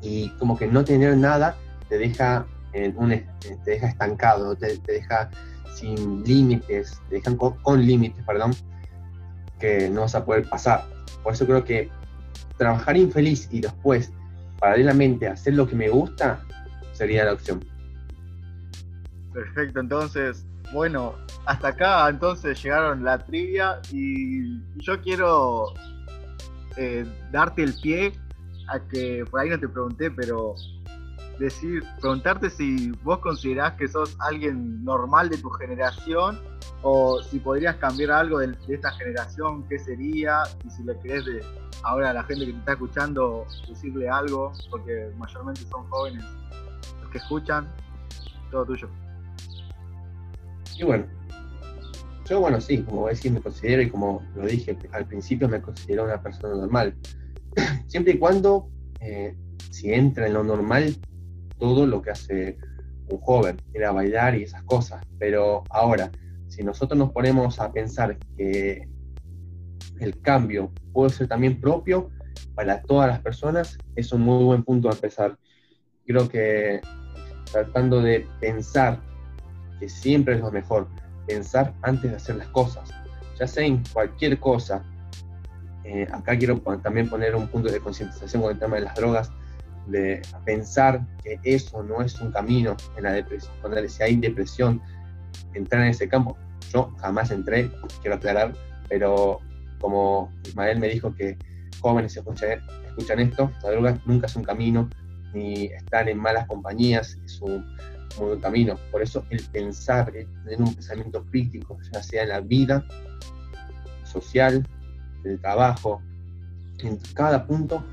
Y 0.02 0.30
como 0.38 0.58
que 0.58 0.68
no 0.68 0.84
tener 0.84 1.18
nada 1.18 1.56
te 1.90 1.98
deja, 1.98 2.46
en 2.74 2.98
un, 2.98 3.10
te 3.10 3.72
deja 3.72 3.88
estancado, 3.88 4.56
te, 4.56 4.78
deja 4.86 5.30
sin 5.74 6.24
límites, 6.24 7.02
te 7.10 7.16
dejan 7.16 7.38
con, 7.38 7.86
límites, 7.86 8.24
perdón, 8.26 8.54
que 9.60 9.90
no 9.90 10.02
vas 10.02 10.16
a 10.16 10.26
poder 10.26 10.48
pasar. 10.50 10.86
Por 11.24 11.34
eso 11.34 11.46
creo 11.46 11.64
que 11.64 11.90
trabajar 12.58 12.98
infeliz 12.98 13.48
y 13.52 13.62
después, 13.62 14.12
paralelamente, 14.60 15.28
hacer 15.28 15.54
lo 15.54 15.68
que 15.68 15.76
me 15.76 15.90
gusta, 15.90 16.42
sería 16.94 17.26
la 17.26 17.34
opción. 17.34 17.64
Perfecto, 19.34 19.80
entonces, 19.80 20.46
bueno, 20.74 21.16
hasta 21.46 21.70
acá 21.70 22.10
entonces 22.10 22.62
llegaron 22.62 23.04
la 23.04 23.20
trivia 23.20 23.80
y 23.92 24.60
yo 24.78 25.00
quiero 25.02 25.74
eh, 26.78 27.06
darte 27.32 27.64
el 27.64 27.74
pie 27.82 28.14
a 28.70 28.80
que 28.80 29.26
por 29.30 29.40
ahí 29.40 29.50
no 29.50 29.60
te 29.60 29.68
pregunté, 29.68 30.12
pero 30.12 30.56
decir, 31.40 31.84
preguntarte 32.02 32.50
si 32.50 32.92
vos 33.04 33.20
considerás 33.20 33.74
que 33.74 33.88
sos 33.88 34.16
alguien 34.20 34.84
normal 34.84 35.30
de 35.30 35.38
tu 35.38 35.50
generación 35.52 36.40
o 36.82 37.22
si 37.22 37.40
podrías 37.40 37.76
cambiar 37.76 38.12
algo 38.12 38.40
de, 38.40 38.56
esta 38.68 38.92
generación, 38.92 39.68
qué 39.68 39.80
sería, 39.80 40.44
y 40.66 40.70
si 40.70 40.84
le 40.84 41.00
querés 41.00 41.26
de, 41.26 41.44
ahora 41.84 42.12
a 42.12 42.14
la 42.14 42.24
gente 42.24 42.46
que 42.46 42.54
te 42.54 42.60
está 42.60 42.72
escuchando 42.74 43.46
decirle 43.68 44.10
algo, 44.10 44.52
porque 44.70 45.12
mayormente 45.18 45.62
son 45.70 45.88
jóvenes 45.90 46.24
los 47.02 47.10
que 47.12 47.18
escuchan, 47.18 47.68
todo 48.52 48.66
tuyo. 48.66 48.90
Y 50.78 50.84
bueno, 50.84 51.06
yo 52.28 52.42
bueno, 52.42 52.60
sí, 52.60 52.80
como 52.84 53.02
voy 53.02 53.10
a 53.10 53.14
decir, 53.14 53.32
me 53.32 53.42
considero, 53.42 53.82
y 53.82 53.90
como 53.90 54.22
lo 54.36 54.46
dije 54.46 54.78
al 54.92 55.06
principio, 55.06 55.48
me 55.48 55.62
considero 55.62 56.04
una 56.04 56.22
persona 56.22 56.56
normal. 56.56 56.96
Siempre 57.88 58.14
y 58.14 58.18
cuando, 58.18 58.70
eh, 59.00 59.36
si 59.72 59.94
entra 59.94 60.28
en 60.28 60.34
lo 60.34 60.44
normal, 60.44 60.96
todo 61.58 61.86
lo 61.86 62.02
que 62.02 62.12
hace 62.12 62.58
un 63.10 63.20
joven, 63.20 63.58
era 63.74 63.92
bailar 63.92 64.36
y 64.36 64.44
esas 64.44 64.64
cosas. 64.64 65.04
Pero 65.18 65.64
ahora, 65.70 66.12
si 66.48 66.64
nosotros 66.64 66.98
nos 66.98 67.12
ponemos 67.12 67.60
a 67.60 67.72
pensar 67.72 68.18
que 68.38 68.88
el 70.00 70.20
cambio 70.22 70.72
puede 70.92 71.12
ser 71.12 71.28
también 71.28 71.60
propio 71.60 72.10
para 72.56 72.82
todas 72.82 73.08
las 73.08 73.22
personas, 73.22 73.78
es 73.96 74.12
un 74.12 74.22
muy 74.22 74.44
buen 74.44 74.64
punto 74.64 74.90
a 74.90 74.94
empezar. 74.94 75.38
Creo 76.06 76.28
que 76.28 76.82
tratando 77.52 78.02
de 78.02 78.28
pensar 78.42 79.00
que 79.80 79.88
siempre 79.88 80.36
es 80.36 80.42
lo 80.42 80.52
mejor, 80.52 80.88
pensar 81.28 81.74
antes 81.82 82.10
de 82.10 82.18
hacer 82.18 82.36
las 82.38 82.48
cosas, 82.48 82.90
ya 83.40 83.48
sea 83.48 83.66
en 83.66 83.84
cualquier 83.94 84.40
cosa. 84.40 84.84
Eh, 85.84 86.08
acá 86.12 86.38
quiero 86.38 86.60
también 86.84 87.10
poner 87.10 87.36
un 87.36 87.48
punto 87.48 87.72
de 87.72 87.80
concientización 87.80 88.42
con 88.42 88.52
el 88.52 88.60
tema 88.60 88.76
de 88.76 88.84
las 88.84 88.96
drogas, 88.96 89.32
de 89.88 90.22
pensar 90.46 91.06
que 91.24 91.40
eso 91.44 91.82
no 91.84 92.02
es 92.02 92.20
un 92.20 92.32
camino 92.32 92.76
en 92.98 93.04
la 93.04 93.12
depresión, 93.12 93.54
cuando 93.62 93.88
si 93.88 94.04
hay 94.04 94.16
depresión, 94.18 94.82
entrar 95.54 95.84
en 95.84 95.90
ese 95.90 96.10
campo. 96.10 96.38
Yo 96.74 96.94
jamás 97.00 97.32
entré, 97.32 97.72
quiero 98.02 98.18
aclarar, 98.18 98.54
pero 98.90 99.40
como 99.80 100.32
Ismael 100.44 100.80
me 100.80 100.90
dijo 100.90 101.16
que 101.16 101.38
jóvenes 101.80 102.18
escuchan, 102.18 102.62
escuchan 102.86 103.20
esto, 103.20 103.52
la 103.64 103.72
droga 103.72 103.98
nunca 104.06 104.28
es 104.28 104.36
un 104.36 104.44
camino, 104.44 104.90
ni 105.34 105.66
estar 105.66 106.10
en 106.10 106.18
malas 106.18 106.48
compañías 106.48 107.18
es 107.26 107.40
un 107.42 107.66
camino. 108.42 108.78
Por 108.92 109.02
eso 109.02 109.26
el 109.30 109.44
pensar, 109.46 110.12
tener 110.12 110.60
un 110.60 110.74
pensamiento 110.74 111.24
crítico, 111.26 111.78
ya 111.92 112.02
sea 112.02 112.24
en 112.24 112.30
la 112.30 112.42
vida 112.42 112.86
social, 114.04 114.68
el 115.24 115.40
trabajo, 115.40 116.02
en 116.80 116.98
cada 117.14 117.46
punto, 117.46 117.84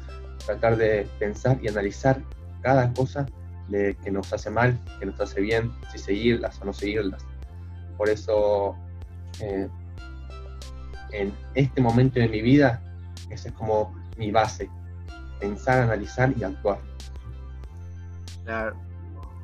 tratar 0.44 0.76
de 0.76 1.06
pensar 1.18 1.58
y 1.62 1.68
analizar 1.68 2.20
cada 2.62 2.92
cosa 2.92 3.26
de 3.68 3.96
que 4.02 4.10
nos 4.10 4.32
hace 4.32 4.50
mal, 4.50 4.78
que 4.98 5.06
nos 5.06 5.20
hace 5.20 5.40
bien, 5.40 5.72
si 5.90 5.98
seguirlas 5.98 6.60
o 6.60 6.66
no 6.66 6.72
seguirlas. 6.72 7.24
Por 7.96 8.08
eso, 8.08 8.76
eh, 9.40 9.68
en 11.12 11.32
este 11.54 11.80
momento 11.80 12.20
de 12.20 12.28
mi 12.28 12.42
vida, 12.42 12.82
esa 13.30 13.48
es 13.48 13.54
como 13.54 13.94
mi 14.16 14.30
base, 14.30 14.68
pensar, 15.40 15.82
analizar 15.82 16.32
y 16.36 16.44
actuar. 16.44 16.78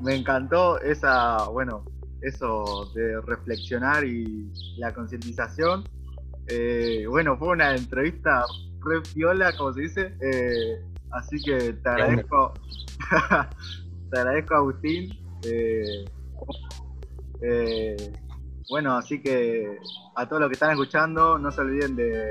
Me 0.01 0.17
encantó 0.17 0.81
esa, 0.81 1.49
bueno, 1.49 1.85
eso 2.23 2.91
de 2.95 3.21
reflexionar 3.23 4.05
y 4.05 4.51
la 4.79 4.93
concientización. 4.93 5.85
Eh, 6.49 7.05
bueno, 7.09 7.37
fue 7.37 7.49
una 7.49 7.75
entrevista 7.75 8.45
re 8.81 9.01
viola, 9.15 9.57
como 9.57 9.73
se 9.73 9.81
dice. 9.83 10.15
Eh, 10.21 10.91
Así 11.13 11.43
que 11.43 11.73
te 11.73 11.89
agradezco, 11.89 12.55
te 14.11 14.19
agradezco 14.19 14.55
Agustín. 14.55 15.11
Eh, 15.45 16.05
eh, 17.43 18.13
bueno, 18.69 18.97
así 18.97 19.21
que 19.21 19.79
a 20.15 20.29
todos 20.29 20.41
los 20.41 20.49
que 20.51 20.55
están 20.55 20.71
escuchando, 20.71 21.39
no 21.39 21.51
se 21.51 21.61
olviden 21.61 21.97
de, 21.97 22.31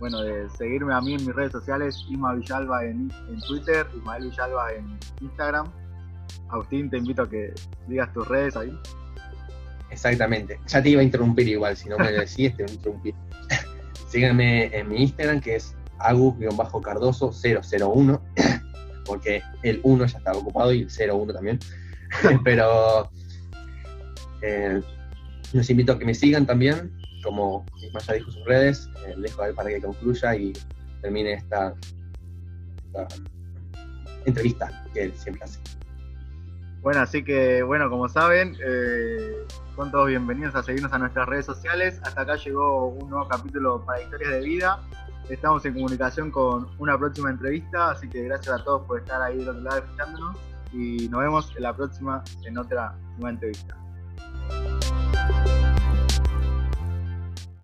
bueno, 0.00 0.22
de 0.22 0.48
seguirme 0.50 0.94
a 0.94 1.00
mí 1.00 1.14
en 1.14 1.26
mis 1.26 1.34
redes 1.34 1.52
sociales, 1.52 2.02
Ima 2.08 2.34
Villalba 2.34 2.84
en, 2.84 3.10
Twitter, 3.46 3.86
Ismael 3.94 4.24
Villalba 4.24 4.72
en 4.72 4.98
Instagram. 5.20 5.70
Agustín, 6.52 6.90
te 6.90 6.98
invito 6.98 7.22
a 7.22 7.28
que 7.28 7.52
digas 7.88 8.12
tus 8.12 8.28
redes 8.28 8.56
ahí. 8.56 8.78
Exactamente. 9.90 10.58
Ya 10.66 10.82
te 10.82 10.90
iba 10.90 11.00
a 11.00 11.04
interrumpir 11.04 11.48
igual, 11.48 11.76
si 11.76 11.88
no 11.88 11.98
me 11.98 12.12
decís, 12.12 12.56
te 12.56 12.62
voy 12.62 12.72
a 12.72 12.74
interrumpir. 12.74 13.14
Síganme 14.08 14.76
en 14.76 14.88
mi 14.88 15.02
Instagram, 15.02 15.40
que 15.40 15.56
es 15.56 15.74
Agu-Cardoso 15.98 17.32
001, 17.32 18.22
porque 19.06 19.42
el 19.62 19.80
1 19.82 20.06
ya 20.06 20.18
estaba 20.18 20.38
ocupado 20.38 20.72
y 20.72 20.82
el 20.82 21.10
01 21.10 21.32
también. 21.32 21.58
Pero 22.44 23.10
eh, 24.42 24.80
los 25.52 25.70
invito 25.70 25.92
a 25.92 25.98
que 25.98 26.04
me 26.04 26.14
sigan 26.14 26.46
también, 26.46 26.92
como 27.22 27.64
ya 28.06 28.14
dijo 28.14 28.30
sus 28.30 28.44
redes, 28.44 28.90
eh, 29.06 29.14
dejo 29.16 29.42
ahí 29.42 29.52
para 29.52 29.70
que 29.70 29.80
concluya 29.80 30.34
y 30.34 30.52
termine 31.00 31.34
esta, 31.34 31.74
entrevista 34.24 34.84
que 34.92 35.04
él 35.04 35.12
siempre 35.16 35.44
hace. 35.44 35.58
Bueno, 36.82 37.00
así 37.00 37.22
que, 37.22 37.62
bueno, 37.62 37.88
como 37.88 38.08
saben, 38.08 38.56
eh, 38.60 39.46
son 39.76 39.92
todos 39.92 40.08
bienvenidos 40.08 40.56
a 40.56 40.64
seguirnos 40.64 40.92
a 40.92 40.98
nuestras 40.98 41.28
redes 41.28 41.46
sociales. 41.46 42.00
Hasta 42.02 42.22
acá 42.22 42.34
llegó 42.34 42.88
un 42.88 43.08
nuevo 43.08 43.28
capítulo 43.28 43.84
para 43.86 44.02
Historias 44.02 44.30
de 44.32 44.40
Vida. 44.40 44.80
Estamos 45.28 45.64
en 45.64 45.74
comunicación 45.74 46.32
con 46.32 46.66
una 46.80 46.98
próxima 46.98 47.30
entrevista, 47.30 47.92
así 47.92 48.08
que 48.08 48.24
gracias 48.24 48.60
a 48.60 48.64
todos 48.64 48.84
por 48.88 48.98
estar 48.98 49.22
ahí 49.22 49.38
del 49.38 49.50
otro 49.50 49.62
lado 49.62 49.78
escuchándonos 49.78 50.36
y 50.72 51.08
nos 51.08 51.20
vemos 51.20 51.52
en 51.56 51.62
la 51.62 51.72
próxima 51.72 52.24
en 52.44 52.58
otra 52.58 52.96
nueva 53.16 53.30
entrevista. 53.30 53.76